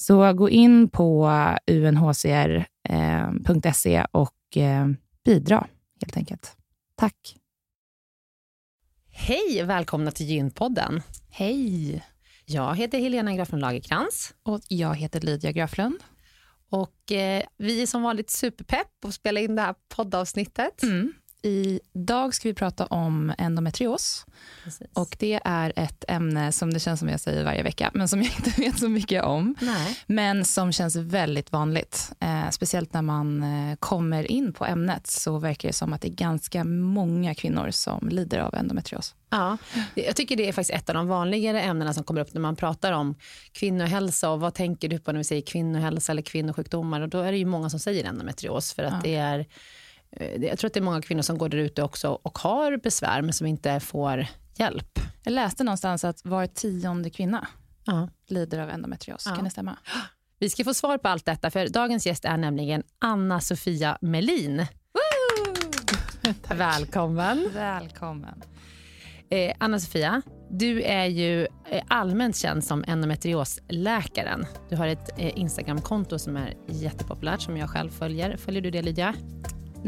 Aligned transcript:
Så 0.00 0.32
gå 0.32 0.50
in 0.50 0.88
på 0.88 1.30
unhcr.se 1.66 2.54
eh, 3.94 4.06
och 4.12 4.56
eh, 4.56 4.86
bidra 5.24 5.66
helt 6.00 6.16
enkelt. 6.16 6.56
Tack. 6.96 7.36
Hej, 9.10 9.62
välkomna 9.64 10.10
till 10.10 10.26
Gynpodden. 10.26 11.02
Hej. 11.30 12.04
Jag 12.44 12.76
heter 12.76 12.98
Helena 12.98 13.34
Graflund 13.34 13.60
Lagerkrans. 13.60 14.34
Och 14.42 14.60
jag 14.68 14.94
heter 14.94 15.20
Lydia 15.20 15.52
Graflund. 15.52 15.98
Och 16.70 17.12
eh, 17.12 17.42
vi 17.56 17.82
är 17.82 17.86
som 17.86 18.02
vanligt 18.02 18.30
superpepp 18.30 19.00
på 19.00 19.08
att 19.08 19.14
spela 19.14 19.40
in 19.40 19.56
det 19.56 19.62
här 19.62 19.74
poddavsnittet. 19.88 20.82
Mm. 20.82 21.12
Idag 21.42 22.34
ska 22.34 22.48
vi 22.48 22.54
prata 22.54 22.86
om 22.86 23.32
endometrios. 23.38 24.26
Precis. 24.64 24.86
Och 24.92 25.16
Det 25.18 25.40
är 25.44 25.72
ett 25.76 26.04
ämne 26.08 26.52
som 26.52 26.72
det 26.72 26.80
känns 26.80 27.00
som 27.00 27.08
jag 27.08 27.20
säger 27.20 27.44
varje 27.44 27.62
vecka, 27.62 27.90
men 27.94 28.08
som 28.08 28.22
jag 28.22 28.32
inte 28.46 28.60
vet 28.60 28.78
så 28.78 28.88
mycket 28.88 29.24
om. 29.24 29.54
Nej. 29.60 29.98
Men 30.06 30.44
som 30.44 30.72
känns 30.72 30.96
väldigt 30.96 31.52
vanligt. 31.52 32.12
Eh, 32.20 32.50
speciellt 32.50 32.92
när 32.92 33.02
man 33.02 33.42
eh, 33.42 33.76
kommer 33.76 34.30
in 34.32 34.52
på 34.52 34.66
ämnet 34.66 35.06
så 35.06 35.38
verkar 35.38 35.68
det 35.68 35.72
som 35.72 35.92
att 35.92 36.00
det 36.00 36.08
är 36.08 36.12
ganska 36.12 36.64
många 36.64 37.34
kvinnor 37.34 37.70
som 37.70 38.08
lider 38.08 38.38
av 38.38 38.54
endometrios. 38.54 39.14
Ja, 39.30 39.56
jag 39.94 40.16
tycker 40.16 40.36
det 40.36 40.48
är 40.48 40.52
faktiskt 40.52 40.78
ett 40.78 40.88
av 40.88 40.94
de 40.94 41.08
vanligare 41.08 41.62
ämnena 41.62 41.94
som 41.94 42.04
kommer 42.04 42.20
upp 42.20 42.34
när 42.34 42.40
man 42.40 42.56
pratar 42.56 42.92
om 42.92 43.14
kvinnohälsa 43.52 44.30
och 44.30 44.40
vad 44.40 44.54
tänker 44.54 44.88
du 44.88 44.98
på 44.98 45.12
när 45.12 45.18
vi 45.18 45.24
säger 45.24 45.42
kvinnohälsa 45.42 46.12
eller 46.12 46.22
kvinnosjukdomar 46.22 47.00
och 47.00 47.08
då 47.08 47.20
är 47.20 47.32
det 47.32 47.38
ju 47.38 47.44
många 47.44 47.70
som 47.70 47.80
säger 47.80 48.04
endometrios 48.04 48.72
för 48.72 48.82
att 48.82 48.92
Ja. 48.92 49.00
det 49.02 49.14
är 49.14 49.46
jag 50.40 50.58
tror 50.58 50.68
att 50.68 50.74
det 50.74 50.80
är 50.80 50.84
många 50.84 51.02
kvinnor 51.02 51.22
som 51.22 51.38
går 51.38 51.48
där 51.48 51.58
ute 51.58 51.82
också 51.82 52.08
och 52.22 52.38
har 52.38 52.76
besvär 52.76 53.22
men 53.22 53.32
som 53.32 53.46
inte 53.46 53.80
får 53.80 54.26
hjälp. 54.56 54.98
Jag 55.24 55.32
läste 55.32 55.64
någonstans 55.64 56.04
att 56.04 56.24
var 56.24 56.46
tionde 56.46 57.10
kvinna 57.10 57.46
Ja. 57.84 58.08
lider 58.28 58.58
av 58.58 58.70
endometrios. 58.70 59.22
Ja. 59.26 59.34
Kan 59.34 59.44
det 59.44 59.50
stämma? 59.50 59.76
Vi 60.38 60.50
ska 60.50 60.64
få 60.64 60.74
svar 60.74 60.98
på 60.98 61.08
allt 61.08 61.24
detta 61.26 61.50
för 61.50 61.68
dagens 61.68 62.06
gäst 62.06 62.24
är 62.24 62.36
nämligen 62.36 62.82
Anna-Sofia 62.98 63.98
Melin. 64.00 64.66
Välkommen. 66.48 67.50
Välkommen. 67.54 68.42
Eh, 69.30 69.54
Anna-Sofia, 69.58 70.22
du 70.50 70.82
är 70.82 71.04
ju 71.06 71.42
eh, 71.70 71.82
allmänt 71.88 72.36
känd 72.36 72.64
som 72.64 72.84
endometriosläkaren. 72.86 74.46
Du 74.70 74.76
har 74.76 74.86
ett 74.86 75.18
eh, 75.18 75.38
Instagramkonto 75.38 76.18
som 76.18 76.36
är 76.36 76.54
jättepopulärt 76.68 77.40
som 77.40 77.56
jag 77.56 77.70
själv 77.70 77.90
följer. 77.90 78.36
Följer 78.36 78.62
du 78.62 78.70
det 78.70 78.82
Lydia? 78.82 79.14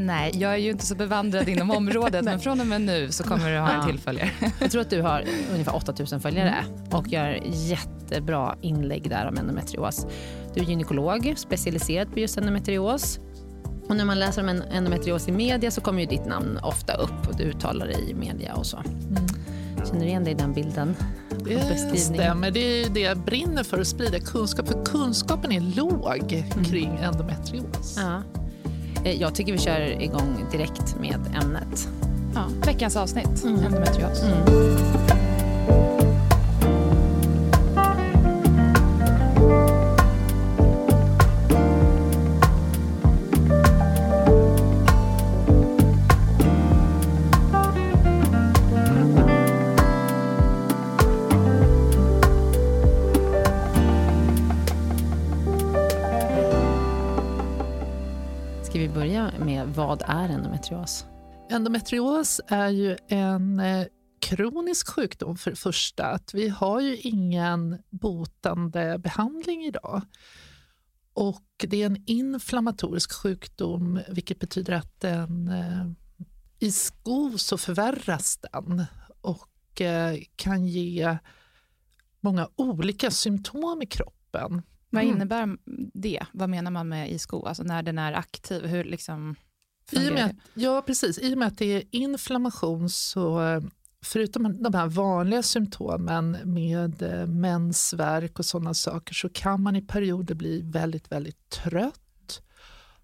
Nej, 0.06 0.32
jag 0.34 0.52
är 0.52 0.56
ju 0.56 0.70
inte 0.70 0.86
så 0.86 0.94
bevandrad 0.94 1.48
inom 1.48 1.70
området, 1.76 2.24
men 2.24 2.40
från 2.40 2.60
och 2.60 2.66
med 2.66 2.80
nu 2.80 3.12
så 3.12 3.24
kommer 3.24 3.52
du 3.52 3.58
ha 3.58 3.70
en 3.70 3.86
till 3.86 3.98
följare. 3.98 4.30
Jag 4.60 4.70
tror 4.70 4.80
att 4.82 4.90
du 4.90 5.02
har 5.02 5.24
ungefär 5.52 5.76
8000 5.76 6.20
följare 6.20 6.64
och 6.90 7.08
gör 7.08 7.40
jättebra 7.44 8.56
inlägg 8.60 9.10
där 9.10 9.28
om 9.28 9.38
endometrios. 9.38 10.06
Du 10.54 10.60
är 10.60 10.64
gynekolog, 10.64 11.34
specialiserad 11.36 12.12
på 12.12 12.18
just 12.18 12.38
endometrios. 12.38 13.18
Och 13.88 13.96
när 13.96 14.04
man 14.04 14.18
läser 14.18 14.42
om 14.42 14.48
en 14.48 14.62
endometrios 14.62 15.28
i 15.28 15.32
media 15.32 15.70
så 15.70 15.80
kommer 15.80 16.00
ju 16.00 16.06
ditt 16.06 16.26
namn 16.26 16.58
ofta 16.62 16.94
upp 16.94 17.28
och 17.28 17.36
du 17.36 17.44
uttalar 17.44 17.86
dig 17.86 18.10
i 18.10 18.14
media 18.14 18.54
och 18.54 18.66
så. 18.66 18.82
Känner 19.86 20.00
du 20.00 20.06
igen 20.06 20.24
dig 20.24 20.32
i 20.32 20.36
den 20.36 20.52
bilden? 20.52 20.96
Det 21.44 21.98
stämmer. 21.98 22.50
Det 22.50 22.82
är 22.82 22.90
det 22.90 23.00
jag 23.00 23.18
brinner 23.18 23.64
för, 23.64 23.80
att 23.80 23.86
sprida 23.86 24.18
kunskap. 24.18 24.68
För 24.68 24.84
kunskapen 24.84 25.52
är 25.52 25.60
låg 25.60 26.44
kring 26.64 26.98
endometrios. 27.02 27.96
Ja. 27.98 28.22
Eh, 29.04 29.20
Jag 29.20 29.34
tycker 29.34 29.52
vi 29.52 29.58
kör 29.58 30.02
igång 30.02 30.44
direkt 30.52 30.96
med 31.00 31.18
ämnet. 31.42 31.88
Ja, 32.34 32.40
veckans 32.66 32.96
avsnitt, 32.96 33.44
Mm. 33.44 33.64
endometrios. 33.64 34.18
Ska 34.18 34.26
vad 59.86 60.02
är 60.06 60.28
endometrios? 60.28 61.06
Endometrios 61.50 62.40
är 62.48 62.68
ju 62.68 62.96
en 63.08 63.60
eh, 63.60 63.86
kronisk 64.20 64.88
sjukdom 64.88 65.36
för 65.36 65.50
det 65.50 65.56
första. 65.56 66.06
Att 66.06 66.34
vi 66.34 66.48
har 66.48 66.80
ju 66.80 66.96
ingen 66.96 67.78
botande 67.90 68.98
behandling 68.98 69.64
idag. 69.64 70.02
Och 71.12 71.66
det 71.68 71.82
är 71.82 71.86
en 71.86 72.02
inflammatorisk 72.06 73.12
sjukdom 73.12 74.00
vilket 74.08 74.38
betyder 74.40 74.72
att 74.72 75.00
den 75.00 75.48
eh, 75.48 75.86
i 76.58 76.72
sko 76.72 77.38
så 77.38 77.58
förvärras 77.58 78.38
den 78.52 78.84
och 79.20 79.80
eh, 79.80 80.18
kan 80.36 80.66
ge 80.66 81.18
många 82.20 82.48
olika 82.56 83.10
symptom 83.10 83.82
i 83.82 83.86
kroppen. 83.86 84.62
Vad 84.90 85.02
Mm. 85.02 85.16
innebär 85.16 85.56
det? 85.94 86.26
Vad 86.32 86.48
menar 86.50 86.70
man 86.70 86.88
med 86.88 87.10
i 87.10 87.18
sko? 87.18 87.44
Alltså 87.46 87.62
när 87.62 87.82
den 87.82 87.98
är 87.98 88.12
aktiv, 88.12 88.66
hur 88.66 88.84
liksom 88.84 89.34
I 89.90 90.08
och 90.08 90.12
med 90.12 90.26
att, 90.26 90.36
ja, 90.54 90.82
precis. 90.82 91.18
I 91.18 91.34
och 91.34 91.38
med 91.38 91.48
att 91.48 91.58
det 91.58 91.72
är 91.72 91.82
inflammation 91.90 92.90
så 92.90 93.40
förutom 94.02 94.62
de 94.62 94.74
här 94.74 94.86
vanliga 94.86 95.42
symptomen 95.42 96.38
med 96.44 97.02
eh, 97.02 97.26
mensvärk 97.26 98.38
och 98.38 98.44
sådana 98.44 98.74
saker 98.74 99.14
så 99.14 99.28
kan 99.28 99.62
man 99.62 99.76
i 99.76 99.82
perioder 99.82 100.34
bli 100.34 100.62
väldigt, 100.62 101.12
väldigt 101.12 101.50
trött, 101.50 102.42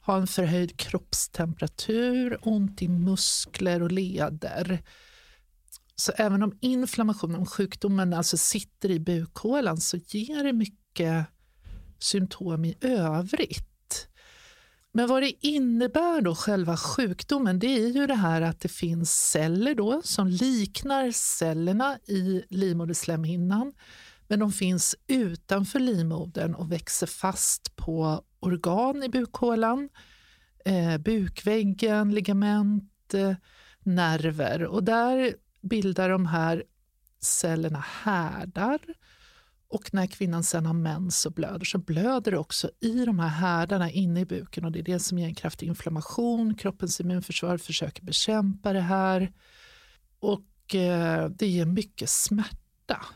ha 0.03 0.17
en 0.17 0.27
förhöjd 0.27 0.77
kroppstemperatur, 0.77 2.39
ont 2.43 2.83
i 2.83 2.89
muskler 2.89 3.83
och 3.83 3.93
leder. 3.93 4.83
Så 5.97 6.13
även 6.17 6.43
om 6.43 6.59
inflammationen, 6.61 7.37
om 7.37 7.47
sjukdomen 7.47 8.15
alltså 8.15 8.37
sitter 8.37 8.91
i 8.91 9.01
bukhålan 9.01 9.77
så 9.77 9.97
ger 9.97 10.45
det 10.45 10.53
mycket 10.53 11.27
symptom 11.99 12.65
i 12.65 12.77
övrigt. 12.81 13.66
Men 14.97 15.09
vad 15.09 15.23
det 15.23 15.47
innebär 15.47 16.21
då, 16.21 16.35
själva 16.35 16.77
sjukdomen, 16.77 17.59
det 17.59 17.67
är 17.67 17.89
ju 17.89 18.07
det 18.07 18.15
här 18.15 18.43
att 18.43 18.61
det 18.61 18.69
finns 18.69 19.31
celler 19.31 19.75
då 19.75 20.03
som 20.05 20.29
liknar 20.29 21.11
cellerna 21.11 21.99
i 22.07 22.45
livmoderslemhinnan, 22.49 23.73
men 24.29 24.39
de 24.39 24.53
finns 24.53 24.97
utanför 25.07 25.79
livmodern 25.79 26.55
och 26.55 26.73
växer 26.73 27.07
fast 27.07 27.77
på 27.77 28.23
organ 28.41 29.03
i 29.03 29.09
bukhålan, 29.09 29.89
eh, 30.65 30.99
bukväggen, 30.99 32.15
ligament, 32.15 33.15
eh, 33.15 33.35
nerver. 33.83 34.65
Och 34.65 34.85
där 34.85 35.35
bildar 35.61 36.09
de 36.09 36.27
här 36.27 36.65
cellerna 37.21 37.85
härdar 38.03 38.79
och 39.69 39.95
när 39.95 40.07
kvinnan 40.07 40.45
sen 40.45 40.67
har 40.67 40.73
mens 40.75 41.27
och 41.27 41.33
blöder 41.33 41.65
så 41.65 41.79
blöder 41.79 42.33
det 42.33 42.39
också 42.39 42.71
i 42.81 43.05
de 43.05 43.19
här 43.19 43.29
härdarna 43.29 43.91
inne 43.91 44.21
i 44.21 44.25
buken 44.25 44.65
och 44.65 44.73
det 44.73 44.79
är 44.79 44.83
det 44.83 44.99
som 44.99 45.19
ger 45.19 45.27
en 45.27 45.35
kraftig 45.35 45.67
inflammation. 45.67 46.55
Kroppens 46.55 47.01
immunförsvar 47.01 47.59
försöker 47.59 48.03
bekämpa 48.03 48.73
det 48.73 48.81
här 48.81 49.33
och 50.21 50.75
eh, 50.75 51.29
det 51.29 51.47
ger 51.47 51.65
mycket 51.67 52.09
smärta. 52.09 53.07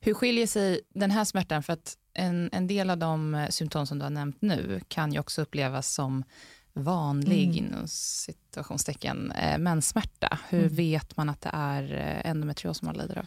Hur 0.00 0.14
skiljer 0.14 0.46
sig 0.46 0.80
den 0.94 1.10
här 1.10 1.24
smärtan? 1.24 1.62
För 1.62 1.72
att 1.72 1.96
en, 2.14 2.48
en 2.52 2.66
del 2.66 2.90
av 2.90 2.98
de 2.98 3.34
eh, 3.34 3.48
symptom 3.48 3.86
som 3.86 3.98
du 3.98 4.04
har 4.04 4.10
nämnt 4.10 4.42
nu 4.42 4.80
kan 4.88 5.12
ju 5.12 5.18
också 5.20 5.42
upplevas 5.42 5.94
som 5.94 6.24
vanlig, 6.72 7.44
Mm. 7.44 7.56
inom 7.66 7.88
situationstecken, 7.88 9.32
eh, 9.32 9.58
menssmärta. 9.58 10.38
Hur 10.48 10.62
Mm. 10.62 10.74
vet 10.74 11.16
man 11.16 11.28
att 11.28 11.40
det 11.40 11.50
är 11.52 11.82
eh, 11.92 12.30
endometrios 12.30 12.78
som 12.78 12.86
man 12.86 12.96
lider 12.96 13.18
av? 13.18 13.26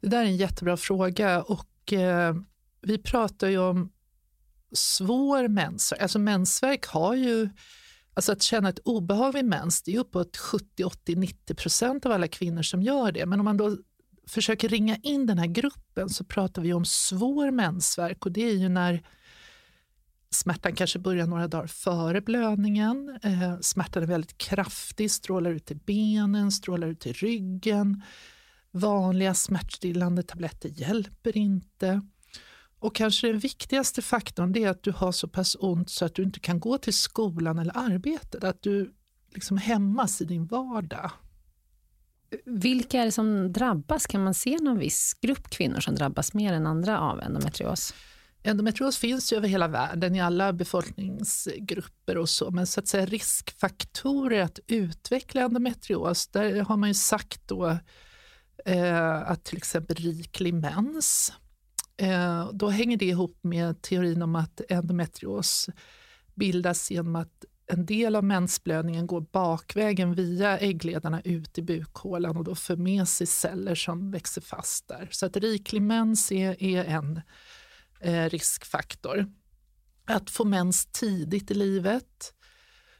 Det 0.00 0.08
där 0.08 0.18
är 0.18 0.24
en 0.24 0.36
jättebra 0.36 0.76
fråga 0.76 1.42
och 1.42 1.92
eh, 1.92 2.34
vi 2.80 2.98
pratar 2.98 3.48
ju 3.48 3.58
om 3.58 3.92
svår 4.72 5.48
mensvärk. 5.48 6.02
Alltså 6.02 6.18
mensvärk 6.18 6.86
har 6.86 7.14
ju, 7.14 7.48
alltså 8.14 8.32
att 8.32 8.42
känna 8.42 8.68
ett 8.68 8.78
obehag 8.78 9.32
vid 9.32 9.44
mens, 9.44 9.82
det 9.82 9.94
är 9.94 9.98
uppåt 9.98 10.36
70, 10.36 10.84
80, 10.84 11.16
90 11.16 11.54
procent 11.54 12.06
av 12.06 12.12
alla 12.12 12.28
kvinnor 12.28 12.62
som 12.62 12.82
gör 12.82 13.12
det. 13.12 13.26
Men 13.26 13.40
om 13.40 13.44
man 13.44 13.56
då 13.56 13.76
försöker 14.28 14.68
ringa 14.68 14.96
in 14.96 15.26
den 15.26 15.38
här 15.38 15.46
gruppen 15.46 16.08
så 16.08 16.24
pratar 16.24 16.62
vi 16.62 16.72
om 16.72 16.84
svår 16.84 17.50
mensvärk 17.50 18.26
och 18.26 18.32
det 18.32 18.42
är 18.42 18.54
ju 18.54 18.68
när 18.68 19.02
smärtan 20.30 20.74
kanske 20.74 20.98
börjar 20.98 21.26
några 21.26 21.48
dagar 21.48 21.66
före 21.66 22.20
blödningen. 22.20 23.18
Eh, 23.22 23.58
smärtan 23.60 24.02
är 24.02 24.06
väldigt 24.06 24.38
kraftig, 24.38 25.10
strålar 25.10 25.50
ut 25.50 25.70
i 25.70 25.74
benen, 25.74 26.52
strålar 26.52 26.88
ut 26.88 27.06
i 27.06 27.12
ryggen. 27.12 28.02
Vanliga 28.70 29.34
smärtstillande 29.34 30.22
tabletter 30.22 30.68
hjälper 30.68 31.36
inte. 31.36 32.02
Och 32.78 32.94
kanske 32.94 33.26
den 33.26 33.38
viktigaste 33.38 34.02
faktorn 34.02 34.56
är 34.56 34.68
att 34.68 34.82
du 34.82 34.92
har 34.92 35.12
så 35.12 35.28
pass 35.28 35.56
ont 35.60 35.90
så 35.90 36.04
att 36.04 36.14
du 36.14 36.22
inte 36.22 36.40
kan 36.40 36.60
gå 36.60 36.78
till 36.78 36.94
skolan 36.94 37.58
eller 37.58 37.76
arbetet. 37.76 38.44
Att 38.44 38.62
du 38.62 38.94
liksom 39.34 39.56
hämmas 39.56 40.20
i 40.20 40.24
din 40.24 40.46
vardag. 40.46 41.10
Vilka 42.44 43.00
är 43.00 43.04
det 43.04 43.12
som 43.12 43.52
drabbas? 43.52 44.06
Kan 44.06 44.24
man 44.24 44.34
se 44.34 44.56
någon 44.60 44.78
viss 44.78 45.14
grupp 45.20 45.50
kvinnor 45.50 45.80
som 45.80 45.94
drabbas 45.94 46.34
mer 46.34 46.52
än 46.52 46.66
andra 46.66 47.00
av 47.00 47.20
endometrios? 47.20 47.94
Endometrios 48.42 48.98
finns 48.98 49.32
ju 49.32 49.36
över 49.36 49.48
hela 49.48 49.68
världen 49.68 50.14
i 50.14 50.20
alla 50.20 50.52
befolkningsgrupper 50.52 52.18
och 52.18 52.28
så, 52.28 52.50
men 52.50 52.66
så 52.66 52.80
att 52.80 52.88
säga 52.88 53.06
riskfaktorer 53.06 54.42
att 54.42 54.58
utveckla 54.66 55.40
endometrios, 55.40 56.28
där 56.28 56.60
har 56.60 56.76
man 56.76 56.88
ju 56.88 56.94
sagt 56.94 57.48
då 57.48 57.78
eh, 58.64 59.30
att 59.30 59.44
till 59.44 59.56
exempel 59.56 59.96
riklig 59.96 60.54
mens, 60.54 61.32
eh, 61.96 62.50
då 62.52 62.68
hänger 62.68 62.96
det 62.96 63.06
ihop 63.06 63.38
med 63.42 63.82
teorin 63.82 64.22
om 64.22 64.36
att 64.36 64.60
endometrios 64.68 65.68
bildas 66.34 66.90
genom 66.90 67.16
att 67.16 67.44
en 67.66 67.86
del 67.86 68.16
av 68.16 68.24
mensblödningen 68.24 69.06
går 69.06 69.20
bakvägen 69.20 70.14
via 70.14 70.58
äggledarna 70.58 71.20
ut 71.24 71.58
i 71.58 71.62
bukhålan 71.62 72.36
och 72.36 72.44
då 72.44 72.54
för 72.54 72.76
med 72.76 73.08
sig 73.08 73.26
celler 73.26 73.74
som 73.74 74.10
växer 74.10 74.40
fast 74.40 74.88
där. 74.88 75.08
Så 75.10 75.26
att 75.26 75.36
riklig 75.36 75.82
mens 75.82 76.32
är, 76.32 76.62
är 76.62 76.84
en 76.84 77.20
eh, 78.00 78.28
riskfaktor. 78.28 79.26
Att 80.04 80.30
få 80.30 80.44
mens 80.44 80.86
tidigt 80.86 81.50
i 81.50 81.54
livet 81.54 82.34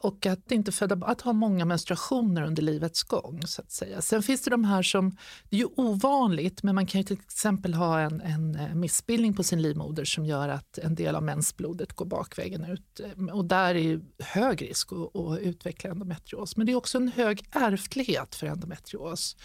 och 0.00 0.26
att 0.26 0.52
inte 0.52 0.73
föda, 0.73 1.07
att 1.07 1.21
ha 1.21 1.33
många 1.33 1.64
menstruationer 1.64 2.43
under 2.43 2.62
livets 2.62 3.02
gång. 3.02 3.43
så 3.47 3.62
att 3.62 3.73
säga. 3.73 4.02
Sen 4.02 4.23
finns 4.23 4.43
det 4.43 4.50
de 4.50 4.64
här 4.64 4.83
som, 4.83 5.17
det 5.49 5.57
är 5.57 5.61
ju 5.61 5.69
ovanligt, 5.76 6.62
men 6.62 6.75
man 6.75 6.87
kan 6.87 7.00
ju 7.00 7.05
till 7.05 7.19
exempel 7.25 7.75
ha 7.75 8.00
en, 8.00 8.21
en 8.21 8.55
eh, 8.55 8.75
missbildning 8.75 9.35
på 9.35 9.43
sin 9.43 9.62
livmoder 9.62 10.05
som 10.05 10.26
gör 10.26 10.49
att 10.49 10.78
en 10.78 10.95
del 10.95 11.17
av 11.17 11.23
mensblodet 11.23 11.93
går 11.93 12.07
bakvägen 12.07 12.64
ut. 12.64 13.00
Eh, 13.00 13.35
och 13.35 13.45
där 13.45 13.75
är 13.75 14.00
hög 14.19 14.62
risk 14.62 14.93
att, 14.93 15.17
att 15.17 15.38
utveckla 15.38 15.90
endometrios. 15.90 16.57
Men 16.57 16.67
det 16.67 16.73
är 16.73 16.76
också 16.76 16.99
en 16.99 17.09
hög 17.09 17.45
ärftlighet 17.50 18.35
för 18.35 18.47
endometrios. 18.47 19.37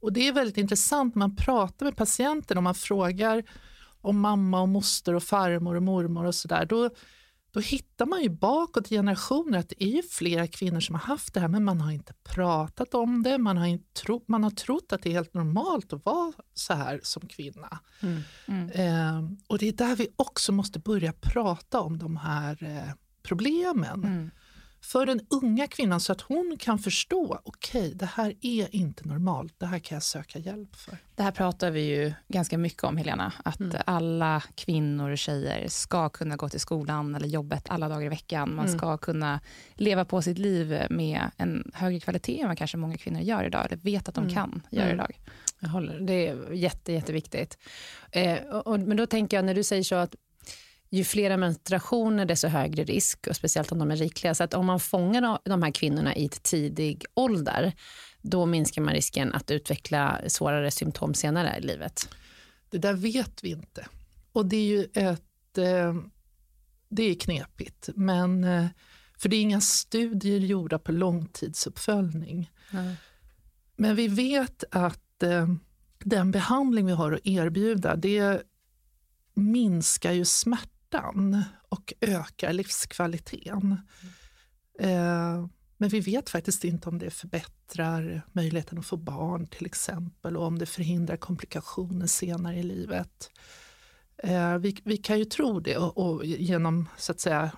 Och 0.00 0.12
det 0.12 0.28
är 0.28 0.32
väldigt 0.32 0.56
intressant 0.56 1.14
när 1.14 1.18
man 1.18 1.36
pratar 1.36 1.86
med 1.86 1.96
patienten 1.96 2.56
och 2.56 2.62
man 2.62 2.74
frågar 2.74 3.44
om 4.00 4.20
mamma 4.20 4.60
och 4.60 4.68
moster 4.68 5.14
och 5.14 5.22
farmor 5.22 5.74
och 5.74 5.82
mormor 5.82 6.24
och 6.24 6.34
sådär. 6.34 6.64
Då, 6.64 6.90
då 7.58 7.62
hittar 7.62 8.06
man 8.06 8.22
ju 8.22 8.28
bakåt 8.28 8.92
i 8.92 8.94
generationer 8.94 9.58
att 9.58 9.68
det 9.68 9.84
är 9.84 10.02
flera 10.02 10.46
kvinnor 10.46 10.80
som 10.80 10.94
har 10.94 11.02
haft 11.02 11.34
det 11.34 11.40
här 11.40 11.48
men 11.48 11.64
man 11.64 11.80
har 11.80 11.92
inte 11.92 12.12
pratat 12.12 12.94
om 12.94 13.22
det. 13.22 13.38
Man 13.38 13.56
har, 13.56 13.66
inte 13.66 14.02
tro, 14.02 14.24
man 14.26 14.44
har 14.44 14.50
trott 14.50 14.92
att 14.92 15.02
det 15.02 15.08
är 15.08 15.12
helt 15.12 15.34
normalt 15.34 15.92
att 15.92 16.04
vara 16.04 16.32
så 16.54 16.74
här 16.74 17.00
som 17.02 17.28
kvinna. 17.28 17.78
Mm. 18.00 18.20
Mm. 18.46 18.70
Eh, 18.70 19.30
och 19.46 19.58
det 19.58 19.68
är 19.68 19.72
där 19.72 19.96
vi 19.96 20.08
också 20.16 20.52
måste 20.52 20.78
börja 20.78 21.12
prata 21.12 21.80
om 21.80 21.98
de 21.98 22.16
här 22.16 22.62
eh, 22.62 22.94
problemen. 23.22 24.30
För 24.80 25.06
den 25.06 25.20
unga 25.30 25.66
kvinnan 25.66 26.00
så 26.00 26.12
att 26.12 26.20
hon 26.20 26.56
kan 26.60 26.78
förstå, 26.78 27.40
okej 27.44 27.80
okay, 27.80 27.94
det 27.94 28.06
här 28.06 28.34
är 28.40 28.74
inte 28.74 29.08
normalt, 29.08 29.54
det 29.58 29.66
här 29.66 29.78
kan 29.78 29.96
jag 29.96 30.02
söka 30.02 30.38
hjälp 30.38 30.76
för. 30.76 30.98
Det 31.14 31.22
här 31.22 31.30
pratar 31.30 31.70
vi 31.70 31.80
ju 31.80 32.12
ganska 32.28 32.58
mycket 32.58 32.84
om 32.84 32.96
Helena, 32.96 33.32
att 33.44 33.60
mm. 33.60 33.76
alla 33.86 34.42
kvinnor 34.54 35.10
och 35.10 35.18
tjejer 35.18 35.68
ska 35.68 36.08
kunna 36.08 36.36
gå 36.36 36.48
till 36.48 36.60
skolan 36.60 37.14
eller 37.14 37.28
jobbet 37.28 37.70
alla 37.70 37.88
dagar 37.88 38.06
i 38.06 38.08
veckan. 38.08 38.54
Man 38.54 38.66
mm. 38.66 38.78
ska 38.78 38.96
kunna 38.96 39.40
leva 39.74 40.04
på 40.04 40.22
sitt 40.22 40.38
liv 40.38 40.82
med 40.90 41.30
en 41.36 41.70
högre 41.74 42.00
kvalitet 42.00 42.40
än 42.40 42.48
vad 42.48 42.58
kanske 42.58 42.76
många 42.76 42.96
kvinnor 42.96 43.20
gör 43.20 43.44
idag, 43.44 43.66
eller 43.66 43.76
vet 43.76 44.08
att 44.08 44.14
de 44.14 44.24
mm. 44.24 44.34
kan 44.34 44.62
göra 44.70 44.84
mm. 44.84 44.94
idag. 44.94 45.20
Jag 45.60 45.68
håller, 45.68 46.00
det 46.00 46.28
är 46.28 46.52
jätte, 46.52 46.92
jätteviktigt. 46.92 47.58
Eh, 48.10 48.38
och, 48.38 48.66
och, 48.66 48.80
men 48.80 48.96
då 48.96 49.06
tänker 49.06 49.36
jag, 49.36 49.44
när 49.44 49.54
du 49.54 49.62
säger 49.62 49.82
så 49.82 49.94
att 49.94 50.14
ju 50.90 51.04
flera 51.04 51.36
menstruationer 51.36 52.24
desto 52.24 52.48
högre 52.48 52.84
risk, 52.84 53.26
och 53.26 53.36
speciellt 53.36 53.72
om 53.72 53.78
de 53.78 53.90
är 53.90 53.96
rikliga. 53.96 54.34
Så 54.34 54.44
att 54.44 54.54
om 54.54 54.66
man 54.66 54.80
fångar 54.80 55.38
de 55.44 55.62
här 55.62 55.70
kvinnorna 55.70 56.16
i 56.16 56.28
tidig 56.28 57.04
ålder, 57.14 57.72
då 58.22 58.46
minskar 58.46 58.82
man 58.82 58.94
risken 58.94 59.34
att 59.34 59.50
utveckla 59.50 60.20
svårare 60.26 60.70
symptom 60.70 61.14
senare 61.14 61.58
i 61.58 61.60
livet. 61.60 62.08
Det 62.70 62.78
där 62.78 62.94
vet 62.94 63.44
vi 63.44 63.50
inte. 63.50 63.86
Och 64.32 64.46
det 64.46 64.56
är 64.56 64.66
ju 64.66 64.86
ett, 64.94 65.58
eh, 65.58 65.94
det 66.88 67.02
är 67.02 67.14
knepigt, 67.14 67.88
men 67.94 68.44
eh, 68.44 68.66
för 69.18 69.28
det 69.28 69.36
är 69.36 69.40
inga 69.40 69.60
studier 69.60 70.40
gjorda 70.40 70.78
på 70.78 70.92
långtidsuppföljning. 70.92 72.50
Mm. 72.72 72.94
Men 73.76 73.96
vi 73.96 74.08
vet 74.08 74.64
att 74.70 75.22
eh, 75.22 75.48
den 75.98 76.30
behandling 76.30 76.86
vi 76.86 76.92
har 76.92 77.12
att 77.12 77.26
erbjuda, 77.26 77.96
det 77.96 78.42
minskar 79.34 80.12
ju 80.12 80.24
smärta 80.24 80.77
smärtan 80.88 81.44
och 81.68 81.92
ökar 82.00 82.52
livskvaliteten. 82.52 83.80
Mm. 84.80 85.48
men 85.76 85.88
vi 85.88 86.00
vet 86.00 86.30
faktiskt 86.30 86.64
inte 86.64 86.88
om 86.88 86.98
det 86.98 87.10
förbättrar 87.10 88.22
möjligheten 88.32 88.78
att 88.78 88.86
få 88.86 88.96
barn 88.96 89.46
till 89.46 89.66
exempel 89.66 90.36
och 90.36 90.44
om 90.44 90.58
det 90.58 90.66
förhindrar 90.66 91.16
komplikationer 91.16 92.06
senare 92.06 92.56
i 92.56 92.62
livet. 92.62 93.30
Eh, 94.22 94.58
vi, 94.58 94.76
vi 94.84 94.96
kan 94.96 95.18
ju 95.18 95.24
tro 95.24 95.60
det 95.60 95.76
och, 95.76 95.98
och 95.98 96.24
genom 96.24 96.88
så 96.98 97.12
att 97.12 97.20
säga 97.20 97.50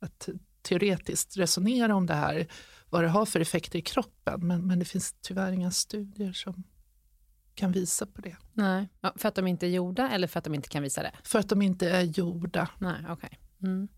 att 0.00 0.28
teoretiskt 0.62 1.36
resonera 1.36 1.94
om 1.94 2.06
det 2.06 2.14
här, 2.14 2.46
vad 2.90 3.04
det 3.04 3.08
har 3.08 3.26
för 3.26 3.40
effekter 3.40 3.78
i 3.78 3.82
kroppen, 3.82 4.46
men, 4.46 4.66
men 4.66 4.78
det 4.78 4.84
finns 4.84 5.14
tyvärr 5.20 5.52
inga 5.52 5.70
studier 5.70 6.32
som 6.32 6.64
kan 7.54 7.72
visa 7.72 8.06
på 8.06 8.20
det. 8.20 8.36
Nej. 8.52 8.88
Ja, 9.00 9.12
för 9.16 9.28
att 9.28 9.34
de 9.34 9.46
inte 9.46 9.66
är 9.66 9.70
gjorda 9.70 10.10
eller 10.10 10.26
för 10.26 10.38
att 10.38 10.44
de 10.44 10.54
inte 10.54 10.68
kan 10.68 10.82
visa 10.82 11.02
det? 11.02 11.12
För 11.22 11.38
att 11.38 11.48
de 11.48 11.62
inte 11.62 11.90
är 11.90 12.02
gjorda. 12.02 12.68
Nej, 12.78 13.10
okay. 13.10 13.30
Mm. 13.62 13.88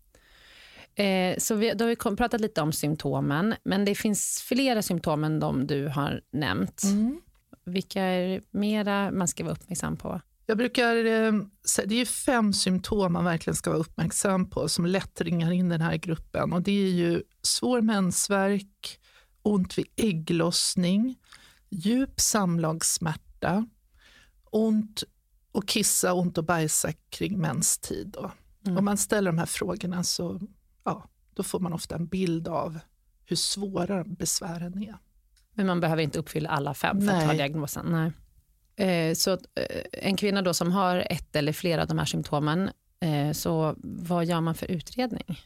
Eh, 0.95 1.37
så 1.37 1.55
vi, 1.55 1.73
då 1.73 1.85
har 1.85 1.89
vi 1.89 1.95
kom, 1.95 2.17
pratat 2.17 2.41
lite 2.41 2.61
om 2.61 2.71
symptomen, 2.73 3.55
men 3.63 3.85
det 3.85 3.95
finns 3.95 4.43
flera 4.47 4.81
symptom 4.81 5.23
än 5.23 5.39
de 5.39 5.67
du 5.67 5.87
har 5.87 6.21
nämnt. 6.31 6.83
Mm. 6.83 7.21
Vilka 7.65 8.01
är 8.01 8.41
mera 8.51 9.11
man 9.11 9.27
ska 9.27 9.43
vara 9.43 9.53
uppmärksam 9.53 9.97
på? 9.97 10.21
Jag 10.45 10.57
brukar 10.57 10.95
eh, 10.95 11.33
det 11.85 11.95
är 11.95 12.05
fem 12.05 12.53
symptom 12.53 13.13
man 13.13 13.25
verkligen 13.25 13.55
ska 13.55 13.69
vara 13.69 13.79
uppmärksam 13.79 14.49
på 14.49 14.69
som 14.69 14.85
lätt 14.85 15.21
ringar 15.21 15.51
in 15.51 15.69
den 15.69 15.81
här 15.81 15.97
gruppen. 15.97 16.53
Och 16.53 16.61
det 16.61 16.71
är 16.71 16.91
ju 16.91 17.23
svår 17.41 17.81
mensvärk, 17.81 18.99
ont 19.41 19.77
vid 19.77 19.85
ägglossning, 19.95 21.15
djup 21.69 22.19
samlagssmärta 22.19 23.26
smärta, 23.37 23.65
ont 24.43 25.03
och 25.51 25.67
kissa, 25.67 26.13
ont 26.13 26.37
och 26.37 26.43
bajsa 26.43 26.91
kring 27.09 27.39
menstid. 27.39 28.07
Då. 28.07 28.31
Mm. 28.65 28.77
Om 28.77 28.85
man 28.85 28.97
ställer 28.97 29.31
de 29.31 29.37
här 29.37 29.45
frågorna 29.45 30.03
så 30.03 30.39
ja, 30.83 31.09
då 31.33 31.43
får 31.43 31.59
man 31.59 31.73
ofta 31.73 31.95
en 31.95 32.07
bild 32.07 32.47
av 32.47 32.79
hur 33.25 33.35
svåra 33.35 34.03
besvären 34.03 34.83
är. 34.83 34.97
Men 35.53 35.67
man 35.67 35.79
behöver 35.79 36.03
inte 36.03 36.19
uppfylla 36.19 36.49
alla 36.49 36.73
fem 36.73 36.99
för 36.99 37.07
Nej. 37.07 37.15
att 37.15 37.29
ta 37.29 37.33
diagnosen? 37.33 37.85
Nej. 37.85 38.11
Eh, 38.87 39.13
så 39.13 39.31
eh, 39.31 39.37
en 39.91 40.17
kvinna 40.17 40.41
då 40.41 40.53
som 40.53 40.71
har 40.71 41.07
ett 41.09 41.35
eller 41.35 41.53
flera 41.53 41.81
av 41.81 41.87
de 41.87 41.97
här 41.97 42.05
symptomen, 42.05 42.69
eh, 42.99 43.31
så 43.31 43.75
vad 43.83 44.25
gör 44.25 44.41
man 44.41 44.55
för 44.55 44.71
utredning? 44.71 45.39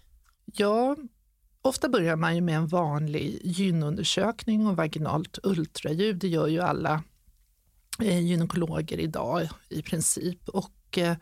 Ja, 0.45 0.95
ofta 1.61 1.89
börjar 1.89 2.15
man 2.15 2.35
ju 2.35 2.41
med 2.41 2.55
en 2.55 2.67
vanlig 2.67 3.41
gynundersökning 3.43 4.67
och 4.67 4.75
vaginalt 4.75 5.39
ultraljud. 5.43 6.17
Det 6.17 6.27
gör 6.27 6.47
ju 6.47 6.59
alla 6.59 7.03
Eh, 7.99 8.19
gynekologer 8.19 8.99
idag 8.99 9.49
i 9.69 9.81
princip. 9.81 10.49
Och 10.49 10.97
eh, 10.97 11.15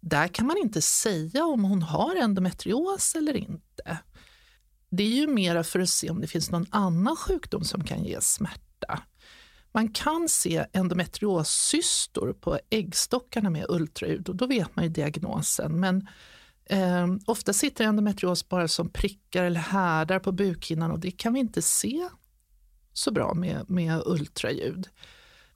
där 0.00 0.28
kan 0.28 0.46
man 0.46 0.56
inte 0.56 0.82
säga 0.82 1.44
om 1.44 1.64
hon 1.64 1.82
har 1.82 2.16
endometrios 2.16 3.14
eller 3.14 3.36
inte. 3.36 3.98
Det 4.90 5.02
är 5.02 5.16
ju 5.16 5.26
mera 5.26 5.64
för 5.64 5.80
att 5.80 5.88
se 5.88 6.10
om 6.10 6.20
det 6.20 6.26
finns 6.26 6.50
någon 6.50 6.66
annan 6.70 7.16
sjukdom 7.16 7.64
som 7.64 7.84
kan 7.84 8.04
ge 8.04 8.20
smärta. 8.20 9.02
Man 9.72 9.88
kan 9.88 10.28
se 10.28 10.66
endometriossystor 10.72 12.32
på 12.32 12.58
äggstockarna 12.70 13.50
med 13.50 13.66
ultraljud 13.68 14.28
och 14.28 14.36
då 14.36 14.46
vet 14.46 14.76
man 14.76 14.84
ju 14.84 14.90
diagnosen. 14.90 15.80
Men 15.80 16.08
eh, 16.64 17.06
ofta 17.26 17.52
sitter 17.52 17.84
endometrios 17.84 18.48
bara 18.48 18.68
som 18.68 18.88
prickar 18.88 19.44
eller 19.44 19.60
härdar 19.60 20.18
på 20.18 20.32
bukhinnan 20.32 20.90
och 20.90 21.00
det 21.00 21.10
kan 21.10 21.32
vi 21.32 21.40
inte 21.40 21.62
se 21.62 22.08
så 22.92 23.10
bra 23.10 23.34
med, 23.34 23.70
med 23.70 24.02
ultraljud. 24.06 24.88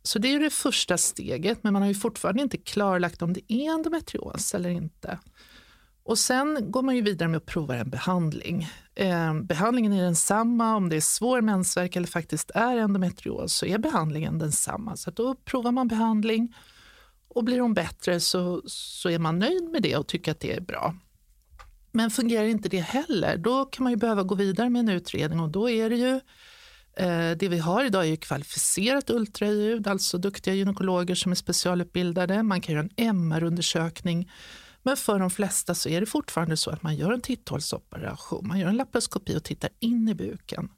Så 0.02 0.19
det 0.19 0.35
är 0.35 0.40
det 0.40 0.50
första 0.50 0.99
steget, 0.99 1.62
men 1.62 1.73
man 1.73 1.83
har 1.83 1.88
ju 1.88 1.95
fortfarande 1.95 2.42
inte 2.42 2.59
klarlagt 2.59 3.23
om 3.23 3.33
det 3.33 3.52
är 3.52 3.75
endometrios 3.75 4.54
eller 4.54 4.71
inte. 4.71 5.19
Och 6.02 6.19
sen 6.19 6.71
går 6.71 6.83
man 6.83 6.97
ju 6.97 7.02
vidare 7.02 7.28
med 7.28 7.37
att 7.37 7.47
prova 7.47 7.76
en 7.76 7.90
behandling. 7.90 8.69
Eh, 8.95 9.35
behandlingen 9.35 9.92
är 9.92 10.02
densamma 10.02 10.76
om 10.76 10.88
det 10.88 10.97
är 10.97 11.00
svår 11.00 11.40
mensvärk 11.40 11.97
eller 11.97 12.07
faktiskt 12.07 12.50
är 12.54 12.76
endometrios 12.76 13.54
så 13.54 13.66
är 13.66 13.78
behandlingen 13.78 14.38
densamma. 14.38 14.97
Så 14.97 15.11
då 15.11 15.35
provar 15.35 15.73
man 15.73 15.88
behandling 15.88 16.54
och 17.28 17.45
blir 17.45 17.61
hon 17.61 17.75
bättre 17.75 18.21
så, 18.21 18.62
så 18.66 19.11
är 19.11 19.19
man 19.19 19.38
nöjd 19.38 19.64
med 19.64 19.83
det 19.83 19.97
och 19.97 20.07
tycker 20.07 20.33
att 20.33 20.40
det 20.40 20.57
är 20.57 20.61
bra. 20.61 20.95
Men 21.92 22.11
fungerar 22.11 22.45
inte 22.45 22.69
det 22.69 22.80
heller, 22.80 23.37
då 23.37 23.64
kan 23.64 23.85
man 23.85 23.92
ju 23.92 23.97
behöva 23.97 24.23
gå 24.23 24.35
vidare 24.35 24.71
med 24.71 24.80
en 24.80 24.88
utredning 24.88 25.40
och 25.40 25.50
då 25.50 25.71
är 25.71 25.90
det 25.90 25.97
ju 25.97 26.21
det 27.38 27.49
vi 27.49 27.59
har 27.59 27.85
idag 27.85 28.09
är 28.09 28.16
kvalificerat 28.16 29.11
ultraljud, 29.11 29.88
alltså 29.88 30.18
duktiga 30.18 30.54
gynekologer 30.54 31.14
som 31.14 31.32
är 31.32 31.37
specialutbildade. 31.37 32.42
Man 32.42 32.61
kan 32.61 32.75
göra 32.75 32.88
en 32.97 33.16
MR-undersökning. 33.16 34.30
Men 34.82 34.97
för 34.97 35.18
de 35.18 35.30
flesta 35.30 35.75
så 35.75 35.88
är 35.88 36.00
det 36.00 36.06
fortfarande 36.06 36.56
så 36.56 36.70
att 36.70 36.82
man 36.82 36.97
gör 36.97 37.12
en 37.12 37.20
titthålsoperation. 37.20 38.49
Man 38.49 38.59
gör 38.59 38.68
en 38.68 38.76
laparoskopi 38.76 39.37
och 39.37 39.44
tittar 39.44 39.70
in 39.78 40.09
i 40.09 40.14
buken. 40.14 40.68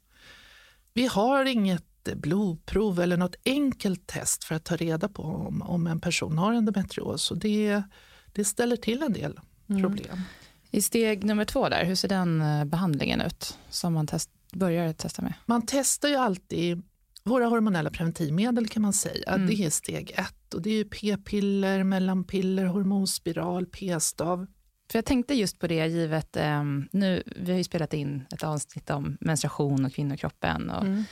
Vi 0.93 1.07
har 1.07 1.45
inget 1.45 1.83
blodprov 2.15 2.99
eller 2.99 3.17
något 3.17 3.35
enkelt 3.45 4.07
test 4.07 4.43
för 4.43 4.55
att 4.55 4.63
ta 4.63 4.75
reda 4.75 5.09
på 5.09 5.23
om, 5.23 5.61
om 5.61 5.87
en 5.87 5.99
person 5.99 6.37
har 6.37 6.53
endometrios. 6.53 7.31
Och 7.31 7.37
det, 7.37 7.83
det 8.31 8.45
ställer 8.45 8.75
till 8.75 9.03
en 9.03 9.13
del 9.13 9.39
mm. 9.69 9.81
problem. 9.81 10.11
Mm. 10.11 10.23
I 10.71 10.81
steg 10.81 11.23
nummer 11.23 11.45
två, 11.45 11.69
där, 11.69 11.85
hur 11.85 11.95
ser 11.95 12.07
den 12.07 12.41
eh, 12.41 12.65
behandlingen 12.65 13.21
ut 13.21 13.57
som 13.69 13.93
man 13.93 14.07
test, 14.07 14.29
börjar 14.55 14.93
testa 14.93 15.21
med? 15.21 15.33
Man 15.45 15.63
testar 15.65 16.09
ju 16.09 16.15
alltid 16.15 16.83
våra 17.23 17.45
hormonella 17.45 17.89
preventivmedel 17.89 18.67
kan 18.67 18.81
man 18.81 18.93
säga. 18.93 19.33
Mm. 19.33 19.47
Det 19.47 19.53
är 19.53 19.69
steg 19.69 20.11
ett 20.15 20.53
och 20.53 20.61
det 20.61 20.69
är 20.69 20.83
p-piller, 20.83 21.83
mellanpiller, 21.83 22.65
hormonspiral, 22.65 23.65
p-stav. 23.65 24.47
För 24.91 24.97
jag 24.97 25.05
tänkte 25.05 25.33
just 25.33 25.59
på 25.59 25.67
det, 25.67 25.87
givet... 25.87 26.37
Um, 26.37 26.89
nu, 26.91 27.23
vi 27.35 27.51
har 27.51 27.57
ju 27.57 27.63
spelat 27.63 27.93
in 27.93 28.25
ett 28.33 28.43
avsnitt 28.43 28.89
om 28.89 29.17
menstruation 29.21 29.85
och 29.85 29.93
kvinnokroppen. 29.93 30.69
Och, 30.69 30.85
mm. 30.85 31.03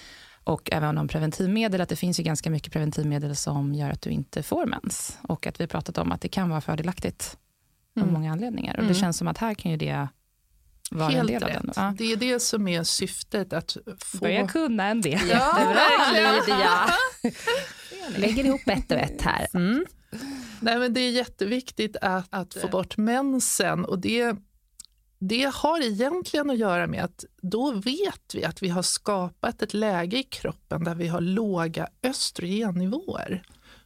och 0.43 0.69
även 0.71 0.98
om 0.98 1.07
preventivmedel, 1.07 1.81
att 1.81 1.89
det 1.89 1.95
finns 1.95 2.19
ju 2.19 2.24
ganska 2.24 2.50
mycket 2.50 2.74
preventivmedel 2.74 3.36
som 3.36 3.74
gör 3.74 3.89
att 3.89 4.01
du 4.01 4.10
inte 4.10 4.43
får 4.43 4.65
mens. 4.65 5.17
Och 5.21 5.48
att 5.48 5.60
vi 5.60 5.63
har 5.63 5.67
pratat 5.67 5.98
om 5.98 6.12
att 6.12 6.21
det 6.21 6.27
kan 6.27 6.50
vara 6.50 6.62
fördelaktigt 6.62 7.38
av 7.95 8.03
mm. 8.03 8.13
många 8.13 8.31
anledningar. 8.31 8.74
Och 8.74 8.83
Det 8.83 8.86
mm. 8.86 9.01
känns 9.01 9.17
som 9.17 9.27
att 9.27 9.38
här 9.38 9.53
kan 9.53 9.71
ju 9.71 9.77
det 9.77 10.07
vara 10.91 11.10
Helt 11.10 11.29
en 11.29 11.39
del 11.39 11.50
rätt. 11.50 11.57
av 11.57 11.63
den. 11.63 11.74
Ja. 11.75 11.93
Det 11.98 12.12
är 12.12 12.15
det 12.15 12.39
som 12.39 12.67
är 12.67 12.83
syftet. 12.83 13.53
Att 13.53 13.77
få... 14.00 14.17
Börja 14.17 14.48
kunna 14.48 14.88
en 14.88 15.01
del. 15.01 15.27
Jättebra 15.27 15.88
Lydia. 16.13 16.89
Lägger 18.17 18.45
ihop 18.45 18.62
ett 18.67 18.91
och 18.91 18.98
ett 18.98 19.21
här. 19.21 19.48
Mm. 19.53 19.86
Nej, 20.60 20.79
men 20.79 20.93
det 20.93 21.00
är 21.01 21.12
jätteviktigt 21.12 21.95
att, 22.01 22.27
att 22.29 22.53
få 22.53 22.67
bort 22.67 22.98
mensen. 22.98 23.86
Och 23.86 24.00
det, 24.00 24.36
det 25.19 25.51
har 25.53 25.81
egentligen 25.81 26.50
att 26.50 26.57
göra 26.57 26.88
med 26.88 27.03
att 27.03 27.25
då 27.41 27.71
vet 27.71 28.36
vi 28.36 28.45
att 28.45 28.63
vi 28.63 28.69
har 28.69 28.81
skapat 28.81 29.62
ett 29.62 29.74
läge 29.74 30.17
i 30.17 30.24
kroppen 30.24 30.83
där 30.83 30.95
vi 30.95 31.07
har 31.07 31.21
låga 31.21 31.88
östrogennivåer. 32.03 33.43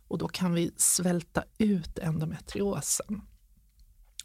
Och 0.07 0.17
då 0.17 0.27
kan 0.27 0.53
vi 0.53 0.71
svälta 0.77 1.43
ut 1.57 1.99
endometriosen. 1.99 3.21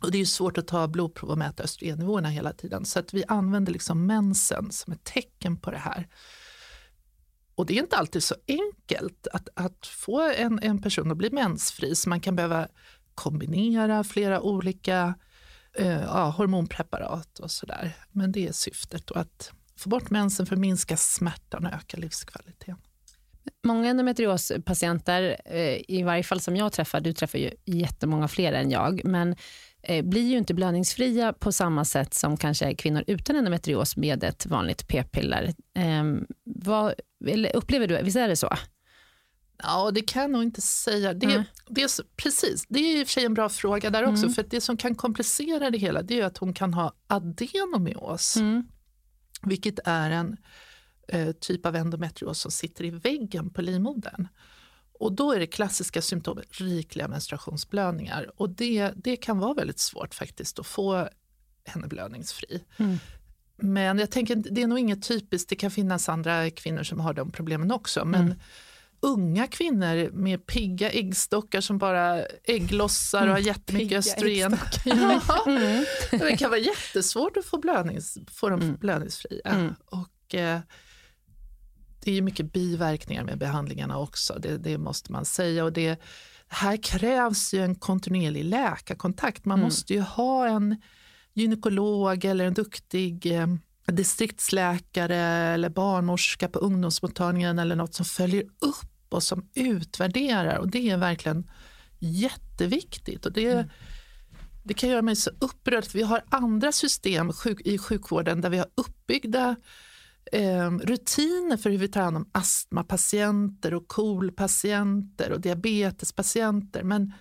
Och 0.02 0.10
det 0.10 0.20
är 0.20 0.24
svårt 0.24 0.58
att 0.58 0.66
ta 0.66 0.88
blodprov 0.88 1.30
och 1.30 1.38
mäta 1.38 1.62
östrogennivåerna 1.62 2.28
hela 2.28 2.52
tiden. 2.52 2.84
Så 2.84 2.98
att 2.98 3.14
vi 3.14 3.24
använder 3.28 3.72
liksom 3.72 4.06
mensen 4.06 4.72
som 4.72 4.92
ett 4.92 5.04
tecken 5.04 5.56
på 5.56 5.70
det 5.70 5.78
här. 5.78 6.08
Och 7.54 7.66
det 7.66 7.74
är 7.74 7.82
inte 7.82 7.96
alltid 7.96 8.22
så 8.22 8.34
enkelt 8.48 9.26
att, 9.32 9.48
att 9.54 9.86
få 9.86 10.20
en, 10.20 10.58
en 10.62 10.82
person 10.82 11.10
att 11.10 11.16
bli 11.16 11.30
mensfri. 11.30 11.94
Så 11.94 12.08
man 12.08 12.20
kan 12.20 12.36
behöva 12.36 12.68
kombinera 13.14 14.04
flera 14.04 14.40
olika 14.40 15.14
eh, 15.76 16.02
ja, 16.02 16.30
hormonpreparat 16.30 17.38
och 17.38 17.50
sådär. 17.50 17.96
Men 18.12 18.32
det 18.32 18.48
är 18.48 18.52
syftet. 18.52 19.10
Och 19.10 19.20
att 19.20 19.52
få 19.76 19.88
bort 19.88 20.10
mensen 20.10 20.46
för 20.46 20.56
att 20.56 20.60
minska 20.60 20.96
smärtan 20.96 21.66
och 21.66 21.72
öka 21.72 21.96
livskvaliteten. 21.96 22.76
Många 23.64 23.90
endometriospatienter, 23.90 25.40
eh, 25.44 25.80
i 25.88 26.02
varje 26.02 26.22
fall 26.22 26.40
som 26.40 26.56
jag 26.56 26.72
träffar, 26.72 27.00
du 27.00 27.12
träffar 27.12 27.38
ju 27.38 27.50
jättemånga 27.64 28.28
fler 28.28 28.52
än 28.52 28.70
jag, 28.70 29.04
men 29.04 29.36
blir 30.02 30.30
ju 30.30 30.38
inte 30.38 30.54
blödningsfria 30.54 31.32
på 31.32 31.52
samma 31.52 31.84
sätt 31.84 32.14
som 32.14 32.36
kanske 32.36 32.74
kvinnor 32.74 33.04
utan 33.06 33.36
endometrios 33.36 33.96
med 33.96 34.24
ett 34.24 34.46
vanligt 34.46 34.88
p-piller. 34.88 35.54
Eh, 35.74 36.04
vad, 36.44 36.94
upplever 37.54 37.86
du, 37.86 38.02
visst 38.02 38.16
är 38.16 38.28
det 38.28 38.36
så? 38.36 38.56
Ja, 39.62 39.90
det 39.90 40.02
kan 40.02 40.22
jag 40.22 40.30
nog 40.30 40.42
inte 40.42 40.60
säga. 40.60 41.14
Det, 41.14 41.26
mm. 41.26 41.42
det 41.68 41.82
är, 41.82 42.16
precis, 42.16 42.66
det 42.68 42.78
är 42.78 43.00
i 43.00 43.02
och 43.02 43.06
för 43.06 43.12
sig 43.12 43.24
en 43.24 43.34
bra 43.34 43.48
fråga 43.48 43.90
där 43.90 44.04
också. 44.04 44.22
Mm. 44.22 44.34
För 44.34 44.42
det 44.50 44.60
som 44.60 44.76
kan 44.76 44.94
komplicera 44.94 45.70
det 45.70 45.78
hela 45.78 46.02
det 46.02 46.20
är 46.20 46.24
att 46.24 46.38
hon 46.38 46.54
kan 46.54 46.74
ha 46.74 46.92
adenomios. 47.06 48.36
Mm. 48.36 48.64
Vilket 49.42 49.78
är 49.84 50.10
en 50.10 50.36
eh, 51.08 51.32
typ 51.32 51.66
av 51.66 51.76
endometrios 51.76 52.40
som 52.40 52.50
sitter 52.50 52.84
i 52.84 52.90
väggen 52.90 53.50
på 53.50 53.62
livmodern. 53.62 54.28
Och 55.00 55.12
då 55.12 55.32
är 55.32 55.38
det 55.38 55.46
klassiska 55.46 56.02
symptomet 56.02 56.60
rikliga 56.60 57.08
menstruationsblödningar. 57.08 58.30
Och 58.36 58.50
det, 58.50 58.92
det 58.96 59.16
kan 59.16 59.38
vara 59.38 59.54
väldigt 59.54 59.78
svårt 59.78 60.14
faktiskt 60.14 60.58
att 60.58 60.66
få 60.66 61.08
henne 61.64 61.86
blödningsfri. 61.86 62.64
Mm. 62.76 62.98
Men 63.56 63.98
jag 63.98 64.10
tänker, 64.10 64.36
det 64.36 64.62
är 64.62 64.66
nog 64.66 64.78
inget 64.78 65.02
typiskt, 65.08 65.48
det 65.48 65.56
kan 65.56 65.70
finnas 65.70 66.08
andra 66.08 66.50
kvinnor 66.50 66.82
som 66.82 67.00
har 67.00 67.14
de 67.14 67.30
problemen 67.30 67.72
också. 67.72 68.04
Men 68.04 68.24
mm. 68.24 68.38
unga 69.00 69.46
kvinnor 69.46 70.10
med 70.10 70.46
pigga 70.46 70.90
äggstockar 70.90 71.60
som 71.60 71.78
bara 71.78 72.24
ägglossar 72.44 73.22
och 73.22 73.28
har 73.28 73.38
mm. 73.38 73.46
jättemycket 73.46 73.98
östrogen. 73.98 74.56
ja, 74.84 75.20
mm. 75.46 75.84
Det 76.10 76.36
kan 76.36 76.50
vara 76.50 76.60
jättesvårt 76.60 77.36
att 77.36 77.44
få, 77.44 77.58
blödnings, 77.58 78.18
få 78.30 78.48
dem 78.48 78.60
mm. 78.60 78.76
blödningsfria. 78.76 79.50
Mm. 79.50 79.74
Och, 79.86 80.34
eh, 80.34 80.60
det 82.00 82.18
är 82.18 82.22
mycket 82.22 82.52
biverkningar 82.52 83.24
med 83.24 83.38
behandlingarna 83.38 83.98
också, 83.98 84.38
det, 84.38 84.56
det 84.56 84.78
måste 84.78 85.12
man 85.12 85.24
säga. 85.24 85.64
Och 85.64 85.72
det, 85.72 86.00
här 86.52 86.76
krävs 86.76 87.54
ju 87.54 87.64
en 87.64 87.74
kontinuerlig 87.74 88.44
läkarkontakt. 88.44 89.44
Man 89.44 89.58
mm. 89.58 89.64
måste 89.64 89.94
ju 89.94 90.00
ha 90.00 90.46
en 90.48 90.82
gynekolog 91.34 92.24
eller 92.24 92.44
en 92.44 92.54
duktig 92.54 93.26
eh, 93.26 93.46
distriktsläkare 93.86 95.16
eller 95.54 95.68
barnmorska 95.68 96.48
på 96.48 96.58
ungdomsmottagningen 96.58 97.58
eller 97.58 97.76
något 97.76 97.94
som 97.94 98.04
följer 98.04 98.42
upp 98.42 99.14
och 99.14 99.22
som 99.22 99.48
utvärderar. 99.54 100.56
Och 100.56 100.70
Det 100.70 100.90
är 100.90 100.96
verkligen 100.96 101.50
jätteviktigt. 101.98 103.26
Och 103.26 103.32
det, 103.32 103.52
mm. 103.52 103.68
det 104.62 104.74
kan 104.74 104.88
göra 104.88 105.02
mig 105.02 105.16
så 105.16 105.30
upprörd. 105.40 105.84
Vi 105.94 106.02
har 106.02 106.24
andra 106.28 106.72
system 106.72 107.32
i 107.64 107.78
sjukvården 107.78 108.40
där 108.40 108.50
vi 108.50 108.58
har 108.58 108.68
uppbyggda 108.74 109.56
eh, 110.32 110.70
rutiner 110.70 111.56
för 111.56 111.70
hur 111.70 111.78
vi 111.78 111.88
tar 111.88 112.00
hand 112.00 112.16
om 112.16 112.28
astmapatienter 112.32 113.74
och 113.74 113.88
KOL-patienter 113.88 115.32
och 115.32 115.40
diabetespatienter. 115.40 116.82
Men 116.82 117.12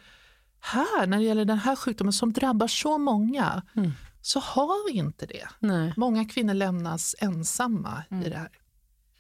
här, 0.59 1.07
när 1.07 1.17
det 1.17 1.23
gäller 1.23 1.45
den 1.45 1.57
här 1.57 1.75
sjukdomen 1.75 2.13
som 2.13 2.33
drabbar 2.33 2.67
så 2.67 2.97
många, 2.97 3.63
mm. 3.75 3.91
så 4.21 4.39
har 4.39 4.91
vi 4.91 4.97
inte 4.97 5.25
det. 5.25 5.47
Nej. 5.59 5.93
Många 5.97 6.25
kvinnor 6.25 6.53
lämnas 6.53 7.15
ensamma 7.19 8.03
mm. 8.11 8.25
i 8.25 8.29
det 8.29 8.37
här. 8.37 8.49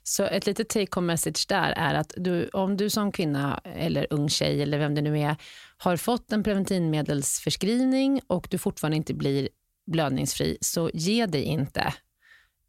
Så 0.03 0.23
ett 0.23 0.45
litet 0.45 0.69
take 0.69 0.87
home 0.95 1.07
message 1.07 1.45
där 1.47 1.71
är 1.71 1.93
att 1.93 2.13
du, 2.17 2.47
om 2.47 2.77
du 2.77 2.89
som 2.89 3.11
kvinna 3.11 3.61
eller 3.63 4.07
ung 4.09 4.29
tjej 4.29 4.61
eller 4.61 4.77
vem 4.77 4.95
det 4.95 5.01
nu 5.01 5.19
är 5.19 5.35
har 5.77 5.97
fått 5.97 6.31
en 6.31 6.43
preventivmedelsförskrivning 6.43 8.21
och 8.27 8.47
du 8.51 8.57
fortfarande 8.57 8.97
inte 8.97 9.13
blir 9.13 9.49
blödningsfri, 9.91 10.57
så 10.61 10.89
ge 10.93 11.25
dig 11.25 11.43
inte. 11.43 11.93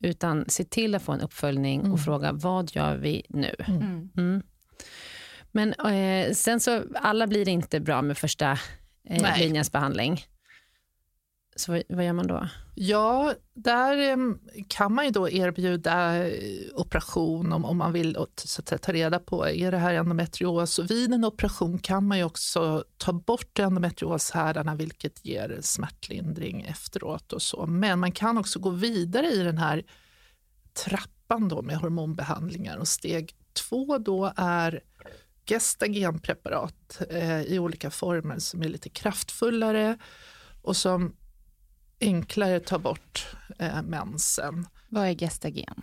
Utan 0.01 0.45
se 0.49 0.65
till 0.65 0.95
att 0.95 1.03
få 1.03 1.13
en 1.13 1.21
uppföljning 1.21 1.81
mm. 1.81 1.93
och 1.93 2.01
fråga 2.01 2.33
vad 2.33 2.71
gör 2.75 2.97
vi 2.97 3.27
nu? 3.29 3.55
Mm. 3.69 4.11
mm. 4.17 4.43
Men 5.53 5.73
eh, 5.73 6.33
sen 6.33 6.61
så, 6.61 6.83
alla 6.95 7.27
blir 7.27 7.49
inte 7.49 7.81
bra 7.81 8.03
med 8.03 8.19
första 8.19 8.59
eh, 9.09 9.39
linjens 9.39 9.73
behandling. 9.73 10.25
Så 11.61 11.73
vad, 11.73 11.83
vad, 11.89 12.05
gör 12.05 12.13
man 12.13 12.27
då? 12.27 12.49
Ja, 12.75 13.35
där 13.55 14.17
kan 14.69 14.95
man 14.95 15.05
ju 15.05 15.11
då 15.11 15.31
erbjuda 15.31 16.27
eh, 16.29 16.67
operation 16.75 17.53
om, 17.53 17.65
om 17.65 17.77
man 17.77 17.93
vill 17.93 18.17
så 18.37 18.63
att 18.63 18.83
ta 18.83 18.93
reda 18.93 19.19
på, 19.19 19.49
är 19.49 19.71
det 19.71 19.79
här 19.79 19.95
endometrios? 19.95 20.79
Och 20.79 20.91
vid 20.91 21.13
en 21.13 21.25
operation 21.25 21.79
kan 21.79 22.07
man 22.07 22.19
ju 22.19 22.25
också 22.25 22.85
ta 22.97 23.13
bort 23.13 23.59
endometrioshärdarna 23.59 24.75
vilket 24.75 25.25
ger 25.25 25.59
smärtlindring 25.63 26.63
efteråt 26.63 27.33
och 27.33 27.43
så. 27.43 27.67
Men 27.67 27.99
man 27.99 28.13
kan 28.13 28.39
också 28.39 28.59
gå 28.59 28.71
vidare 28.71 29.27
i 29.27 29.43
den 29.43 29.59
här 29.59 29.85
trappan 30.85 31.49
då 31.49 31.63
med 31.63 31.77
hormonbehandlingar 31.77 32.77
och 32.77 32.89
steg 32.89 33.35
två 33.53 33.99
då 33.99 34.33
är 34.37 34.81
gestagenpreparat 35.47 37.03
eh, 37.11 37.43
i 37.43 37.59
olika 37.59 37.91
former 37.91 38.39
som 38.39 38.63
är 38.63 38.69
lite 38.69 38.89
kraftfullare 38.89 39.99
och 40.63 40.77
som 40.77 41.17
enklare 42.01 42.61
tar 42.61 42.79
bort 42.79 43.27
eh, 43.59 43.83
mensen. 43.83 44.67
Vad 44.89 45.07
är 45.07 45.15
gestagen? 45.15 45.83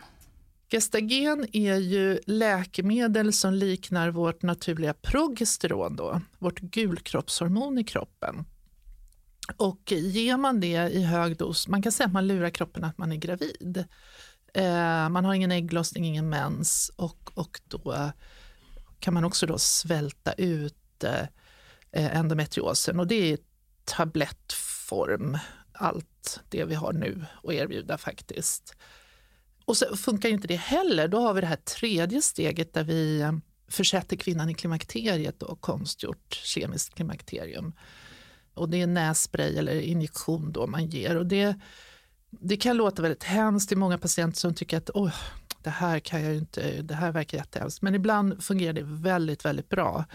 Gestagen 0.72 1.48
är 1.54 1.76
ju 1.76 2.20
läkemedel 2.26 3.34
som 3.34 3.54
liknar 3.54 4.10
vårt 4.10 4.42
naturliga 4.42 4.94
progesteron, 4.94 5.96
då, 5.96 6.22
vårt 6.40 6.60
gulkroppshormon 6.60 7.78
i 7.78 7.84
kroppen. 7.84 8.46
Och 9.58 9.92
ger 9.92 10.38
man 10.38 10.60
det 10.60 10.90
i 10.94 11.04
hög 11.04 11.38
dos, 11.38 11.68
man 11.68 11.82
kan 11.82 11.92
säga 11.92 12.08
att 12.08 12.14
man 12.14 12.28
lurar 12.28 12.50
kroppen 12.50 12.84
att 12.84 12.98
man 12.98 13.12
är 13.12 13.16
gravid. 13.16 13.86
Eh, 14.54 15.10
man 15.10 15.26
har 15.26 15.34
ingen 15.34 15.52
ägglossning, 15.52 16.06
ingen 16.06 16.30
mens 16.30 16.92
och, 16.96 17.32
och 17.34 17.62
då 17.68 18.12
kan 19.00 19.14
man 19.14 19.24
också 19.24 19.46
då 19.46 19.58
svälta 19.58 20.34
ut 20.34 21.04
eh, 21.04 22.18
endometriosen 22.18 23.00
och 23.00 23.08
det 23.08 23.34
är 23.34 23.38
tablettform, 23.86 25.38
allt 25.78 26.40
det 26.50 26.66
vi 26.66 26.76
har 26.76 26.94
nu 26.94 27.26
att 27.44 27.54
erbjuda 27.54 27.98
faktiskt. 27.98 28.76
Och 29.66 29.78
så 29.78 29.96
funkar 29.96 30.30
inte 30.30 30.48
det 30.48 30.56
heller, 30.56 31.08
då 31.08 31.20
har 31.20 31.34
vi 31.34 31.42
det 31.42 31.48
här 31.48 31.56
tredje 31.56 32.22
steget 32.22 32.74
där 32.74 32.84
vi 32.84 33.22
eh, 33.22 33.32
försätter 33.68 34.16
kvinnan 34.16 34.50
i 34.50 34.54
klimakteriet 34.54 35.44
och 35.44 35.62
konstgjort 35.62 36.34
kemiskt 36.34 36.96
klimakterium. 36.96 37.74
Och 38.54 38.70
det 38.70 38.82
är 38.82 38.88
nässpray 38.88 39.58
eller 39.58 39.80
injektion 39.80 40.52
då 40.52 40.68
man 40.68 40.86
ger. 40.86 41.18
Och 41.18 41.26
det, 41.26 41.56
det 42.30 42.58
kan 42.58 42.78
låta 42.78 43.02
väldigt 43.02 43.24
hemskt 43.24 43.68
till 43.68 43.78
många 43.78 43.98
patienter 43.98 44.40
som 44.40 44.54
tycker 44.54 44.78
att 44.78 44.90
oh, 44.90 45.14
det 45.64 45.70
här 45.70 46.00
kan 46.00 46.24
jag 46.24 46.36
inte, 46.36 46.82
det 46.82 46.94
här 46.94 47.12
verkar 47.12 47.38
jättehemskt. 47.38 47.82
Men 47.82 47.96
ibland 47.96 48.44
fungerar 48.44 48.74
det 48.74 48.84
väldigt, 48.84 49.46
väldigt 49.46 49.70
bra. 49.70 50.06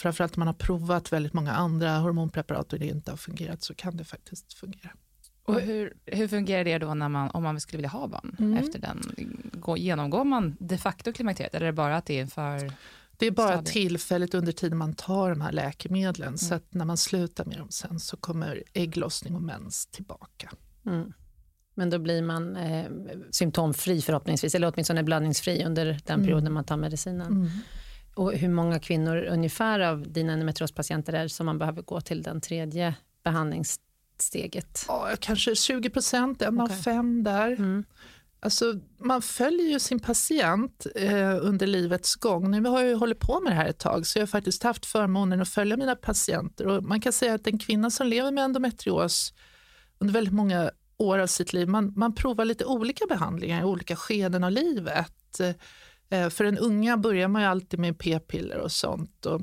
Framförallt 0.00 0.36
om 0.36 0.40
man 0.40 0.46
har 0.46 0.54
provat 0.54 1.12
väldigt 1.12 1.32
många 1.32 1.52
andra 1.52 1.98
hormonpreparat 1.98 2.72
och 2.72 2.78
det 2.78 2.86
inte 2.86 3.12
har 3.12 3.16
fungerat 3.16 3.62
så 3.62 3.74
kan 3.74 3.96
det 3.96 4.04
faktiskt 4.04 4.52
fungera. 4.52 4.90
Och 5.44 5.60
hur, 5.60 5.92
hur 6.06 6.28
fungerar 6.28 6.64
det 6.64 6.78
då 6.78 6.94
när 6.94 7.08
man, 7.08 7.30
om 7.30 7.42
man 7.42 7.60
skulle 7.60 7.76
vilja 7.76 7.88
ha 7.88 8.08
barn 8.08 8.36
mm. 8.38 8.58
efter 8.58 8.78
den? 8.78 9.00
Går, 9.52 9.78
genomgår 9.78 10.24
man 10.24 10.56
de 10.60 10.78
facto 10.78 11.12
klimakteriet 11.12 11.54
eller 11.54 11.66
är 11.66 11.72
det 11.72 11.76
bara 11.76 11.96
att 11.96 12.06
det 12.06 12.20
är 12.20 12.26
för 12.26 12.72
Det 13.16 13.26
är 13.26 13.30
bara 13.30 13.48
stadiet. 13.48 13.72
tillfälligt 13.72 14.34
under 14.34 14.52
tiden 14.52 14.78
man 14.78 14.94
tar 14.94 15.30
de 15.30 15.40
här 15.40 15.52
läkemedlen. 15.52 16.28
Mm. 16.28 16.38
Så 16.38 16.54
att 16.54 16.74
när 16.74 16.84
man 16.84 16.96
slutar 16.96 17.44
med 17.44 17.58
dem 17.58 17.70
sen 17.70 18.00
så 18.00 18.16
kommer 18.16 18.62
ägglossning 18.72 19.34
och 19.34 19.42
mens 19.42 19.86
tillbaka. 19.86 20.52
Mm. 20.86 21.12
Men 21.74 21.90
då 21.90 21.98
blir 21.98 22.22
man 22.22 22.56
eh, 22.56 22.86
symptomfri 23.30 24.02
förhoppningsvis, 24.02 24.54
eller 24.54 24.72
åtminstone 24.72 25.02
blödningsfri 25.02 25.64
under 25.64 25.84
den 25.84 26.14
Mm. 26.14 26.26
perioden 26.26 26.52
man 26.52 26.64
tar 26.64 26.76
medicinen. 26.76 27.50
Och 28.20 28.32
hur 28.32 28.48
många 28.48 28.78
kvinnor 28.78 29.16
ungefär 29.16 29.80
av 29.80 30.12
dina 30.12 30.32
endometriospatienter 30.32 31.12
är 31.12 31.28
som 31.28 31.46
man 31.46 31.58
behöver 31.58 31.82
gå 31.82 32.00
till 32.00 32.22
den 32.22 32.40
tredje 32.40 32.94
behandlingssteget? 33.24 34.84
Ja, 34.88 35.10
kanske 35.20 35.54
20 35.54 35.90
procent, 35.90 36.42
en 36.42 36.60
Okej. 36.60 36.76
av 36.76 36.82
fem 36.82 37.24
där. 37.24 37.50
Mm. 37.50 37.84
Alltså, 38.40 38.74
man 38.98 39.22
följer 39.22 39.66
ju 39.66 39.78
sin 39.78 40.00
patient 40.00 40.86
eh, 40.94 41.46
under 41.46 41.66
livets 41.66 42.14
gång. 42.14 42.50
Nu 42.50 42.68
har 42.68 42.80
jag 42.80 42.88
ju 42.88 42.94
hållit 42.94 43.18
på 43.20 43.40
med 43.40 43.52
det 43.52 43.56
här 43.56 43.68
ett 43.68 43.78
tag 43.78 44.06
så 44.06 44.18
jag 44.18 44.22
har 44.22 44.26
faktiskt 44.26 44.62
haft 44.62 44.86
förmånen 44.86 45.40
att 45.40 45.48
följa 45.48 45.76
mina 45.76 45.96
patienter. 45.96 46.66
Och 46.66 46.84
man 46.84 47.00
kan 47.00 47.12
säga 47.12 47.34
att 47.34 47.46
en 47.46 47.58
kvinna 47.58 47.90
som 47.90 48.06
lever 48.06 48.30
med 48.30 48.44
endometrios 48.44 49.32
under 49.98 50.14
väldigt 50.14 50.34
många 50.34 50.70
år 50.96 51.18
av 51.18 51.26
sitt 51.26 51.52
liv, 51.52 51.68
man, 51.68 51.92
man 51.96 52.14
provar 52.14 52.44
lite 52.44 52.64
olika 52.64 53.06
behandlingar 53.08 53.60
i 53.60 53.64
olika 53.64 53.96
skeden 53.96 54.44
av 54.44 54.50
livet. 54.50 55.40
Eh, 56.10 56.28
för 56.28 56.44
den 56.44 56.58
unga 56.58 56.96
börjar 56.96 57.28
man 57.28 57.42
ju 57.42 57.48
alltid 57.48 57.80
med 57.80 57.98
p-piller 57.98 58.58
och 58.58 58.72
sånt. 58.72 59.26
Och 59.26 59.40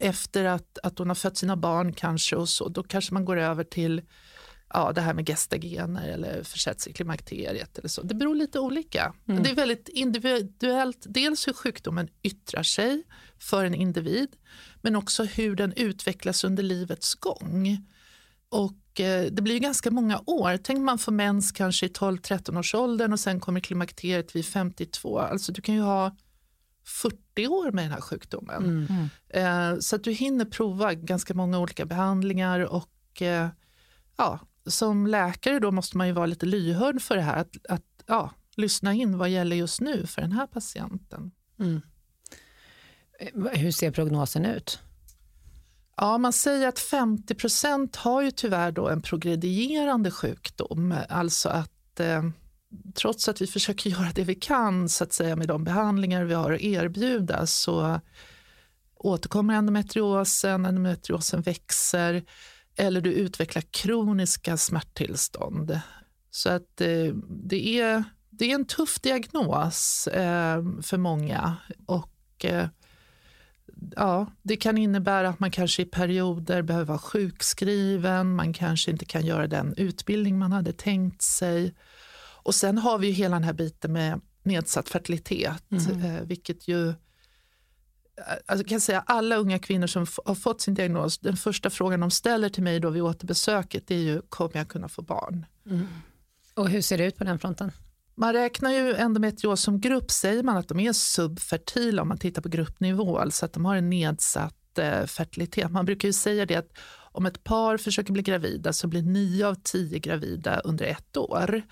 efter 0.00 0.44
att, 0.44 0.78
att 0.82 0.98
hon 0.98 1.08
har 1.08 1.14
fött 1.14 1.36
sina 1.36 1.56
barn 1.56 1.92
kanske 1.92 2.36
och 2.36 2.48
så, 2.48 2.68
då 2.68 2.82
kanske 2.82 3.14
man 3.14 3.24
går 3.24 3.36
över 3.36 3.64
till 3.64 4.02
ja, 4.68 4.92
det 4.92 5.00
här 5.00 5.14
med 5.14 5.26
gestagener 5.26 6.08
eller 6.08 6.42
försätts 6.42 6.86
i 6.86 6.92
klimakteriet 6.92 7.78
eller 7.78 7.88
så. 7.88 8.02
Det 8.02 8.14
beror 8.14 8.34
lite 8.34 8.60
olika. 8.60 9.14
Mm. 9.28 9.42
Det 9.42 9.50
är 9.50 9.54
väldigt 9.54 9.88
individuellt, 9.88 11.06
dels 11.08 11.48
hur 11.48 11.52
sjukdomen 11.52 12.08
yttrar 12.22 12.62
sig 12.62 13.02
för 13.38 13.64
en 13.64 13.74
individ, 13.74 14.36
men 14.82 14.96
också 14.96 15.24
hur 15.24 15.56
den 15.56 15.72
utvecklas 15.76 16.44
under 16.44 16.62
livets 16.62 17.14
gång. 17.14 17.86
Och 18.48 18.72
det 19.30 19.42
blir 19.42 19.58
ganska 19.58 19.90
många 19.90 20.20
år. 20.26 20.56
Tänk 20.62 20.80
man 20.80 20.98
får 20.98 21.12
mens 21.12 21.52
kanske 21.52 21.86
i 21.86 21.88
12-13 21.88 22.58
års 22.58 22.74
åldern 22.74 23.12
och 23.12 23.20
sen 23.20 23.40
kommer 23.40 23.60
klimakteriet 23.60 24.36
vid 24.36 24.46
52. 24.46 25.18
Alltså 25.18 25.52
du 25.52 25.62
kan 25.62 25.74
ju 25.74 25.80
ha 25.80 26.16
40 26.86 27.46
år 27.46 27.72
med 27.72 27.84
den 27.84 27.92
här 27.92 28.00
sjukdomen. 28.00 28.88
Mm. 28.88 29.08
Eh, 29.74 29.78
så 29.80 29.96
att 29.96 30.04
du 30.04 30.12
hinner 30.12 30.44
prova 30.44 30.94
ganska 30.94 31.34
många 31.34 31.58
olika 31.58 31.86
behandlingar 31.86 32.60
och 32.60 33.22
eh, 33.22 33.48
ja, 34.16 34.40
som 34.66 35.06
läkare 35.06 35.58
då 35.58 35.70
måste 35.70 35.96
man 35.96 36.06
ju 36.06 36.12
vara 36.12 36.26
lite 36.26 36.46
lyhörd 36.46 37.02
för 37.02 37.16
det 37.16 37.22
här. 37.22 37.36
Att, 37.36 37.56
att 37.68 37.84
ja, 38.06 38.30
lyssna 38.56 38.92
in 38.92 39.18
vad 39.18 39.30
gäller 39.30 39.56
just 39.56 39.80
nu 39.80 40.06
för 40.06 40.22
den 40.22 40.32
här 40.32 40.46
patienten. 40.46 41.30
Mm. 41.58 41.80
Eh, 43.20 43.52
Hur 43.52 43.70
ser 43.70 43.90
prognosen 43.90 44.46
ut? 44.46 44.80
Ja, 45.96 46.18
man 46.18 46.32
säger 46.32 46.68
att 46.68 46.78
50 46.78 47.34
procent 47.34 47.96
har 47.96 48.22
ju 48.22 48.30
tyvärr 48.30 48.72
då 48.72 48.88
en 48.88 49.02
progredierande 49.02 50.10
sjukdom. 50.10 50.94
Alltså 51.08 51.48
att 51.48 52.00
eh, 52.00 52.22
trots 52.94 53.28
att 53.28 53.40
vi 53.40 53.46
försöker 53.46 53.90
göra 53.90 54.10
det 54.14 54.24
vi 54.24 54.34
kan 54.34 54.88
så 54.88 55.04
att 55.04 55.12
säga 55.12 55.36
med 55.36 55.48
de 55.48 55.64
behandlingar 55.64 56.24
vi 56.24 56.34
har 56.34 56.52
att 56.52 56.60
erbjuda 56.60 57.46
så 57.46 58.00
återkommer 58.94 59.54
endometriosen, 59.54 60.66
endometriosen 60.66 61.42
växer 61.42 62.24
eller 62.76 63.00
du 63.00 63.12
utvecklar 63.12 63.62
kroniska 63.70 64.56
smärttillstånd. 64.56 65.80
Så 66.30 66.50
att 66.50 66.80
eh, 66.80 67.14
det, 67.28 67.80
är, 67.80 68.04
det 68.30 68.50
är 68.50 68.54
en 68.54 68.64
tuff 68.64 69.00
diagnos 69.00 70.06
eh, 70.06 70.62
för 70.82 70.96
många. 70.96 71.56
Och 71.86 72.44
eh, 72.44 72.68
ja, 73.96 74.26
det 74.42 74.56
kan 74.56 74.78
innebära 74.78 75.28
att 75.28 75.40
man 75.40 75.50
kanske 75.50 75.82
i 75.82 75.84
perioder 75.84 76.62
behöver 76.62 76.84
vara 76.86 76.98
sjukskriven, 76.98 78.34
man 78.34 78.52
kanske 78.52 78.90
inte 78.90 79.04
kan 79.04 79.26
göra 79.26 79.46
den 79.46 79.74
utbildning 79.76 80.38
man 80.38 80.52
hade 80.52 80.72
tänkt 80.72 81.22
sig. 81.22 81.74
Och 82.42 82.54
sen 82.54 82.78
har 82.78 82.98
vi 82.98 83.06
ju 83.06 83.12
hela 83.12 83.36
den 83.36 83.44
här 83.44 83.52
biten 83.52 83.92
med 83.92 84.20
nedsatt 84.42 84.88
fertilitet, 84.88 85.64
Mhm. 85.68 86.04
eh, 86.04 86.22
vilket 86.22 86.68
ju 86.68 86.94
Alltså 88.46 88.62
jag 88.62 88.68
kan 88.68 88.80
säga 88.80 89.00
alla 89.06 89.36
unga 89.36 89.58
kvinnor 89.58 89.86
som 89.86 90.06
har 90.24 90.34
fått 90.34 90.60
sin 90.60 90.74
diagnos, 90.74 91.18
den 91.18 91.36
första 91.36 91.70
frågan 91.70 92.00
de 92.00 92.10
ställer 92.10 92.48
till 92.48 92.62
mig 92.62 92.80
då 92.80 92.90
vid 92.90 93.02
återbesöket 93.02 93.90
är 93.90 93.94
ju 93.96 94.22
kommer 94.28 94.56
jag 94.56 94.68
kunna 94.68 94.88
få 94.88 95.02
barn? 95.02 95.46
Och 96.54 96.68
hur 96.68 96.80
ser 96.80 96.98
det 96.98 97.04
ut 97.06 97.16
på 97.16 97.24
den 97.24 97.38
fronten? 97.38 97.72
Man 98.18 98.32
räknar 98.32 98.70
ju 98.70 98.94
endometrios 98.94 99.60
som 99.60 99.80
grupp, 99.80 100.10
säger 100.10 100.42
man 100.42 100.56
att 100.56 100.68
de 100.68 100.80
är 100.80 100.92
subfertila 100.92 102.02
om 102.02 102.08
man 102.08 102.18
tittar 102.18 102.42
på 102.42 102.48
gruppnivå, 102.48 103.18
alltså 103.18 103.46
att 103.46 103.52
de 103.52 103.64
har 103.64 103.76
en 103.76 103.90
nedsatt 103.90 104.78
eh, 104.78 105.04
fertilitet. 105.04 105.70
Man 105.70 105.84
brukar 105.84 106.08
ju 106.08 106.12
säga 106.12 106.46
det 106.46 106.56
att 106.56 106.70
om 107.12 107.26
ett 107.26 107.44
par 107.44 107.76
försöker 107.76 108.12
bli 108.12 108.22
gravida 108.22 108.72
så 108.72 108.88
blir 108.88 109.02
nio 109.02 109.46
av 109.46 109.54
tio 109.54 109.98
gravida 109.98 110.60
under 110.60 110.84
ett 110.84 111.16
år. 111.16 111.62